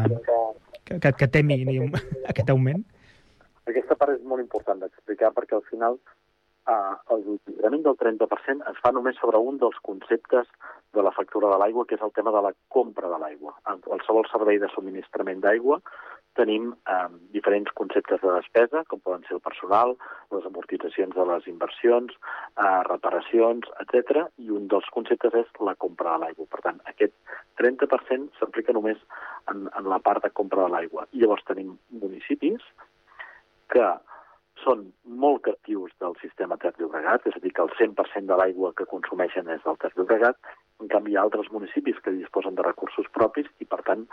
que, 0.83 0.99
que, 0.99 1.13
que 1.21 1.31
temi 1.31 1.63
aquest 2.31 2.51
augment? 2.53 2.83
Aquesta 3.69 3.95
part 3.95 4.17
és 4.17 4.27
molt 4.27 4.43
important 4.43 4.81
d'explicar 4.83 5.31
perquè 5.35 5.55
al 5.55 5.65
final 5.69 5.97
eh, 6.67 7.17
l'increment 7.23 7.85
del 7.87 7.97
30% 7.99 8.67
es 8.71 8.81
fa 8.83 8.91
només 8.95 9.19
sobre 9.19 9.39
un 9.39 9.59
dels 9.61 9.79
conceptes 9.87 10.49
de 10.93 11.03
la 11.03 11.13
factura 11.15 11.49
de 11.49 11.59
l'aigua, 11.61 11.85
que 11.87 11.95
és 11.95 12.03
el 12.05 12.13
tema 12.15 12.31
de 12.35 12.41
la 12.45 12.53
compra 12.69 13.09
de 13.09 13.19
l'aigua. 13.21 13.55
En 13.71 13.79
qualsevol 13.85 14.27
servei 14.31 14.59
de 14.61 14.69
subministrament 14.75 15.41
d'aigua 15.43 15.79
tenim 16.37 16.71
eh, 16.73 17.09
diferents 17.35 17.71
conceptes 17.77 18.21
de 18.21 18.31
despesa, 18.35 18.83
com 18.89 19.01
poden 19.01 19.25
ser 19.27 19.37
el 19.37 19.43
personal, 19.45 19.95
les 20.33 20.47
amortitzacions 20.49 21.15
de 21.15 21.25
les 21.29 21.49
inversions, 21.51 22.15
eh, 22.57 22.79
reparacions, 22.89 23.69
etc. 23.85 24.25
i 24.37 24.49
un 24.53 24.69
dels 24.71 24.89
conceptes 24.95 25.35
és 25.43 25.51
la 25.59 25.75
compra 25.75 26.15
de 26.15 26.25
l'aigua. 26.25 26.49
Per 26.53 26.63
tant, 26.65 26.81
aquest 26.93 27.13
30% 27.61 28.39
s'aplica 28.39 28.75
només 28.75 28.97
en, 29.51 29.67
en 29.69 29.91
la 29.91 29.99
part 29.99 30.23
de 30.25 30.33
compra 30.33 30.65
de 30.65 30.73
l'aigua. 30.75 31.07
I 31.13 31.23
llavors 31.23 31.45
tenim 31.49 31.77
municipis 32.01 32.65
que 33.73 33.93
són 34.63 34.85
molt 35.19 35.41
captius 35.47 35.91
del 36.01 36.15
sistema 36.21 36.57
Ter 36.61 36.73
Llobregat, 36.77 37.25
és 37.27 37.37
a 37.37 37.41
dir, 37.43 37.51
que 37.55 37.63
el 37.63 37.71
100% 37.77 38.29
de 38.29 38.37
l'aigua 38.39 38.71
que 38.77 38.87
consumeixen 38.89 39.49
és 39.51 39.63
del 39.65 39.79
Ter 39.81 39.91
Llobregat, 39.97 40.37
en 40.81 40.89
canvi 40.91 41.13
hi 41.13 41.17
ha 41.17 41.23
altres 41.25 41.49
municipis 41.51 41.99
que 42.03 42.13
disposen 42.15 42.55
de 42.57 42.65
recursos 42.65 43.09
propis 43.17 43.49
i, 43.59 43.67
per 43.69 43.81
tant, 43.87 44.05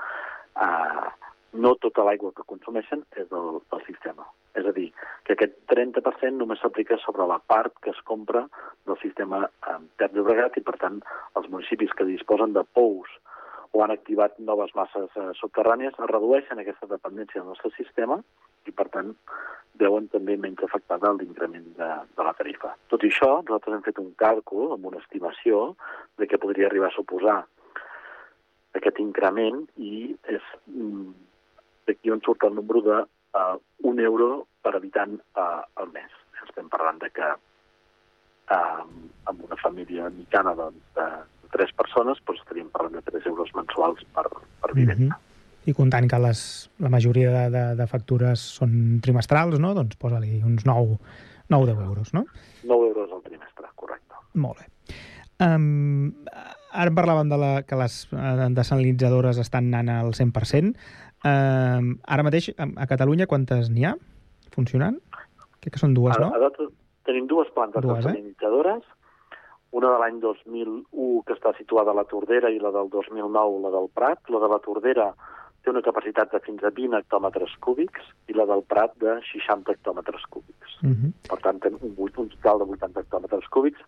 eh, 0.66 1.29
no 1.52 1.74
tota 1.82 2.04
l'aigua 2.06 2.32
que 2.36 2.46
consumeixen 2.46 3.02
és 3.16 3.28
del, 3.30 3.60
del 3.72 3.82
sistema. 3.86 4.26
És 4.58 4.66
a 4.66 4.74
dir, 4.74 4.88
que 5.26 5.36
aquest 5.36 5.56
30% 5.70 6.38
només 6.38 6.60
s'aplica 6.62 6.98
sobre 7.04 7.26
la 7.30 7.38
part 7.52 7.76
que 7.84 7.92
es 7.94 8.00
compra 8.06 8.46
del 8.86 8.98
sistema 9.02 9.44
eh, 9.46 9.78
Ter 9.98 10.10
Llobregat 10.14 10.58
i, 10.58 10.64
per 10.66 10.76
tant, 10.82 11.00
els 11.38 11.50
municipis 11.50 11.94
que 11.96 12.08
disposen 12.08 12.54
de 12.56 12.64
pous 12.74 13.10
o 13.72 13.84
han 13.84 13.94
activat 13.94 14.38
noves 14.42 14.74
masses 14.74 15.14
eh, 15.14 15.30
subterrànies 15.38 15.94
es 15.94 16.10
redueixen 16.10 16.58
aquesta 16.58 16.90
dependència 16.90 17.40
del 17.40 17.52
nostre 17.52 17.70
sistema 17.76 18.18
i, 18.66 18.74
per 18.74 18.88
tant, 18.90 19.14
veuen 19.80 20.10
també 20.12 20.36
menys 20.36 20.62
afectada 20.66 21.12
l'increment 21.14 21.70
de, 21.78 21.90
de 22.16 22.26
la 22.26 22.34
tarifa. 22.36 22.74
Tot 22.92 23.06
i 23.06 23.12
això, 23.12 23.30
nosaltres 23.44 23.76
hem 23.76 23.86
fet 23.86 24.02
un 24.02 24.10
càlcul 24.18 24.74
amb 24.74 24.90
una 24.90 25.00
estimació 25.00 25.74
de 26.18 26.28
què 26.28 26.40
podria 26.42 26.68
arribar 26.68 26.90
a 26.90 26.96
suposar 26.96 27.38
aquest 28.76 29.00
increment 29.02 29.62
i 29.78 30.10
és 30.30 30.42
mm, 30.66 31.29
d'aquí 31.90 32.14
on 32.14 32.22
surt 32.24 32.46
el 32.48 32.56
número 32.56 32.82
de 32.86 32.98
uh, 33.02 33.56
un 33.90 34.00
euro 34.00 34.30
per 34.62 34.76
habitant 34.78 35.18
uh, 35.36 35.62
al 35.82 35.90
mes. 35.94 36.10
Estem 36.46 36.70
parlant 36.72 36.98
de 37.02 37.10
que 37.14 37.32
uh, 37.34 38.84
amb 39.30 39.44
una 39.46 39.58
família 39.62 40.08
mitjana 40.14 40.54
de, 40.58 40.70
de 40.96 41.08
tres 41.54 41.74
persones 41.76 42.22
doncs 42.24 42.44
estaríem 42.44 42.70
parlant 42.70 42.96
de 42.96 43.02
3 43.10 43.26
euros 43.32 43.50
mensuals 43.58 44.06
per, 44.14 44.28
per 44.30 44.72
vivenda. 44.74 45.10
Mm 45.10 45.10
-hmm 45.10 45.26
i 45.68 45.74
comptant 45.76 46.08
que 46.08 46.18
les, 46.22 46.42
la 46.80 46.90
majoria 46.92 47.30
de, 47.34 47.44
de, 47.52 47.64
de 47.76 47.86
factures 47.90 48.42
són 48.58 49.00
trimestrals, 49.04 49.58
no? 49.60 49.74
doncs 49.76 49.98
posa-li 50.00 50.40
uns 50.46 50.64
9, 50.68 50.96
9 51.52 51.68
10 51.72 51.82
euros, 51.86 52.14
no? 52.16 52.24
9 52.64 52.88
euros 52.88 53.12
al 53.12 53.22
trimestre, 53.26 53.68
correcte. 53.76 54.22
Molt 54.40 54.62
bé. 54.62 54.96
Um, 55.40 56.12
ara 56.72 56.92
parlàvem 56.96 57.30
de 57.32 57.38
la, 57.40 57.52
que 57.66 57.78
les 57.80 58.02
desalinitzadores 58.56 59.40
estan 59.42 59.70
anant 59.74 59.92
al 59.98 60.16
100%. 60.16 60.74
Um, 61.20 61.98
ara 62.08 62.24
mateix, 62.24 62.52
a 62.56 62.86
Catalunya, 62.88 63.28
quantes 63.28 63.68
n'hi 63.68 63.84
ha 63.84 63.94
funcionant? 64.54 64.96
Crec 65.60 65.76
que 65.76 65.82
són 65.82 65.92
dues, 65.96 66.16
no? 66.20 66.30
A, 66.32 66.48
a, 66.48 66.70
tenim 67.04 67.26
dues 67.28 67.50
plantes 67.52 67.84
dues, 67.84 68.00
desalinitzadores, 68.00 68.80
eh? 68.80 69.36
una 69.76 69.90
de 69.92 69.98
l'any 70.02 70.16
2001 70.22 71.20
que 71.26 71.36
està 71.36 71.52
situada 71.58 71.92
a 71.92 71.98
la 71.98 72.06
Tordera 72.08 72.50
i 72.50 72.58
la 72.58 72.72
del 72.74 72.88
2009 72.90 73.60
la 73.66 73.74
del 73.76 73.90
Prat. 73.94 74.32
La 74.32 74.40
de 74.42 74.48
la 74.50 74.58
Tordera 74.64 75.10
té 75.60 75.70
una 75.70 75.82
capacitat 75.84 76.32
de 76.32 76.40
fins 76.42 76.64
a 76.64 76.72
20 76.74 76.96
hectòmetres 76.98 77.52
cúbics 77.64 78.08
i 78.32 78.36
la 78.36 78.46
del 78.48 78.64
Prat 78.66 78.96
de 79.02 79.18
60 79.28 79.76
hectòmetres 79.76 80.24
cúbics. 80.32 80.78
Uh 80.82 80.88
-huh. 80.88 81.12
Per 81.28 81.38
tant, 81.44 81.60
té 81.60 81.68
un, 81.68 81.94
un 81.98 82.28
total 82.32 82.58
de 82.58 82.64
80 82.76 83.00
hectòmetres 83.00 83.46
cúbics 83.48 83.80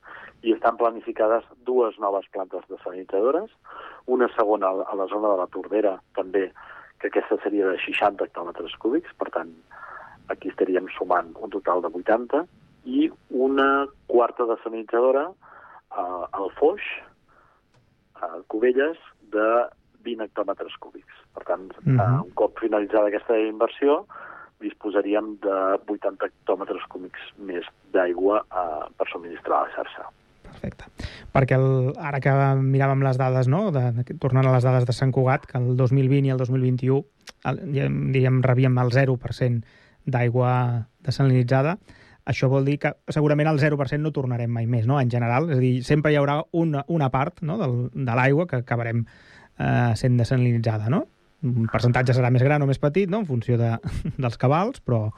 i 0.43 0.53
estan 0.53 0.77
planificades 0.77 1.45
dues 1.65 1.99
noves 1.99 2.29
plantes 2.31 2.63
desalinitzadores, 2.69 3.51
una 4.07 4.29
segona 4.37 4.69
a 4.69 4.95
la 4.95 5.07
zona 5.07 5.29
de 5.33 5.39
la 5.39 5.47
Tordera, 5.47 6.01
també, 6.15 6.53
que 7.03 7.11
aquesta 7.11 7.39
seria 7.43 7.69
de 7.69 7.79
60 7.83 8.25
hectòmetres 8.25 8.75
cúbics, 8.83 9.11
per 9.19 9.29
tant, 9.35 9.51
aquí 10.33 10.53
estaríem 10.53 10.87
sumant 10.97 11.33
un 11.43 11.51
total 11.51 11.83
de 11.83 11.91
80, 11.91 12.45
i 12.85 13.09
una 13.31 13.87
quarta 14.11 14.47
desalinitzadora 14.49 15.27
eh, 15.31 16.25
al 16.39 16.51
Foix, 16.59 16.83
a 18.23 18.39
Cubelles, 18.51 18.99
de 19.35 19.49
20 20.07 20.27
hectòmetres 20.29 20.75
cúbics. 20.83 21.15
Per 21.35 21.45
tant, 21.49 21.69
uh 21.71 21.85
-huh. 21.85 22.01
eh, 22.01 22.23
un 22.27 22.33
cop 22.35 22.59
finalitzada 22.59 23.09
aquesta 23.09 23.39
inversió, 23.39 24.07
disposaríem 24.61 25.39
de 25.43 25.59
80 25.87 26.27
hectòmetres 26.27 26.85
cúbics 26.89 27.23
més 27.37 27.67
d'aigua 27.93 28.45
eh, 28.47 28.85
per 28.97 29.09
subministrar 29.09 29.63
la 29.63 29.75
xarxa. 29.75 30.05
Perfecte. 30.63 30.87
Perquè 31.35 31.57
el, 31.59 31.91
ara 31.99 32.21
que 32.23 32.33
miràvem 32.63 33.03
les 33.03 33.19
dades, 33.19 33.49
no? 33.51 33.65
de, 33.75 34.05
tornant 34.23 34.47
a 34.47 34.53
les 34.55 34.63
dades 34.63 34.87
de 34.87 34.95
Sant 34.95 35.11
Cugat, 35.15 35.49
que 35.51 35.59
el 35.59 35.73
2020 35.77 36.29
i 36.29 36.35
el 36.35 36.39
2021 36.39 37.01
el, 37.51 37.59
diríem, 37.75 38.39
rebíem 38.47 38.79
el 38.79 38.93
0% 38.95 39.81
d'aigua 40.07 40.53
desalinitzada, 41.03 41.77
això 42.27 42.47
vol 42.51 42.67
dir 42.67 42.77
que 42.83 42.93
segurament 43.11 43.51
el 43.51 43.59
0% 43.59 43.99
no 44.03 44.13
tornarem 44.15 44.51
mai 44.55 44.69
més, 44.71 44.87
no?, 44.87 45.01
en 45.01 45.11
general. 45.11 45.49
És 45.51 45.59
a 45.59 45.63
dir, 45.63 45.73
sempre 45.87 46.13
hi 46.13 46.19
haurà 46.21 46.39
una, 46.53 46.85
una 46.87 47.11
part 47.11 47.43
no? 47.43 47.59
Del, 47.59 47.75
de 47.93 48.19
l'aigua 48.19 48.47
que 48.51 48.63
acabarem 48.63 49.03
eh, 49.03 49.91
sent 49.99 50.21
desalinitzada, 50.21 50.91
no? 50.93 51.05
Un 51.43 51.67
percentatge 51.67 52.15
serà 52.15 52.31
més 52.31 52.45
gran 52.47 52.63
o 52.63 52.71
més 52.71 52.79
petit, 52.79 53.11
no?, 53.11 53.25
en 53.25 53.27
funció 53.27 53.59
de, 53.59 53.75
dels 54.23 54.39
cabals, 54.39 54.79
però, 54.87 55.09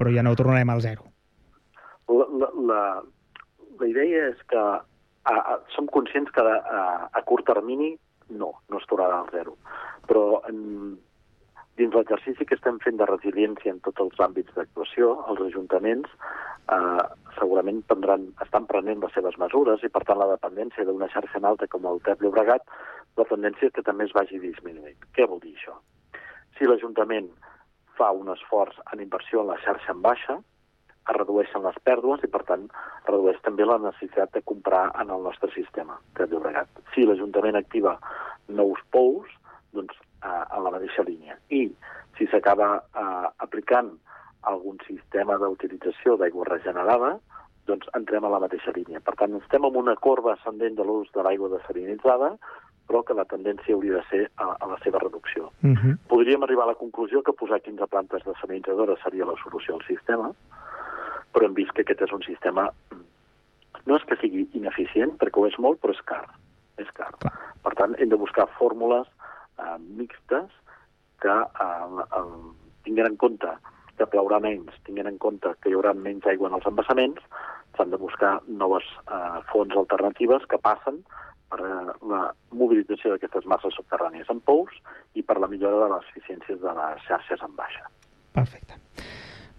però 0.00 0.14
ja 0.16 0.24
no 0.24 0.32
tornarem 0.38 0.72
al 0.72 0.80
zero. 0.84 1.10
La, 2.08 2.24
la, 2.40 2.50
la, 2.70 2.80
la 3.80 3.90
idea 3.90 4.28
és 4.32 4.42
que 4.50 4.60
a, 4.60 5.34
a, 5.34 5.56
som 5.74 5.88
conscients 5.92 6.30
que 6.34 6.42
a, 6.42 6.84
a 7.12 7.22
curt 7.28 7.46
termini 7.48 7.94
no, 8.28 8.52
no 8.70 8.80
es 8.80 8.86
tornarà 8.90 9.22
al 9.22 9.30
zero. 9.34 9.56
Però 10.06 10.42
en, 10.48 10.96
dins 11.76 11.94
l'exercici 11.94 12.46
que 12.48 12.56
estem 12.56 12.78
fent 12.84 12.98
de 13.00 13.08
resiliència 13.08 13.72
en 13.74 13.80
tots 13.84 14.02
els 14.04 14.20
àmbits 14.26 14.54
d'actuació, 14.56 15.12
els 15.30 15.42
ajuntaments 15.48 16.12
eh, 16.72 17.04
segurament 17.38 17.82
prendran, 17.90 18.30
estan 18.44 18.68
prenent 18.70 19.02
les 19.04 19.12
seves 19.16 19.36
mesures 19.42 19.84
i, 19.84 19.92
per 19.92 20.04
tant, 20.08 20.20
la 20.20 20.30
dependència 20.32 20.86
d'una 20.88 21.10
xarxa 21.12 21.40
en 21.40 21.48
alta 21.52 21.68
com 21.72 21.88
el 21.90 22.00
Ter 22.06 22.16
Llobregat 22.22 22.64
la 23.16 23.28
tendència 23.28 23.68
és 23.68 23.76
que 23.76 23.84
també 23.84 24.04
es 24.04 24.14
vagi 24.16 24.40
disminuint. 24.40 24.98
Què 25.16 25.28
vol 25.28 25.40
dir 25.44 25.54
això? 25.56 25.76
Si 26.56 26.68
l'Ajuntament 26.68 27.30
fa 27.96 28.10
un 28.12 28.28
esforç 28.32 28.76
en 28.92 29.00
inversió 29.04 29.42
en 29.42 29.52
la 29.52 29.60
xarxa 29.64 29.92
en 29.92 30.02
baixa, 30.04 30.36
es 31.06 31.16
redueixen 31.16 31.62
les 31.62 31.76
pèrdues 31.86 32.22
i, 32.24 32.30
per 32.30 32.42
tant, 32.48 32.66
redueix 33.08 33.38
també 33.46 33.66
la 33.66 33.78
necessitat 33.82 34.32
de 34.34 34.42
comprar 34.42 34.88
en 35.00 35.12
el 35.14 35.22
nostre 35.22 35.50
sistema 35.54 35.98
de 36.18 36.26
Llobregat. 36.30 36.68
Si 36.94 37.06
l'Ajuntament 37.06 37.58
activa 37.60 37.96
nous 38.48 38.82
pous, 38.90 39.30
doncs 39.76 39.94
eh, 40.24 40.44
en 40.56 40.64
la 40.64 40.74
mateixa 40.74 41.04
línia. 41.06 41.38
I 41.50 41.68
si 42.18 42.28
s'acaba 42.32 42.76
eh, 42.80 43.28
aplicant 43.44 43.94
algun 44.46 44.78
sistema 44.86 45.38
d'utilització 45.42 46.16
d'aigua 46.20 46.46
regenerada, 46.48 47.16
doncs 47.66 47.88
entrem 47.98 48.24
a 48.24 48.30
la 48.30 48.40
mateixa 48.42 48.72
línia. 48.74 49.02
Per 49.02 49.16
tant, 49.18 49.34
estem 49.40 49.66
en 49.66 49.76
una 49.78 49.96
corba 49.98 50.36
ascendent 50.36 50.78
de 50.78 50.86
l'ús 50.86 51.10
de 51.14 51.24
l'aigua 51.26 51.50
desalinitzada, 51.56 52.36
però 52.86 53.02
que 53.02 53.16
la 53.18 53.26
tendència 53.26 53.74
hauria 53.74 53.98
de 53.98 54.04
ser 54.10 54.20
a, 54.38 54.52
a 54.62 54.68
la 54.70 54.78
seva 54.84 55.00
reducció. 55.02 55.50
Uh 55.62 55.74
-huh. 55.74 55.96
Podríem 56.06 56.42
arribar 56.42 56.64
a 56.64 56.72
la 56.72 56.80
conclusió 56.82 57.22
que 57.22 57.32
posar 57.32 57.60
15 57.60 57.86
plantes 57.86 58.22
desalinitzadores 58.24 59.02
seria 59.02 59.26
la 59.26 59.34
solució 59.42 59.74
al 59.74 59.82
sistema, 59.82 60.30
però 61.36 61.50
hem 61.50 61.56
vist 61.58 61.76
que 61.76 61.84
aquest 61.84 62.06
és 62.08 62.16
un 62.16 62.24
sistema... 62.24 62.70
No 63.86 63.94
és 64.00 64.04
que 64.08 64.16
sigui 64.18 64.46
ineficient, 64.58 65.12
perquè 65.20 65.38
ho 65.38 65.44
és 65.46 65.56
molt, 65.62 65.78
però 65.82 65.92
és 65.94 66.00
car. 66.08 66.24
És 66.82 66.88
car. 66.96 67.12
Clar. 67.22 67.34
Per 67.62 67.74
tant, 67.78 67.92
hem 68.00 68.08
de 68.10 68.18
buscar 68.18 68.48
fórmules 68.56 69.06
eh, 69.60 69.76
mixtes 70.00 70.48
que 71.22 71.36
eh, 71.36 72.06
eh, 72.06 72.22
tinguin 72.88 73.12
en 73.12 73.18
compte 73.20 73.52
que 73.96 74.08
plourà 74.12 74.40
menys, 74.42 74.74
tinguent 74.88 75.12
en 75.12 75.20
compte 75.22 75.52
que 75.60 75.70
hi 75.70 75.76
haurà 75.76 75.92
menys 75.96 76.26
aigua 76.32 76.50
en 76.50 76.56
els 76.58 76.66
embassaments, 76.68 77.22
s'han 77.76 77.92
de 77.92 78.00
buscar 78.00 78.32
noves 78.48 78.88
eh, 79.04 79.38
fonts 79.52 79.76
alternatives 79.76 80.48
que 80.50 80.60
passen 80.64 81.02
per 81.52 81.60
la 81.62 82.22
mobilització 82.50 83.12
d'aquestes 83.12 83.46
masses 83.46 83.76
subterrànies 83.78 84.32
en 84.32 84.42
pous 84.48 84.72
i 85.14 85.22
per 85.22 85.38
la 85.38 85.52
millora 85.52 85.84
de 85.84 85.92
les 85.94 86.10
eficiències 86.10 86.58
de 86.64 86.74
les 86.80 87.06
xarxes 87.06 87.44
en 87.46 87.54
baixa. 87.60 87.86
Perfecte. 88.34 88.80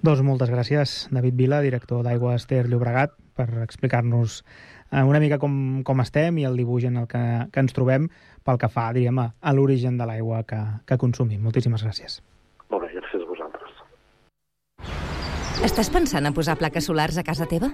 Doncs 0.08 0.22
moltes 0.24 0.48
gràcies, 0.48 0.92
David 1.12 1.36
Vila, 1.36 1.58
director 1.60 2.00
d'Aigua 2.06 2.38
Ester 2.38 2.62
Llobregat, 2.72 3.12
per 3.36 3.50
explicar-nos 3.60 4.38
eh, 4.40 5.02
una 5.04 5.20
mica 5.20 5.36
com, 5.36 5.82
com 5.84 6.00
estem 6.00 6.38
i 6.40 6.46
el 6.48 6.56
dibuix 6.56 6.86
en 6.88 7.02
el 7.02 7.10
que, 7.12 7.20
que 7.52 7.60
ens 7.60 7.76
trobem 7.76 8.06
pel 8.48 8.62
que 8.62 8.70
fa, 8.72 8.86
diríem, 8.96 9.20
a, 9.20 9.26
a 9.36 9.52
l'origen 9.52 9.98
de 10.00 10.08
l'aigua 10.08 10.46
que, 10.48 10.62
que 10.88 10.96
consumim. 11.02 11.44
Moltíssimes 11.44 11.84
gràcies. 11.84 12.22
Molt 12.72 12.88
bé, 12.88 12.94
gràcies 12.96 13.20
a 13.20 13.28
vosaltres. 13.34 13.84
Estàs 15.68 15.92
pensant 15.92 16.32
a 16.32 16.32
posar 16.32 16.56
plaques 16.56 16.88
solars 16.88 17.20
a 17.20 17.28
casa 17.28 17.50
teva? 17.52 17.74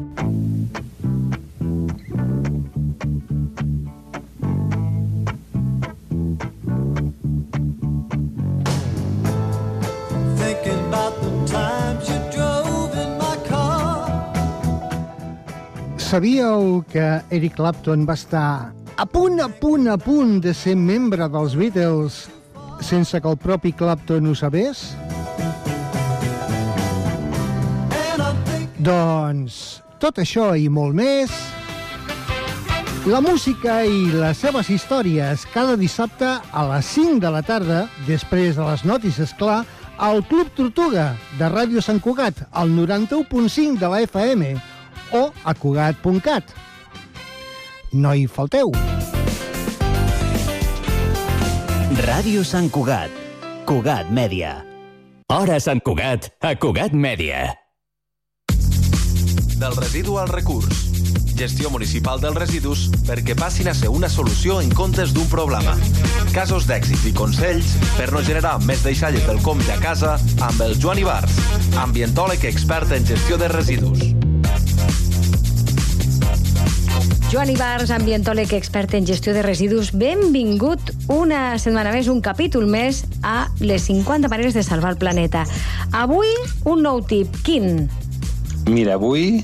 Sabíeu 16.11 16.83
que 16.91 17.21
Eric 17.31 17.53
Clapton 17.55 18.01
va 18.03 18.17
estar 18.19 18.73
a 18.99 19.05
punt, 19.07 19.39
a 19.39 19.47
punt, 19.47 19.85
a 19.87 19.95
punt 19.95 20.41
de 20.43 20.51
ser 20.51 20.73
membre 20.75 21.23
dels 21.31 21.53
Beatles 21.55 22.17
sense 22.83 23.15
que 23.15 23.31
el 23.31 23.37
propi 23.39 23.71
Clapton 23.71 24.27
ho 24.27 24.33
sabés? 24.35 24.81
Doncs 28.83 29.79
tot 30.03 30.19
això 30.19 30.49
i 30.59 30.67
molt 30.67 30.99
més 30.99 31.31
la 33.07 33.23
música 33.23 33.77
i 33.87 34.11
les 34.11 34.43
seves 34.43 34.67
històries 34.67 35.47
cada 35.55 35.77
dissabte 35.79 36.27
a 36.27 36.65
les 36.73 36.91
5 36.91 37.23
de 37.23 37.31
la 37.31 37.39
tarda, 37.39 37.85
després 38.03 38.59
de 38.59 38.67
les 38.67 38.83
notícies, 38.83 39.31
clar, 39.39 39.61
al 39.95 40.25
Club 40.27 40.51
Tortuga 40.59 41.13
de 41.39 41.47
Ràdio 41.55 41.79
Sant 41.79 42.03
Cugat, 42.03 42.43
al 42.51 42.75
91.5 42.75 43.79
de 43.79 43.95
la 43.95 44.03
FM 44.03 44.53
o 45.13 45.31
a 45.43 45.53
cugat.cat. 45.53 46.55
No 47.91 48.13
hi 48.15 48.27
falteu. 48.27 48.71
Ràdio 52.01 52.45
Sant 52.47 52.69
Cugat. 52.71 53.11
Cugat 53.67 54.07
Mèdia. 54.15 54.61
Hora 55.31 55.59
Sant 55.59 55.81
Cugat, 55.83 56.29
a 56.39 56.55
Cugat 56.55 56.95
Mèdia. 56.95 57.43
Del 59.59 59.75
residu 59.75 60.15
al 60.17 60.31
recurs. 60.31 60.87
Gestió 61.35 61.69
municipal 61.73 62.21
dels 62.23 62.39
residus 62.39 62.87
perquè 63.07 63.35
passin 63.37 63.67
a 63.71 63.75
ser 63.75 63.91
una 63.91 64.09
solució 64.09 64.61
en 64.63 64.71
comptes 64.73 65.11
d'un 65.11 65.27
problema. 65.27 65.75
Casos 66.31 66.67
d'èxit 66.69 67.11
i 67.11 67.13
consells 67.17 67.75
per 67.97 68.11
no 68.15 68.23
generar 68.23 68.57
més 68.63 68.83
deixalles 68.87 69.27
del 69.27 69.43
compte 69.43 69.71
a 69.73 69.79
casa 69.83 70.17
amb 70.39 70.63
el 70.63 70.77
Joan 70.79 71.03
Ibars, 71.03 71.39
ambientòleg 71.83 72.47
expert 72.47 72.95
en 72.95 73.07
gestió 73.07 73.41
de 73.41 73.51
residus. 73.51 74.11
Joan 77.31 77.47
Ibars, 77.47 77.93
ambientòleg 77.95 78.51
expert 78.57 78.91
en 78.97 79.05
gestió 79.07 79.31
de 79.31 79.39
residus, 79.45 79.93
benvingut 79.95 80.89
una 81.07 81.53
setmana 81.63 81.93
més, 81.95 82.09
un 82.11 82.19
capítol 82.19 82.65
més 82.67 83.05
a 83.23 83.45
les 83.63 83.85
50 83.87 84.27
maneres 84.27 84.57
de 84.57 84.63
salvar 84.67 84.91
el 84.91 84.99
planeta. 84.99 85.45
Avui, 85.95 86.27
un 86.67 86.83
nou 86.83 86.99
tip. 87.07 87.31
Quin? 87.47 87.87
Mira, 88.67 88.97
avui 88.99 89.39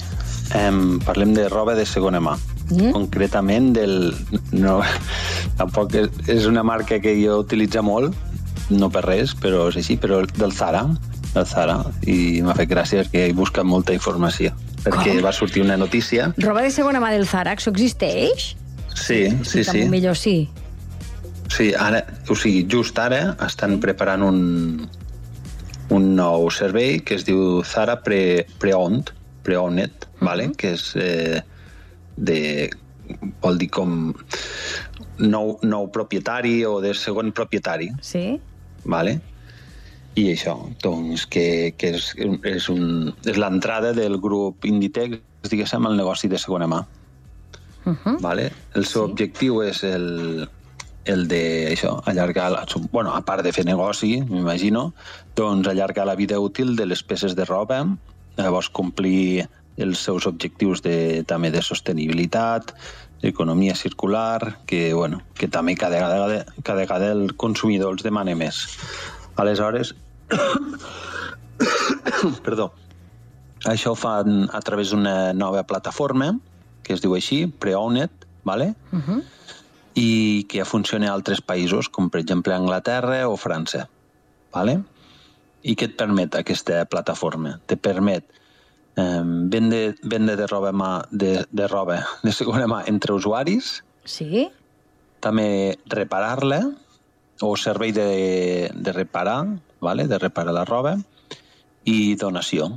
em, 0.60 1.00
parlem 1.08 1.32
de 1.38 1.48
roba 1.48 1.78
de 1.80 1.88
segona 1.88 2.20
mà. 2.20 2.36
Mm? 2.74 2.92
Concretament 2.92 3.72
del... 3.80 4.12
No, 4.52 4.82
tampoc 5.62 5.96
és, 5.96 6.44
una 6.52 6.68
marca 6.68 7.00
que 7.00 7.16
jo 7.22 7.40
utilitzo 7.46 7.88
molt, 7.88 8.12
no 8.68 8.92
per 8.92 9.08
res, 9.08 9.32
però 9.32 9.70
és 9.72 9.80
així, 9.80 9.96
però 9.96 10.26
del 10.36 10.52
Zara, 10.52 10.84
del 11.32 11.48
Zara, 11.48 11.86
i 12.04 12.44
m'ha 12.44 12.60
fet 12.60 12.68
gràcia 12.68 13.08
perquè 13.08 13.30
he 13.30 13.38
buscat 13.38 13.64
molta 13.64 13.96
informació, 13.96 14.52
perquè 14.84 15.16
Com? 15.16 15.24
va 15.26 15.34
sortir 15.34 15.64
una 15.64 15.78
notícia. 15.78 16.32
Roba 16.38 16.62
de 16.66 16.72
segona 16.72 17.02
mà 17.04 17.12
del 17.14 17.26
Zara, 17.28 17.56
això 17.58 17.72
existeix? 17.74 18.54
Sí, 18.98 19.20
sí, 19.44 19.64
sí. 19.64 19.84
Millor 19.90 20.18
sí. 20.18 20.50
Sí, 21.54 21.72
ara, 21.80 22.02
o 22.30 22.36
sigui, 22.36 22.66
just 22.70 22.98
ara 23.00 23.36
estan 23.46 23.78
preparant 23.84 24.24
un, 24.26 24.40
un 25.96 26.08
nou 26.18 26.50
servei 26.52 27.00
que 27.00 27.16
es 27.16 27.24
diu 27.28 27.62
Zara 27.64 28.00
Pre, 28.04 28.46
Preowned, 28.60 29.14
Preowned, 29.48 30.08
vale? 30.20 30.50
que 30.58 30.74
és 30.76 30.90
eh, 31.00 31.40
de, 32.18 32.70
vol 33.42 33.58
dir 33.62 33.70
com 33.72 34.12
nou, 35.24 35.56
nou 35.64 35.88
propietari 35.94 36.60
o 36.68 36.82
de 36.84 36.92
segon 36.98 37.32
propietari, 37.32 37.92
Sí? 38.04 38.42
vale? 38.84 39.20
I 40.18 40.32
això, 40.34 40.56
doncs, 40.82 41.28
que, 41.30 41.74
que 41.78 41.94
és, 41.94 42.12
és, 42.50 42.68
un, 42.74 43.12
és 43.30 43.38
l'entrada 43.38 43.94
del 43.94 44.18
grup 44.22 44.66
Inditex, 44.66 45.20
diguéssim, 45.46 45.86
al 45.86 45.98
negoci 46.00 46.30
de 46.32 46.40
segona 46.42 46.68
mà. 46.68 46.84
Uh 47.86 47.94
-huh. 47.94 48.20
Vale? 48.20 48.52
El 48.74 48.86
seu 48.86 49.06
sí. 49.06 49.12
objectiu 49.12 49.62
és 49.62 49.84
el, 49.84 50.50
el 51.06 51.28
de 51.28 51.72
això, 51.72 52.02
allargar, 52.06 52.52
la, 52.52 52.66
bueno, 52.92 53.14
a 53.14 53.22
part 53.22 53.44
de 53.44 53.54
fer 53.54 53.66
negoci, 53.66 54.22
m'imagino, 54.22 54.94
doncs 55.36 55.68
allargar 55.68 56.06
la 56.06 56.16
vida 56.16 56.40
útil 56.40 56.76
de 56.76 56.86
les 56.86 57.04
peces 57.04 57.36
de 57.36 57.46
roba, 57.46 57.86
llavors 58.38 58.70
complir 58.70 59.48
els 59.78 60.00
seus 60.00 60.26
objectius 60.26 60.82
de, 60.82 61.24
també 61.28 61.52
de 61.52 61.62
sostenibilitat, 61.62 62.74
economia 63.22 63.76
circular, 63.76 64.60
que, 64.66 64.94
bueno, 64.94 65.22
que 65.36 65.48
també 65.48 65.76
cada 65.76 66.02
vegada, 66.02 66.46
cada 66.64 66.80
vegada 66.80 67.12
el 67.12 67.36
consumidor 67.36 67.94
els 67.94 68.04
demana 68.04 68.36
més. 68.36 68.68
Aleshores, 69.38 69.96
perdó, 72.46 72.72
això 73.66 73.94
ho 73.94 74.00
fan 74.00 74.48
a 74.54 74.62
través 74.62 74.92
d'una 74.92 75.34
nova 75.34 75.64
plataforma 75.68 76.34
que 76.88 76.96
es 76.96 77.04
diu 77.04 77.18
així, 77.18 77.42
Preowned, 77.60 78.14
vale? 78.48 78.72
Uh 78.96 79.02
-huh. 79.04 79.24
i 79.98 80.46
que 80.48 80.60
ja 80.60 80.66
funciona 80.66 81.10
a 81.10 81.14
altres 81.14 81.42
països, 81.42 81.90
com 81.90 82.10
per 82.10 82.22
exemple 82.22 82.54
Anglaterra 82.54 83.28
o 83.28 83.36
França. 83.36 83.90
Vale? 84.54 84.84
I 85.64 85.76
què 85.76 85.86
et 85.86 85.98
permet 85.98 86.36
aquesta 86.36 86.86
plataforma? 86.86 87.60
Te 87.66 87.76
permet 87.76 88.24
eh, 88.96 89.24
vendre, 89.26 89.96
vendre 90.04 90.36
de 90.36 90.48
roba, 90.48 90.72
mà, 90.72 91.04
de, 91.12 91.46
de 91.52 91.68
roba 91.68 92.06
de 92.24 92.32
segona 92.32 92.68
mà 92.68 92.84
entre 92.88 93.14
usuaris, 93.14 93.84
Sí? 94.06 94.50
també 95.20 95.78
reparar-la, 95.90 96.72
o 97.42 97.58
servei 97.58 97.92
de, 97.92 98.72
de 98.74 98.92
reparar, 98.94 99.60
vale? 99.82 100.08
de 100.08 100.20
reparar 100.20 100.54
la 100.54 100.66
roba, 100.66 100.98
i 101.86 102.16
donació. 102.20 102.72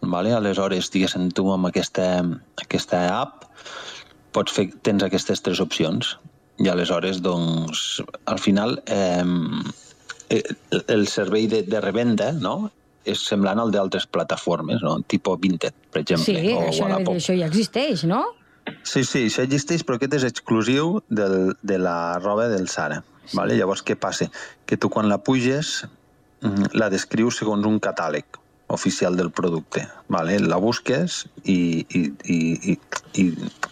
Vale? 0.00 0.32
Aleshores, 0.32 0.88
diguéssim, 0.92 1.28
tu 1.36 1.50
amb 1.52 1.68
aquesta, 1.68 2.22
aquesta 2.62 3.02
app 3.20 3.44
pots 4.32 4.54
fer, 4.54 4.70
tens 4.86 5.02
aquestes 5.02 5.42
tres 5.42 5.60
opcions 5.60 6.14
i 6.60 6.68
aleshores, 6.70 7.20
doncs, 7.24 8.00
al 8.30 8.38
final 8.38 8.78
eh, 8.86 9.24
el, 10.86 11.06
servei 11.08 11.48
de, 11.50 11.62
de 11.66 11.80
revenda 11.80 12.30
no? 12.36 12.70
és 13.08 13.22
semblant 13.26 13.58
al 13.58 13.72
d'altres 13.72 14.06
plataformes, 14.06 14.82
no? 14.84 14.98
tipo 15.08 15.34
Vinted, 15.40 15.74
per 15.90 16.02
exemple, 16.04 16.36
Sí, 16.36 16.52
o 16.52 16.60
això, 16.68 16.84
Wallapop. 16.84 17.16
això 17.16 17.36
ja 17.36 17.48
existeix, 17.48 18.04
no? 18.08 18.22
Sí, 18.84 19.02
sí, 19.08 19.24
això 19.30 19.42
existeix, 19.42 19.82
però 19.88 19.96
aquest 19.96 20.18
és 20.20 20.26
exclusiu 20.28 20.98
del, 21.08 21.54
de 21.64 21.78
la 21.80 22.18
roba 22.20 22.46
del 22.52 22.68
Sara. 22.68 23.00
Sí. 23.24 23.38
Vale? 23.38 23.56
Llavors, 23.56 23.82
què 23.86 23.96
passa? 23.98 24.28
Que 24.68 24.76
tu 24.76 24.90
quan 24.92 25.08
la 25.08 25.18
puges 25.24 25.80
la 26.72 26.88
descrius 26.92 27.40
segons 27.40 27.66
un 27.68 27.78
catàleg 27.82 28.38
oficial 28.70 29.16
del 29.16 29.30
producte. 29.30 29.86
Vale? 30.08 30.38
La 30.40 30.56
busques 30.56 31.24
i, 31.44 31.84
i, 31.88 32.02
i, 32.24 32.38
i, 32.72 32.76
i 33.20 33.24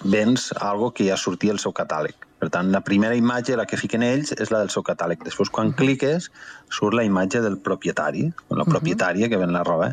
vens 0.04 0.50
algo 0.58 0.90
que 0.92 1.06
ja 1.08 1.16
sortia 1.16 1.54
al 1.54 1.62
seu 1.62 1.72
catàleg. 1.72 2.26
Per 2.38 2.50
tant, 2.54 2.70
la 2.70 2.82
primera 2.86 3.16
imatge, 3.18 3.56
la 3.58 3.66
que 3.66 3.78
fiquen 3.78 4.04
ells, 4.06 4.30
és 4.34 4.52
la 4.54 4.60
del 4.62 4.70
seu 4.70 4.84
catàleg. 4.86 5.24
Després, 5.26 5.50
quan 5.50 5.72
cliques, 5.74 6.28
surt 6.70 6.94
la 6.94 7.06
imatge 7.06 7.42
del 7.42 7.58
propietari, 7.58 8.28
o 8.48 8.58
la 8.58 8.66
propietària 8.68 9.30
que 9.30 9.40
ven 9.40 9.54
la 9.54 9.64
roba. 9.66 9.92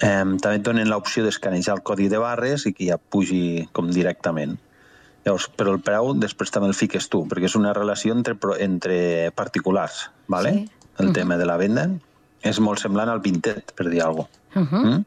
Eh, 0.00 0.24
també 0.42 0.56
et 0.60 0.66
donen 0.66 0.90
l'opció 0.90 1.24
d'escanejar 1.26 1.78
el 1.78 1.84
codi 1.86 2.08
de 2.08 2.20
barres 2.22 2.66
i 2.66 2.74
que 2.76 2.86
ja 2.92 2.98
pugi 2.98 3.68
com 3.74 3.90
directament. 3.90 4.58
Llavors, 5.26 5.50
però 5.52 5.74
el 5.74 5.82
preu 5.84 6.14
després 6.16 6.54
també 6.54 6.70
el 6.70 6.78
fiques 6.78 7.10
tu, 7.12 7.26
perquè 7.28 7.50
és 7.50 7.56
una 7.58 7.74
relació 7.76 8.14
entre, 8.16 8.38
entre 8.64 8.96
particulars, 9.36 10.06
¿vale? 10.32 10.54
Sí. 10.54 10.79
El 11.00 11.12
tema 11.12 11.36
de 11.36 11.46
la 11.48 11.56
venda. 11.60 11.88
És 12.42 12.60
molt 12.60 12.80
semblant 12.80 13.08
al 13.12 13.20
Vinted, 13.20 13.72
per 13.76 13.88
dir 13.90 14.02
alguna 14.02 14.28
cosa. 14.28 14.60
Uh 14.60 14.66
-huh. 14.66 14.84
Mm? 14.84 15.04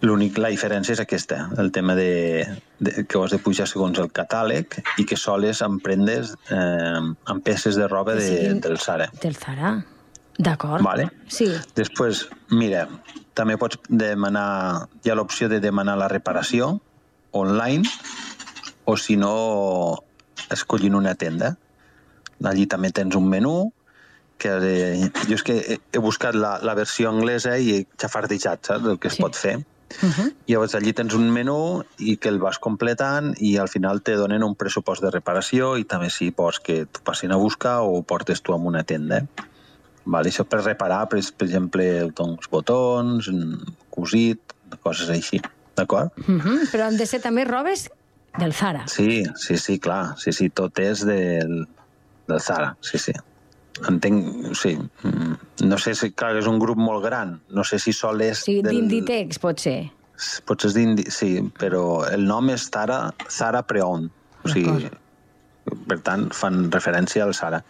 L'únic, 0.00 0.36
la 0.38 0.48
diferència 0.52 0.92
és 0.94 1.00
aquesta, 1.02 1.48
el 1.58 1.72
tema 1.74 1.96
de, 1.98 2.46
de, 2.78 3.04
que 3.04 3.18
ho 3.18 3.24
has 3.24 3.32
de 3.34 3.38
pujar 3.42 3.66
segons 3.66 3.98
el 3.98 4.12
catàleg 4.14 4.76
i 5.02 5.04
que 5.04 5.16
soles 5.16 5.60
amb 5.60 5.82
prendes 5.82 6.36
eh, 6.54 7.00
amb 7.24 7.42
peces 7.42 7.74
de 7.74 7.88
roba 7.88 8.14
de, 8.14 8.20
Sí. 8.28 8.60
del 8.60 8.78
Sara. 8.78 9.10
Del 9.22 9.34
Zara. 9.34 9.84
D'acord. 10.38 10.84
Vale. 10.84 11.08
Sí. 11.26 11.48
Després, 11.74 12.28
mira, 12.50 12.86
també 13.34 13.56
pots 13.58 13.80
demanar, 13.88 14.86
hi 15.02 15.10
ha 15.10 15.16
l'opció 15.18 15.48
de 15.48 15.58
demanar 15.58 15.96
la 15.98 16.06
reparació 16.06 16.80
online, 17.32 17.82
o 18.84 18.96
si 18.96 19.16
no, 19.16 19.98
escollint 20.48 20.94
una 20.94 21.16
tenda. 21.16 21.56
Allí 22.44 22.68
també 22.70 22.92
tens 22.94 23.16
un 23.18 23.26
menú, 23.28 23.72
que 24.38 24.54
eh, 24.62 25.10
jo 25.26 25.34
és 25.36 25.44
que 25.44 25.56
he, 25.58 25.78
he 25.92 26.02
buscat 26.02 26.36
la, 26.38 26.58
la 26.62 26.76
versió 26.78 27.10
anglesa 27.10 27.56
i 27.58 27.74
he 27.74 27.82
xafardejat, 27.98 28.70
saps, 28.70 28.86
el 28.86 28.98
que 29.02 29.10
es 29.10 29.18
sí. 29.18 29.22
pot 29.22 29.36
fer. 29.36 29.58
Uh 30.02 30.10
-huh. 30.12 30.34
Llavors 30.46 30.74
allí 30.74 30.92
tens 30.92 31.14
un 31.14 31.30
menú 31.32 31.82
i 31.98 32.16
que 32.16 32.28
el 32.28 32.38
vas 32.38 32.58
completant 32.58 33.34
i 33.40 33.56
al 33.56 33.68
final 33.68 34.02
te 34.02 34.16
donen 34.16 34.42
un 34.44 34.54
pressupost 34.54 35.02
de 35.02 35.10
reparació 35.10 35.76
i 35.76 35.84
també 35.84 36.10
si 36.10 36.30
vols 36.30 36.60
que 36.60 36.84
t'ho 36.84 37.00
passin 37.02 37.32
a 37.32 37.36
buscar 37.36 37.80
o 37.80 37.96
ho 37.96 38.02
portes 38.02 38.42
tu 38.42 38.52
a 38.52 38.56
una 38.56 38.84
tenda. 38.84 39.26
Vale, 40.04 40.28
això 40.28 40.44
per 40.44 40.62
reparar, 40.64 41.08
per, 41.08 41.20
per 41.36 41.46
exemple, 41.46 42.10
doncs, 42.16 42.48
botons, 42.50 43.30
cosit, 43.90 44.40
coses 44.82 45.08
així. 45.08 45.40
D'acord? 45.76 46.10
Uh 46.18 46.38
-huh. 46.38 46.70
Però 46.72 46.86
han 46.86 46.96
de 46.96 47.06
ser 47.06 47.20
també 47.20 47.44
robes 47.44 47.90
del 48.38 48.52
Zara. 48.52 48.86
Sí, 48.86 49.24
sí, 49.36 49.56
sí, 49.56 49.78
clar. 49.78 50.14
Sí, 50.18 50.32
sí, 50.32 50.48
tot 50.50 50.78
és 50.78 51.04
del, 51.04 51.68
del 52.26 52.40
Zara, 52.40 52.76
sí, 52.80 52.98
sí. 52.98 53.12
Entenc, 53.88 54.54
sí. 54.58 54.76
mm, 55.02 55.34
No 55.68 55.78
sé 55.78 55.94
si, 55.94 56.10
clar, 56.10 56.36
és 56.36 56.46
un 56.50 56.58
grup 56.58 56.78
molt 56.78 57.04
gran. 57.04 57.40
No 57.50 57.64
sé 57.64 57.78
si 57.78 57.92
sol 57.92 58.20
és 58.24 58.42
Sí, 58.44 58.60
del... 58.62 58.74
d'Inditex, 58.74 59.38
pot 59.38 59.60
ser. 59.60 59.90
Potser 60.44 60.70
és 60.70 60.74
d'Indi... 60.74 61.04
Sí, 61.14 61.32
però 61.58 62.04
el 62.10 62.24
nom 62.26 62.48
és 62.50 62.68
Zara, 62.70 63.12
Zara 63.30 63.62
Preon. 63.62 64.08
O 64.42 64.48
sigui, 64.50 64.88
per 65.86 66.00
tant, 66.06 66.28
fan 66.34 66.70
referència 66.74 67.24
al 67.24 67.34
Zara. 67.34 67.62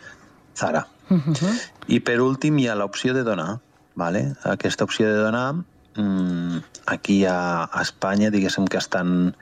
Zara. 0.57 0.87
Uh 1.11 1.19
-huh. 1.25 1.55
I 1.89 2.01
per 2.01 2.21
últim 2.21 2.59
hi 2.59 2.69
ha 2.69 2.75
l'opció 2.75 3.13
de 3.15 3.23
donar. 3.25 3.61
Vale? 3.95 4.35
Aquesta 4.45 4.85
opció 4.85 5.07
de 5.07 5.19
donar, 5.19 5.55
mm, 5.97 6.59
aquí 6.87 7.25
a, 7.27 7.65
a 7.65 7.83
Espanya, 7.83 8.31
diguéssim 8.31 8.67
que 8.67 8.79
estan 8.79 9.35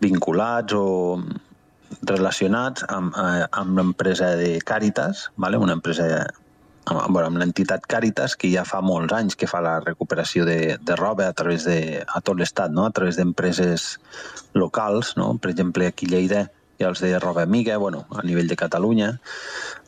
vinculats 0.00 0.72
o 0.76 1.22
relacionats 2.02 2.84
amb, 2.88 3.14
eh, 3.16 3.44
amb 3.50 3.78
l'empresa 3.78 4.34
de 4.36 4.58
Càritas, 4.64 5.28
vale? 5.36 5.58
una 5.58 5.76
empresa 5.78 6.26
amb, 6.86 7.00
bueno, 7.08 7.28
amb 7.28 7.38
l'entitat 7.40 7.86
Càritas, 7.88 8.36
que 8.36 8.50
ja 8.52 8.64
fa 8.68 8.80
molts 8.84 9.14
anys 9.16 9.36
que 9.36 9.48
fa 9.48 9.62
la 9.64 9.78
recuperació 9.80 10.44
de, 10.44 10.76
de 10.80 10.96
roba 10.96 11.28
a 11.28 11.32
través 11.32 11.64
de 11.64 12.04
a 12.04 12.20
tot 12.20 12.38
l'estat, 12.38 12.70
no? 12.70 12.86
a 12.86 12.92
través 12.92 13.16
d'empreses 13.16 13.98
locals, 14.54 15.16
no? 15.16 15.34
per 15.38 15.54
exemple 15.54 15.86
aquí 15.86 16.10
a 16.10 16.14
Lleida 16.14 16.44
ha 16.84 16.90
els 16.90 17.00
de 17.00 17.18
roba 17.18 17.42
amiga, 17.42 17.76
bueno, 17.78 18.04
a 18.10 18.22
nivell 18.26 18.48
de 18.48 18.56
Catalunya, 18.56 19.14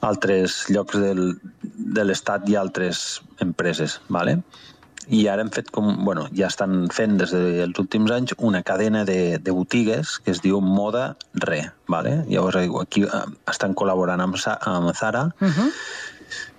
altres 0.00 0.64
llocs 0.70 0.98
del, 1.02 1.36
de 1.62 2.04
l'estat 2.04 2.46
ha 2.48 2.56
altres 2.60 3.22
empreses, 3.42 4.00
vale? 4.08 4.40
I 5.08 5.26
ara 5.30 5.42
hem 5.44 5.50
fet 5.54 5.68
com, 5.70 5.92
bueno, 6.04 6.26
ja 6.34 6.48
estan 6.48 6.88
fent 6.90 7.16
des 7.20 7.30
dels 7.30 7.78
últims 7.78 8.10
anys 8.10 8.34
una 8.38 8.62
cadena 8.66 9.04
de, 9.04 9.38
de 9.38 9.50
botigues 9.54 10.18
que 10.18 10.32
es 10.32 10.40
diu 10.42 10.60
Moda 10.60 11.16
Re, 11.34 11.70
vale? 11.86 12.24
Llavors 12.28 12.56
aquí 12.82 13.04
eh, 13.04 13.22
estan 13.50 13.74
col·laborant 13.74 14.20
amb, 14.24 14.36
Sa- 14.36 14.58
amb 14.62 14.90
Zara, 14.96 15.28
Uh 15.40 15.46
-huh. 15.48 15.70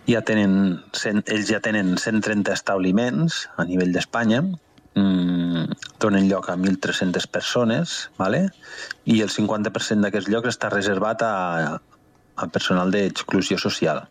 ja 0.07 0.21
tenen, 0.21 0.81
cent, 0.93 1.23
ells 1.27 1.49
ja 1.49 1.59
tenen 1.59 1.97
130 1.97 2.53
establiments 2.53 3.49
a 3.57 3.65
nivell 3.65 3.91
d'Espanya, 3.91 4.41
mm, 4.95 5.65
donen 5.99 6.29
lloc 6.29 6.49
a 6.49 6.55
1.300 6.55 7.27
persones, 7.27 8.09
vale? 8.17 8.49
i 9.03 9.21
el 9.21 9.29
50% 9.29 10.01
d'aquests 10.01 10.29
llocs 10.29 10.47
està 10.47 10.69
reservat 10.69 11.21
a, 11.21 11.81
a 12.35 12.47
personal 12.47 12.91
d'exclusió 12.91 13.57
social. 13.57 14.07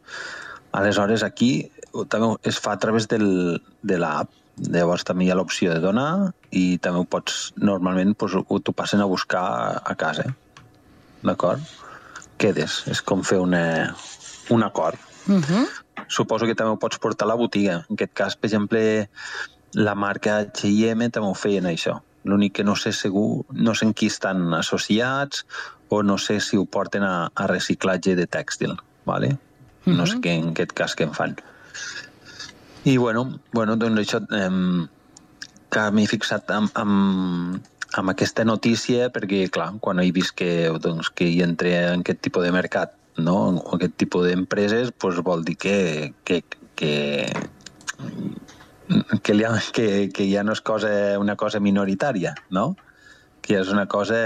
Aleshores, 0.73 1.23
aquí 1.23 1.71
també 2.05 2.35
es 2.49 2.59
fa 2.63 2.75
a 2.77 2.81
través 2.83 3.09
del, 3.09 3.61
de 3.83 3.99
l'app. 3.99 4.33
Llavors 4.57 5.05
també 5.05 5.27
hi 5.27 5.31
ha 5.31 5.37
l'opció 5.37 5.75
de 5.75 5.83
donar 5.85 6.33
i 6.57 6.79
també 6.81 7.03
ho 7.03 7.05
pots, 7.05 7.51
normalment 7.61 8.15
pues, 8.17 8.33
ho 8.37 8.61
t'ho 8.61 8.73
passen 8.73 9.03
a 9.05 9.09
buscar 9.09 9.43
a, 9.83 9.95
casa. 10.01 10.31
D'acord? 11.23 11.61
Quedes. 12.41 12.83
És 12.89 13.03
com 13.05 13.25
fer 13.25 13.39
una, 13.43 13.95
un 14.51 14.65
acord. 14.65 14.97
Uh 15.29 15.41
-huh. 15.41 15.67
Suposo 16.09 16.47
que 16.47 16.55
també 16.55 16.73
ho 16.73 16.79
pots 16.79 16.99
portar 16.99 17.27
a 17.27 17.29
la 17.29 17.35
botiga. 17.37 17.85
En 17.89 17.95
aquest 17.95 18.13
cas, 18.15 18.37
per 18.37 18.49
exemple, 18.49 19.09
la 19.73 19.95
marca 19.95 20.39
H&M 20.39 21.11
també 21.11 21.29
ho 21.29 21.35
feien 21.35 21.65
això. 21.65 22.01
L'únic 22.25 22.55
que 22.55 22.65
no 22.65 22.75
sé 22.77 22.93
segur, 22.93 23.45
no 23.51 23.75
sé 23.75 23.85
en 23.87 23.93
qui 23.93 24.07
estan 24.07 24.55
associats 24.55 25.45
o 25.89 26.03
no 26.03 26.19
sé 26.19 26.41
si 26.41 26.57
ho 26.57 26.65
porten 26.65 27.03
a, 27.03 27.31
a 27.35 27.47
reciclatge 27.47 28.17
de 28.17 28.27
tèxtil, 28.27 28.77
¿vale? 29.05 29.37
No 29.87 30.07
sé 30.07 30.19
què, 30.19 30.35
en 30.41 30.49
aquest 30.51 30.73
cas 30.73 30.97
què 30.99 31.07
en 31.07 31.15
fan. 31.15 31.37
I 32.87 32.97
bueno, 33.03 33.41
bueno 33.53 33.75
doncs 33.77 34.05
això 34.05 34.21
eh, 34.31 34.51
que 35.75 35.87
m'he 35.93 36.07
fixat 36.07 36.53
amb, 36.55 36.71
amb, 36.79 37.65
amb 37.99 38.13
aquesta 38.13 38.45
notícia 38.47 39.11
perquè, 39.15 39.47
clar, 39.53 39.73
quan 39.83 40.01
he 40.01 40.11
vist 40.15 40.37
que, 40.39 40.71
doncs, 40.83 41.11
que 41.11 41.27
hi 41.27 41.43
entré 41.45 41.75
en 41.91 42.05
aquest 42.05 42.23
tipus 42.29 42.47
de 42.47 42.53
mercat, 42.55 42.95
no? 43.19 43.37
en 43.51 43.61
aquest 43.79 43.97
tipus 43.99 44.29
d'empreses, 44.29 44.95
doncs 45.03 45.23
vol 45.27 45.45
dir 45.45 45.57
que, 45.59 45.77
que, 46.25 46.43
que, 46.79 46.95
que, 49.23 49.35
li 49.35 49.45
ha, 49.45 49.55
que, 49.75 50.09
que 50.15 50.31
ja 50.31 50.47
no 50.47 50.55
és 50.57 50.63
cosa, 50.63 50.91
una 51.19 51.37
cosa 51.37 51.61
minoritària, 51.61 52.37
no? 52.51 52.75
Que 53.43 53.61
és 53.61 53.71
una 53.73 53.87
cosa... 53.91 54.19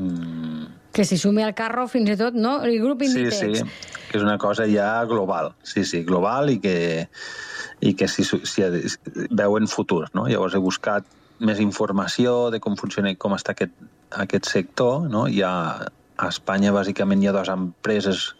Mm, 0.00 0.79
Que 0.92 1.04
se 1.04 1.16
sume 1.18 1.44
al 1.44 1.54
carro 1.54 1.86
fins 1.88 2.10
i 2.10 2.16
tot, 2.18 2.34
no? 2.34 2.58
El 2.66 2.80
grup 2.82 3.02
Sí, 3.04 3.10
Inditex. 3.12 3.60
sí, 3.60 3.96
que 4.10 4.18
és 4.18 4.24
una 4.24 4.38
cosa 4.38 4.66
ja 4.66 5.04
global, 5.06 5.52
sí, 5.62 5.84
sí, 5.84 6.02
global 6.04 6.50
i 6.50 6.58
que, 6.58 7.08
i 7.80 7.94
que 7.94 8.08
si, 8.08 8.24
si 8.24 8.64
veuen 9.30 9.68
futur, 9.70 10.08
no? 10.14 10.26
Llavors 10.26 10.54
he 10.54 10.62
buscat 10.62 11.06
més 11.38 11.60
informació 11.62 12.50
de 12.50 12.58
com 12.60 12.74
funciona 12.76 13.12
i 13.14 13.16
com 13.16 13.32
està 13.36 13.54
aquest, 13.54 13.72
aquest 14.18 14.50
sector, 14.50 15.06
no? 15.08 15.28
Hi 15.30 15.40
ha, 15.46 15.54
a 16.20 16.28
Espanya 16.28 16.74
bàsicament 16.74 17.22
hi 17.22 17.30
ha 17.30 17.36
dues 17.38 17.48
empreses 17.54 18.34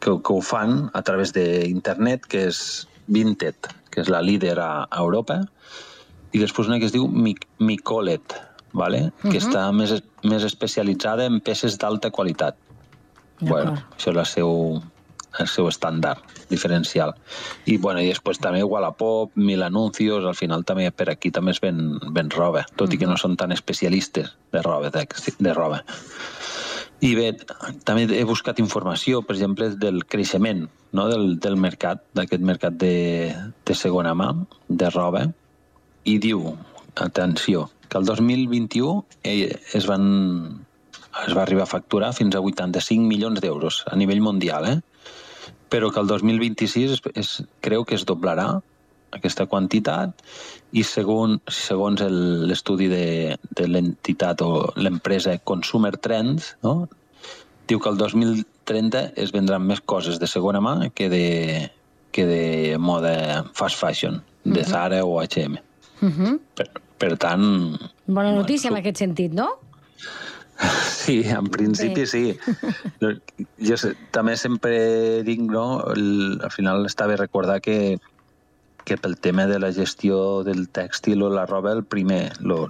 que, 0.00 0.18
que 0.18 0.32
ho 0.34 0.40
fan 0.42 0.90
a 0.92 1.02
través 1.06 1.32
d'internet, 1.32 2.26
que 2.26 2.48
és 2.50 2.88
Vinted, 3.06 3.70
que 3.90 4.02
és 4.02 4.10
la 4.10 4.20
líder 4.22 4.58
a, 4.58 4.86
a 4.90 5.00
Europa, 5.00 5.40
i 6.34 6.38
després 6.42 6.68
una 6.68 6.78
que 6.78 6.86
es 6.90 6.92
diu 6.94 7.08
Mic 7.08 7.46
Micolet, 7.58 8.36
vale? 8.72 9.12
que 9.22 9.38
Mhm. 9.38 9.42
està 9.42 9.72
més, 9.72 10.02
més 10.22 10.44
especialitzada 10.44 11.26
en 11.26 11.40
peces 11.40 11.78
d'alta 11.78 12.10
qualitat. 12.10 12.56
Bueno, 13.40 13.72
això 13.96 14.10
és 14.10 14.16
el 14.16 14.26
seu, 14.26 14.82
el 15.38 15.48
seu 15.48 15.68
estàndard 15.68 16.18
diferencial. 16.50 17.14
I, 17.64 17.78
bueno, 17.78 18.00
i 18.02 18.08
després 18.08 18.38
també 18.38 18.62
Wallapop, 18.62 19.30
Mil 19.36 19.62
Anuncios, 19.62 20.24
al 20.24 20.34
final 20.34 20.64
també 20.64 20.90
per 20.90 21.08
aquí 21.10 21.30
també 21.30 21.52
es 21.52 21.60
ven, 21.60 21.98
ven 22.12 22.30
roba, 22.30 22.66
tot 22.76 22.92
i 22.92 22.98
que 22.98 23.06
no 23.06 23.16
són 23.16 23.36
tan 23.36 23.52
especialistes 23.52 24.34
de 24.52 24.62
roba, 24.62 24.90
de, 24.90 25.06
de 25.38 25.54
roba. 25.54 25.82
I 27.00 27.14
bé, 27.16 27.30
també 27.84 28.04
he 28.12 28.24
buscat 28.28 28.58
informació, 28.60 29.22
per 29.22 29.34
exemple, 29.36 29.70
del 29.80 30.04
creixement 30.04 30.68
no? 30.92 31.08
del, 31.08 31.38
del 31.40 31.56
mercat, 31.56 32.02
d'aquest 32.12 32.42
mercat 32.44 32.76
de, 32.76 33.34
de 33.64 33.74
segona 33.74 34.12
mà, 34.14 34.34
de 34.68 34.90
roba, 34.90 35.32
i 36.04 36.18
diu, 36.18 36.56
atenció, 36.96 37.70
que 37.90 37.98
el 37.98 38.06
2021 38.06 39.04
eh, 39.26 39.58
es 39.74 39.86
van 39.90 40.06
es 41.26 41.34
va 41.36 41.42
arribar 41.42 41.64
a 41.66 41.70
facturar 41.70 42.12
fins 42.14 42.36
a 42.38 42.40
85 42.40 43.02
milions 43.02 43.40
d'euros 43.42 43.82
a 43.90 43.96
nivell 43.98 44.20
mundial, 44.22 44.66
eh? 44.70 44.80
però 45.70 45.90
que 45.90 46.00
el 46.00 46.06
2026 46.06 46.90
es, 46.96 47.00
es 47.14 47.30
creu 47.60 47.84
que 47.84 47.96
es 47.98 48.06
doblarà 48.06 48.60
aquesta 49.10 49.46
quantitat 49.50 50.22
i 50.70 50.84
segons, 50.86 51.42
segons 51.50 52.00
el- 52.06 52.46
l'estudi 52.46 52.86
de, 52.90 53.36
de 53.58 53.66
l'entitat 53.66 54.42
o 54.46 54.70
l'empresa 54.78 55.34
Consumer 55.42 55.96
Trends, 55.98 56.54
no? 56.62 56.88
diu 57.66 57.78
que 57.82 57.90
el 57.90 57.98
2030 57.98 59.02
es 59.18 59.34
vendran 59.34 59.66
més 59.66 59.82
coses 59.82 60.18
de 60.22 60.26
segona 60.30 60.62
mà 60.62 60.76
que 60.94 61.08
de, 61.10 61.26
que 62.14 62.26
de 62.26 62.78
moda 62.78 63.44
fast 63.54 63.78
fashion, 63.78 64.22
de. 64.44 64.62
Zara 64.64 65.02
o 65.04 65.18
H&M. 65.20 65.58
Uh 66.02 66.08
-huh. 66.08 66.38
Per, 66.54 66.70
per 67.00 67.16
tant, 67.20 67.44
Bona 68.10 68.32
notícia 68.36 68.70
en 68.70 68.78
aquest 68.80 69.00
sentit, 69.00 69.32
no? 69.32 69.48
Sí, 71.00 71.22
en 71.24 71.46
principi 71.48 72.02
Bé. 72.02 72.06
sí. 72.06 72.38
Jo 73.64 73.76
sé, 73.80 73.94
també 74.12 74.36
sempre 74.36 75.22
dic, 75.24 75.40
no? 75.48 75.80
El, 75.94 76.40
al 76.44 76.52
final 76.52 76.84
està 76.88 77.06
bé 77.08 77.16
recordar 77.16 77.60
que, 77.64 77.96
que 78.84 78.98
pel 79.00 79.16
tema 79.16 79.46
de 79.48 79.58
la 79.62 79.72
gestió 79.72 80.42
del 80.44 80.66
tèxtil 80.68 81.24
o 81.24 81.30
la 81.32 81.46
roba, 81.48 81.72
el 81.72 81.84
primer, 81.84 82.34
lo, 82.44 82.66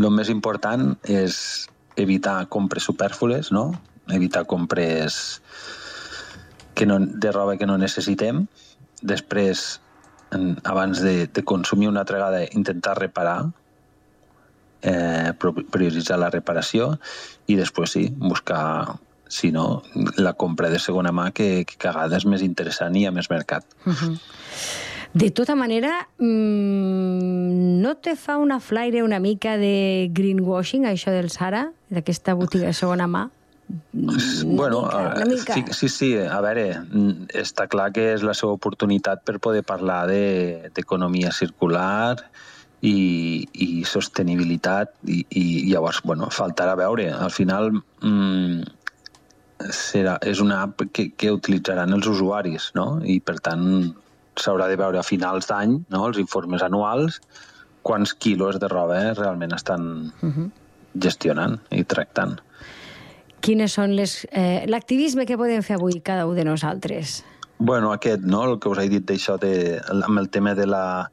lo 0.00 0.12
més 0.14 0.30
important 0.32 0.94
és 1.04 1.66
evitar 2.00 2.46
compres 2.52 2.88
supèrflues, 2.88 3.52
no? 3.52 3.68
Evitar 4.12 4.46
compres 4.48 5.42
que 6.76 6.86
no, 6.86 7.00
de 7.00 7.32
roba 7.32 7.56
que 7.60 7.66
no 7.68 7.76
necessitem. 7.80 8.46
Després, 9.02 9.80
en, 10.36 10.56
abans 10.64 11.00
de, 11.02 11.26
de 11.26 11.44
consumir 11.44 11.88
una 11.88 12.04
altra 12.04 12.20
vegada, 12.20 12.44
intentar 12.52 12.98
reparar, 13.00 13.50
eh, 14.82 15.32
prioritzar 15.72 16.20
la 16.20 16.30
reparació 16.30 16.94
i 17.50 17.58
després 17.58 17.96
sí, 17.96 18.06
buscar 18.16 18.98
si 19.28 19.50
no, 19.50 19.82
la 20.22 20.36
compra 20.38 20.70
de 20.70 20.78
segona 20.78 21.10
mà 21.10 21.32
que, 21.34 21.64
que 21.66 21.74
cada 21.80 22.04
vegada 22.04 22.20
és 22.20 22.26
més 22.30 22.44
interessant 22.46 22.94
i 22.94 23.02
hi 23.02 23.08
ha 23.08 23.14
més 23.14 23.30
mercat. 23.32 23.66
Uh 23.84 23.92
-huh. 23.92 24.18
De 25.16 25.30
tota 25.30 25.54
manera, 25.56 26.06
mm, 26.18 27.80
no 27.80 27.86
no 27.86 27.94
te 27.94 28.16
fa 28.16 28.36
una 28.36 28.58
flaire 28.58 29.04
una 29.04 29.20
mica 29.20 29.56
de 29.56 30.08
greenwashing, 30.10 30.86
això 30.90 31.12
del 31.14 31.30
Sara, 31.30 31.68
d'aquesta 31.88 32.34
botiga 32.34 32.66
de 32.66 32.74
segona 32.74 33.06
mà? 33.06 33.28
Bueno, 33.92 34.82
mica, 34.82 34.98
una 35.16 35.22
eh, 35.22 35.26
mica. 35.26 35.54
Sí, 35.54 35.64
sí, 35.72 35.88
sí, 35.88 36.10
a 36.18 36.40
veure, 36.40 36.66
mm, 36.80 37.26
està 37.34 37.66
clar 37.68 37.90
que 37.92 38.12
és 38.14 38.22
la 38.22 38.34
seva 38.34 38.52
oportunitat 38.54 39.24
per 39.26 39.38
poder 39.40 39.64
parlar 39.66 40.06
de- 40.06 40.70
d'economia 40.74 41.32
circular 41.32 42.16
i, 42.82 43.46
i 43.52 43.84
sostenibilitat 43.84 44.92
i, 45.08 45.24
i 45.30 45.44
llavors, 45.72 46.02
bueno, 46.04 46.28
faltarà 46.30 46.76
veure. 46.76 47.10
Al 47.12 47.30
final 47.34 47.72
mm, 48.02 48.62
serà, 49.72 50.18
és 50.22 50.40
una 50.44 50.62
app 50.66 50.82
que, 50.92 51.10
que 51.16 51.32
utilitzaran 51.32 51.92
els 51.96 52.06
usuaris, 52.06 52.70
no? 52.76 53.00
I 53.02 53.20
per 53.24 53.38
tant 53.40 53.94
s'haurà 54.36 54.68
de 54.68 54.76
veure 54.76 55.00
a 55.00 55.06
finals 55.06 55.48
d'any, 55.48 55.78
no?, 55.88 56.06
els 56.10 56.18
informes 56.20 56.62
anuals, 56.62 57.20
quants 57.86 58.12
quilos 58.14 58.58
de 58.60 58.68
roba 58.68 58.98
eh, 59.00 59.14
realment 59.14 59.54
estan 59.56 60.12
Mhm. 60.22 60.50
gestionant 60.96 61.58
i 61.70 61.84
tractant. 61.84 62.38
Quines 63.44 63.76
són 63.76 63.94
les... 63.96 64.24
Eh, 64.32 64.64
L'activisme 64.70 65.26
que 65.26 65.38
podem 65.38 65.62
fer 65.62 65.76
avui 65.76 66.00
cada 66.04 66.26
un 66.26 66.36
de 66.38 66.44
nosaltres? 66.46 67.22
Bueno, 67.58 67.92
aquest, 67.92 68.24
no?, 68.24 68.44
el 68.44 68.58
que 68.60 68.68
us 68.68 68.80
he 68.82 68.88
dit 68.92 69.06
d'això 69.08 69.38
de, 69.40 69.80
amb 69.92 70.20
el 70.20 70.28
tema 70.30 70.54
de 70.54 70.66
la, 70.66 71.10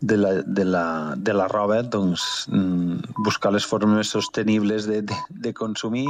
de 0.00 0.16
la, 0.18 0.32
de 0.42 0.64
la, 0.64 0.86
de 1.16 1.34
la 1.36 1.48
roba, 1.48 1.82
doncs 1.82 2.46
mm, 2.50 3.14
buscar 3.24 3.54
les 3.54 3.66
formes 3.66 4.10
sostenibles 4.16 4.88
de, 4.90 5.02
de, 5.02 5.20
de 5.30 5.54
consumir, 5.54 6.08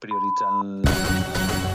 prioritzant 0.00 1.69